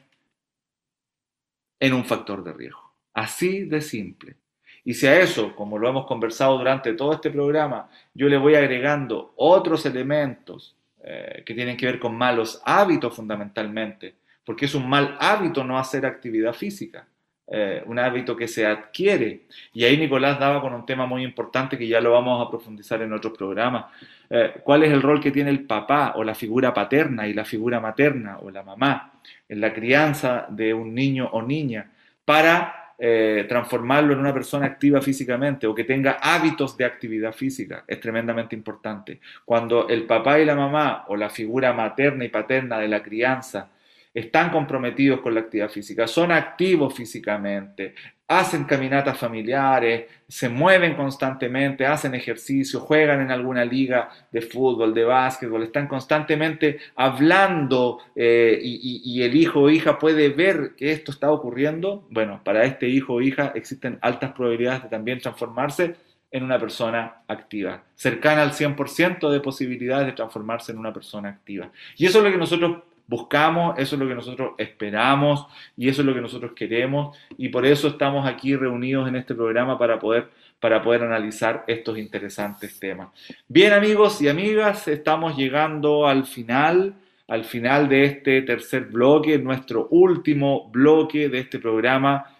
en 1.78 1.92
un 1.92 2.06
factor 2.06 2.42
de 2.42 2.54
riesgo. 2.54 2.94
Así 3.12 3.64
de 3.64 3.82
simple. 3.82 4.36
Y 4.82 4.94
si 4.94 5.06
a 5.06 5.20
eso, 5.20 5.54
como 5.54 5.76
lo 5.76 5.90
hemos 5.90 6.06
conversado 6.06 6.56
durante 6.56 6.94
todo 6.94 7.12
este 7.12 7.30
programa, 7.30 7.90
yo 8.14 8.26
le 8.26 8.38
voy 8.38 8.54
agregando 8.54 9.34
otros 9.36 9.84
elementos 9.84 10.74
eh, 11.04 11.42
que 11.44 11.52
tienen 11.52 11.76
que 11.76 11.84
ver 11.84 11.98
con 11.98 12.16
malos 12.16 12.62
hábitos 12.64 13.14
fundamentalmente, 13.14 14.14
porque 14.46 14.64
es 14.64 14.74
un 14.76 14.88
mal 14.88 15.16
hábito 15.20 15.64
no 15.64 15.76
hacer 15.76 16.06
actividad 16.06 16.54
física, 16.54 17.06
eh, 17.48 17.82
un 17.84 17.98
hábito 17.98 18.36
que 18.36 18.46
se 18.46 18.64
adquiere. 18.64 19.42
Y 19.74 19.84
ahí 19.84 19.98
Nicolás 19.98 20.38
daba 20.38 20.62
con 20.62 20.72
un 20.72 20.86
tema 20.86 21.04
muy 21.04 21.24
importante 21.24 21.76
que 21.76 21.88
ya 21.88 22.00
lo 22.00 22.12
vamos 22.12 22.46
a 22.46 22.48
profundizar 22.48 23.02
en 23.02 23.12
otros 23.12 23.36
programas. 23.36 23.86
Eh, 24.30 24.54
¿Cuál 24.62 24.84
es 24.84 24.92
el 24.92 25.02
rol 25.02 25.20
que 25.20 25.32
tiene 25.32 25.50
el 25.50 25.66
papá 25.66 26.12
o 26.14 26.22
la 26.22 26.34
figura 26.34 26.72
paterna 26.72 27.26
y 27.26 27.34
la 27.34 27.44
figura 27.44 27.80
materna 27.80 28.38
o 28.38 28.50
la 28.50 28.62
mamá 28.62 29.20
en 29.48 29.60
la 29.60 29.74
crianza 29.74 30.46
de 30.48 30.72
un 30.72 30.94
niño 30.94 31.28
o 31.32 31.42
niña 31.42 31.90
para 32.24 32.94
eh, 32.98 33.46
transformarlo 33.48 34.12
en 34.12 34.20
una 34.20 34.32
persona 34.32 34.66
activa 34.66 35.02
físicamente 35.02 35.66
o 35.66 35.74
que 35.74 35.84
tenga 35.84 36.18
hábitos 36.22 36.76
de 36.76 36.84
actividad 36.84 37.32
física. 37.32 37.82
Es 37.88 37.98
tremendamente 37.98 38.54
importante. 38.54 39.18
Cuando 39.44 39.88
el 39.88 40.04
papá 40.04 40.38
y 40.38 40.44
la 40.44 40.54
mamá 40.54 41.04
o 41.08 41.16
la 41.16 41.30
figura 41.30 41.72
materna 41.72 42.24
y 42.24 42.28
paterna 42.28 42.78
de 42.78 42.88
la 42.88 43.02
crianza 43.02 43.70
están 44.16 44.50
comprometidos 44.50 45.20
con 45.20 45.34
la 45.34 45.40
actividad 45.40 45.68
física, 45.68 46.06
son 46.06 46.32
activos 46.32 46.94
físicamente, 46.94 47.94
hacen 48.28 48.64
caminatas 48.64 49.18
familiares, 49.18 50.06
se 50.26 50.48
mueven 50.48 50.94
constantemente, 50.94 51.84
hacen 51.86 52.14
ejercicio, 52.14 52.80
juegan 52.80 53.20
en 53.20 53.30
alguna 53.30 53.64
liga 53.64 54.08
de 54.32 54.40
fútbol, 54.40 54.94
de 54.94 55.04
básquetbol, 55.04 55.62
están 55.62 55.86
constantemente 55.86 56.78
hablando 56.96 57.98
eh, 58.16 58.58
y, 58.62 58.74
y- 59.04 59.20
y 59.20 59.22
el 59.22 59.36
hijo 59.36 59.60
o 59.60 59.70
hija 59.70 59.98
puede 59.98 60.30
ver 60.30 60.72
que 60.76 60.92
esto 60.92 61.12
está 61.12 61.30
ocurriendo. 61.30 62.06
Bueno, 62.10 62.40
para 62.42 62.64
este 62.64 62.88
hijo 62.88 63.14
o 63.14 63.20
hija 63.20 63.52
existen 63.54 63.98
altas 64.00 64.32
probabilidades 64.32 64.84
de 64.84 64.88
también 64.88 65.20
transformarse 65.20 65.94
en 66.32 66.42
una 66.42 66.58
persona 66.58 67.22
activa, 67.28 67.84
cercana 67.94 68.42
al 68.42 68.52
100% 68.52 69.30
de 69.30 69.40
posibilidades 69.40 70.06
de 70.06 70.12
transformarse 70.12 70.72
en 70.72 70.78
una 70.78 70.92
persona 70.92 71.28
activa. 71.28 71.70
Y 71.96 72.06
eso 72.06 72.18
es 72.18 72.24
lo 72.24 72.30
que 72.32 72.36
nosotros 72.38 72.82
buscamos, 73.06 73.78
eso 73.78 73.94
es 73.94 74.00
lo 74.00 74.08
que 74.08 74.14
nosotros 74.14 74.52
esperamos 74.58 75.46
y 75.76 75.88
eso 75.88 76.02
es 76.02 76.06
lo 76.06 76.14
que 76.14 76.20
nosotros 76.20 76.52
queremos 76.54 77.16
y 77.36 77.48
por 77.48 77.64
eso 77.66 77.88
estamos 77.88 78.26
aquí 78.26 78.56
reunidos 78.56 79.08
en 79.08 79.16
este 79.16 79.34
programa 79.34 79.78
para 79.78 79.98
poder, 79.98 80.30
para 80.60 80.82
poder 80.82 81.02
analizar 81.04 81.64
estos 81.66 81.98
interesantes 81.98 82.78
temas. 82.78 83.08
Bien 83.48 83.72
amigos 83.72 84.20
y 84.20 84.28
amigas, 84.28 84.88
estamos 84.88 85.36
llegando 85.36 86.06
al 86.06 86.26
final, 86.26 86.94
al 87.28 87.44
final 87.44 87.88
de 87.88 88.04
este 88.04 88.42
tercer 88.42 88.86
bloque, 88.86 89.38
nuestro 89.38 89.88
último 89.90 90.68
bloque 90.70 91.28
de 91.28 91.38
este 91.38 91.58
programa 91.58 92.32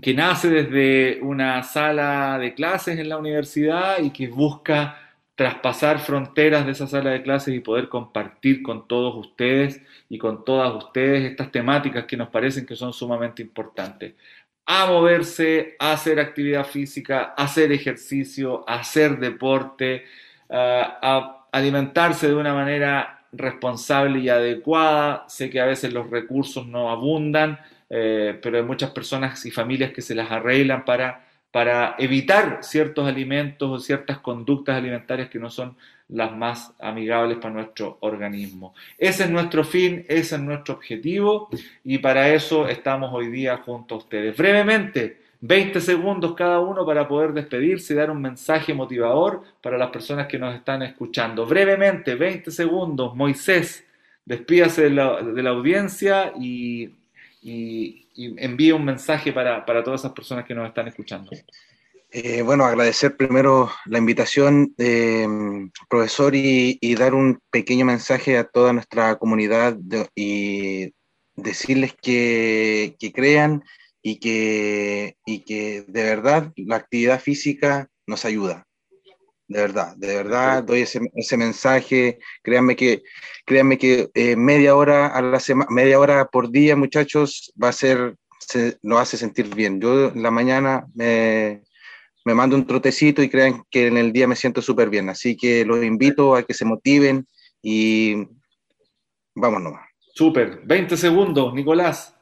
que 0.00 0.14
nace 0.14 0.48
desde 0.48 1.20
una 1.22 1.62
sala 1.62 2.38
de 2.38 2.54
clases 2.54 2.98
en 2.98 3.08
la 3.08 3.18
universidad 3.18 3.98
y 4.00 4.10
que 4.10 4.28
busca 4.28 4.98
traspasar 5.34 5.98
fronteras 5.98 6.66
de 6.66 6.72
esa 6.72 6.86
sala 6.86 7.10
de 7.10 7.22
clases 7.22 7.54
y 7.54 7.60
poder 7.60 7.88
compartir 7.88 8.62
con 8.62 8.86
todos 8.86 9.14
ustedes 9.16 9.80
y 10.08 10.18
con 10.18 10.44
todas 10.44 10.72
ustedes 10.74 11.24
estas 11.24 11.50
temáticas 11.50 12.04
que 12.04 12.16
nos 12.16 12.28
parecen 12.28 12.66
que 12.66 12.76
son 12.76 12.92
sumamente 12.92 13.42
importantes. 13.42 14.14
A 14.66 14.86
moverse, 14.86 15.76
a 15.78 15.92
hacer 15.92 16.20
actividad 16.20 16.64
física, 16.64 17.34
a 17.36 17.44
hacer 17.44 17.72
ejercicio, 17.72 18.64
a 18.68 18.76
hacer 18.80 19.18
deporte, 19.18 20.04
a 20.50 21.46
alimentarse 21.50 22.28
de 22.28 22.34
una 22.34 22.54
manera 22.54 23.22
responsable 23.32 24.20
y 24.20 24.28
adecuada. 24.28 25.24
Sé 25.28 25.50
que 25.50 25.60
a 25.60 25.66
veces 25.66 25.92
los 25.92 26.10
recursos 26.10 26.66
no 26.66 26.90
abundan, 26.90 27.58
eh, 27.90 28.38
pero 28.42 28.58
hay 28.58 28.62
muchas 28.62 28.90
personas 28.90 29.44
y 29.46 29.50
familias 29.50 29.92
que 29.92 30.02
se 30.02 30.14
las 30.14 30.30
arreglan 30.30 30.84
para, 30.84 31.26
para 31.52 31.94
evitar 31.98 32.60
ciertos 32.62 33.06
alimentos 33.06 33.70
o 33.70 33.78
ciertas 33.78 34.18
conductas 34.18 34.76
alimentarias 34.76 35.28
que 35.28 35.38
no 35.38 35.50
son 35.50 35.76
las 36.08 36.34
más 36.34 36.72
amigables 36.80 37.38
para 37.38 37.54
nuestro 37.54 37.98
organismo. 38.00 38.74
Ese 38.98 39.24
es 39.24 39.30
nuestro 39.30 39.62
fin, 39.62 40.04
ese 40.08 40.36
es 40.36 40.40
nuestro 40.40 40.74
objetivo 40.74 41.50
y 41.84 41.98
para 41.98 42.30
eso 42.30 42.66
estamos 42.66 43.10
hoy 43.12 43.28
día 43.28 43.58
junto 43.58 43.94
a 43.94 43.98
ustedes. 43.98 44.36
Brevemente, 44.36 45.20
20 45.40 45.80
segundos 45.80 46.34
cada 46.34 46.60
uno 46.60 46.86
para 46.86 47.06
poder 47.06 47.32
despedirse 47.32 47.92
y 47.92 47.96
dar 47.96 48.10
un 48.10 48.22
mensaje 48.22 48.72
motivador 48.72 49.42
para 49.60 49.76
las 49.76 49.90
personas 49.90 50.28
que 50.28 50.38
nos 50.38 50.54
están 50.54 50.82
escuchando. 50.82 51.44
Brevemente, 51.44 52.14
20 52.14 52.50
segundos. 52.50 53.14
Moisés, 53.14 53.84
despídase 54.24 54.84
de 54.84 54.90
la, 54.90 55.20
de 55.20 55.42
la 55.42 55.50
audiencia 55.50 56.32
y, 56.38 56.90
y- 57.42 58.08
envíe 58.14 58.72
un 58.72 58.84
mensaje 58.84 59.32
para, 59.32 59.64
para 59.64 59.82
todas 59.82 60.02
esas 60.02 60.12
personas 60.12 60.44
que 60.44 60.54
nos 60.54 60.68
están 60.68 60.88
escuchando. 60.88 61.30
Eh, 62.10 62.42
bueno, 62.42 62.66
agradecer 62.66 63.16
primero 63.16 63.70
la 63.86 63.96
invitación, 63.98 64.74
eh, 64.76 65.26
profesor, 65.88 66.34
y, 66.34 66.94
dar 66.94 67.14
un 67.14 67.40
pequeño 67.50 67.86
mensaje 67.86 68.36
a 68.36 68.44
toda 68.44 68.74
nuestra 68.74 69.16
comunidad 69.16 69.78
y 70.14 70.92
decirles 71.34 71.94
que, 72.00 72.96
que 72.98 73.12
crean 73.12 73.64
y 74.02 74.18
que, 74.20 75.16
y 75.24 75.40
que 75.40 75.84
de 75.88 76.02
verdad 76.02 76.52
la 76.56 76.76
actividad 76.76 77.18
física 77.18 77.88
nos 78.06 78.26
ayuda. 78.26 78.66
De 79.52 79.60
verdad, 79.60 79.94
de 79.96 80.16
verdad 80.16 80.64
doy 80.64 80.80
ese, 80.80 81.00
ese 81.14 81.36
mensaje. 81.36 82.18
Créanme 82.42 82.74
que, 82.74 83.02
créanme 83.44 83.76
que 83.76 84.08
eh, 84.14 84.34
media 84.34 84.74
hora 84.74 85.08
a 85.08 85.20
la 85.20 85.40
semana, 85.40 85.68
media 85.70 86.00
hora 86.00 86.24
por 86.24 86.50
día, 86.50 86.74
muchachos, 86.74 87.52
va 87.62 87.68
a 87.68 87.72
ser, 87.72 88.16
se, 88.38 88.78
nos 88.82 88.98
hace 88.98 89.18
sentir 89.18 89.54
bien. 89.54 89.78
Yo 89.78 90.08
en 90.08 90.22
la 90.22 90.30
mañana 90.30 90.86
me, 90.94 91.62
me 92.24 92.34
mando 92.34 92.56
un 92.56 92.66
trotecito 92.66 93.22
y 93.22 93.28
crean 93.28 93.62
que 93.70 93.88
en 93.88 93.98
el 93.98 94.10
día 94.10 94.26
me 94.26 94.36
siento 94.36 94.62
súper 94.62 94.88
bien. 94.88 95.10
Así 95.10 95.36
que 95.36 95.66
los 95.66 95.84
invito 95.84 96.34
a 96.34 96.44
que 96.44 96.54
se 96.54 96.64
motiven 96.64 97.26
y 97.60 98.26
vamos 99.34 99.60
nomás. 99.60 99.86
Súper, 100.14 100.62
20 100.64 100.96
segundos, 100.96 101.52
Nicolás. 101.52 102.16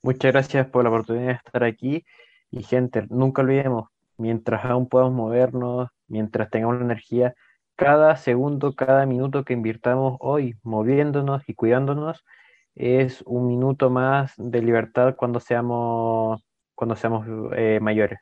Muchas 0.00 0.30
gracias 0.30 0.68
por 0.68 0.84
la 0.84 0.90
oportunidad 0.90 1.26
de 1.26 1.32
estar 1.44 1.64
aquí. 1.64 2.04
Y 2.52 2.62
gente, 2.62 3.04
nunca 3.08 3.42
olvidemos, 3.42 3.88
mientras 4.18 4.64
aún 4.64 4.88
podamos 4.88 5.14
movernos, 5.14 5.88
mientras 6.08 6.50
tengamos 6.50 6.78
la 6.78 6.84
energía, 6.84 7.34
cada 7.76 8.16
segundo, 8.16 8.74
cada 8.74 9.06
minuto 9.06 9.44
que 9.44 9.54
invirtamos 9.54 10.16
hoy 10.20 10.54
moviéndonos 10.62 11.42
y 11.48 11.54
cuidándonos 11.54 12.24
es 12.74 13.22
un 13.26 13.48
minuto 13.48 13.90
más 13.90 14.34
de 14.36 14.62
libertad 14.62 15.14
cuando 15.16 15.40
seamos, 15.40 16.42
cuando 16.74 16.96
seamos 16.96 17.26
eh, 17.56 17.78
mayores. 17.80 18.18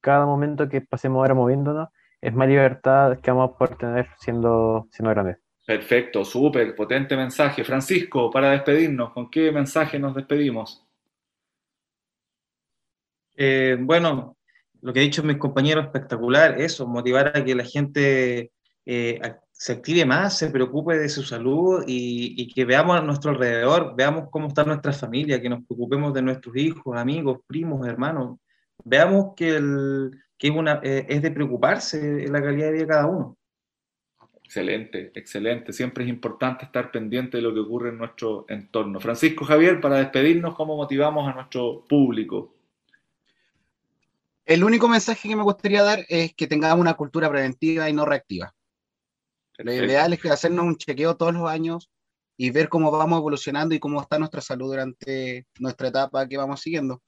Cada 0.00 0.26
momento 0.26 0.68
que 0.68 0.80
pasemos 0.80 1.18
ahora 1.18 1.34
moviéndonos 1.34 1.88
es 2.20 2.34
más 2.34 2.48
libertad 2.48 3.18
que 3.20 3.30
vamos 3.30 3.50
a 3.50 3.58
poder 3.58 3.76
tener 3.76 4.08
siendo, 4.18 4.86
siendo 4.90 5.10
grandes. 5.10 5.38
Perfecto, 5.66 6.24
súper, 6.24 6.74
potente 6.74 7.16
mensaje. 7.16 7.64
Francisco, 7.64 8.30
para 8.30 8.50
despedirnos, 8.50 9.12
¿con 9.12 9.30
qué 9.30 9.52
mensaje 9.52 9.98
nos 9.98 10.14
despedimos? 10.14 10.84
Eh, 13.36 13.76
bueno, 13.80 14.36
lo 14.82 14.92
que 14.92 15.00
ha 15.00 15.02
dicho 15.02 15.22
mis 15.22 15.36
compañeros, 15.36 15.84
espectacular, 15.84 16.60
eso, 16.60 16.86
motivar 16.86 17.36
a 17.36 17.44
que 17.44 17.54
la 17.54 17.64
gente 17.64 18.52
eh, 18.86 19.20
se 19.52 19.72
active 19.72 20.04
más, 20.06 20.38
se 20.38 20.50
preocupe 20.50 20.96
de 20.96 21.08
su 21.08 21.22
salud 21.22 21.84
y, 21.86 22.52
que 22.54 22.64
veamos 22.64 22.96
a 22.96 23.02
nuestro 23.02 23.32
alrededor, 23.32 23.94
veamos 23.96 24.28
cómo 24.30 24.48
está 24.48 24.64
nuestra 24.64 24.92
familia, 24.92 25.40
que 25.40 25.50
nos 25.50 25.64
preocupemos 25.66 26.14
de 26.14 26.22
nuestros 26.22 26.56
hijos, 26.56 26.96
amigos, 26.96 27.40
primos, 27.46 27.86
hermanos. 27.86 28.38
Veamos 28.82 29.34
que, 29.36 29.56
el, 29.56 30.10
que 30.38 30.48
es 30.48 30.54
eh, 30.82 31.06
es 31.08 31.22
de 31.22 31.30
preocuparse 31.30 32.26
la 32.28 32.42
calidad 32.42 32.66
de 32.66 32.72
vida 32.72 32.82
de 32.82 32.88
cada 32.88 33.06
uno. 33.06 33.36
Excelente, 34.42 35.12
excelente. 35.14 35.72
Siempre 35.72 36.04
es 36.04 36.10
importante 36.10 36.64
estar 36.64 36.90
pendiente 36.90 37.36
de 37.36 37.42
lo 37.42 37.54
que 37.54 37.60
ocurre 37.60 37.90
en 37.90 37.98
nuestro 37.98 38.46
entorno. 38.48 38.98
Francisco 38.98 39.44
Javier, 39.44 39.80
para 39.80 39.98
despedirnos, 39.98 40.56
¿cómo 40.56 40.74
motivamos 40.74 41.28
a 41.28 41.34
nuestro 41.34 41.84
público? 41.88 42.54
El 44.50 44.64
único 44.64 44.88
mensaje 44.88 45.28
que 45.28 45.36
me 45.36 45.44
gustaría 45.44 45.80
dar 45.84 46.04
es 46.08 46.34
que 46.34 46.48
tengamos 46.48 46.80
una 46.80 46.94
cultura 46.94 47.30
preventiva 47.30 47.88
y 47.88 47.92
no 47.92 48.04
reactiva. 48.04 48.52
Lo 49.58 49.72
ideal 49.72 50.12
es 50.12 50.20
que 50.20 50.28
hacernos 50.28 50.64
un 50.64 50.76
chequeo 50.76 51.16
todos 51.16 51.32
los 51.32 51.48
años 51.48 51.88
y 52.36 52.50
ver 52.50 52.68
cómo 52.68 52.90
vamos 52.90 53.20
evolucionando 53.20 53.76
y 53.76 53.78
cómo 53.78 54.00
está 54.00 54.18
nuestra 54.18 54.40
salud 54.40 54.66
durante 54.66 55.46
nuestra 55.60 55.86
etapa 55.86 56.26
que 56.26 56.36
vamos 56.36 56.62
siguiendo. 56.62 57.00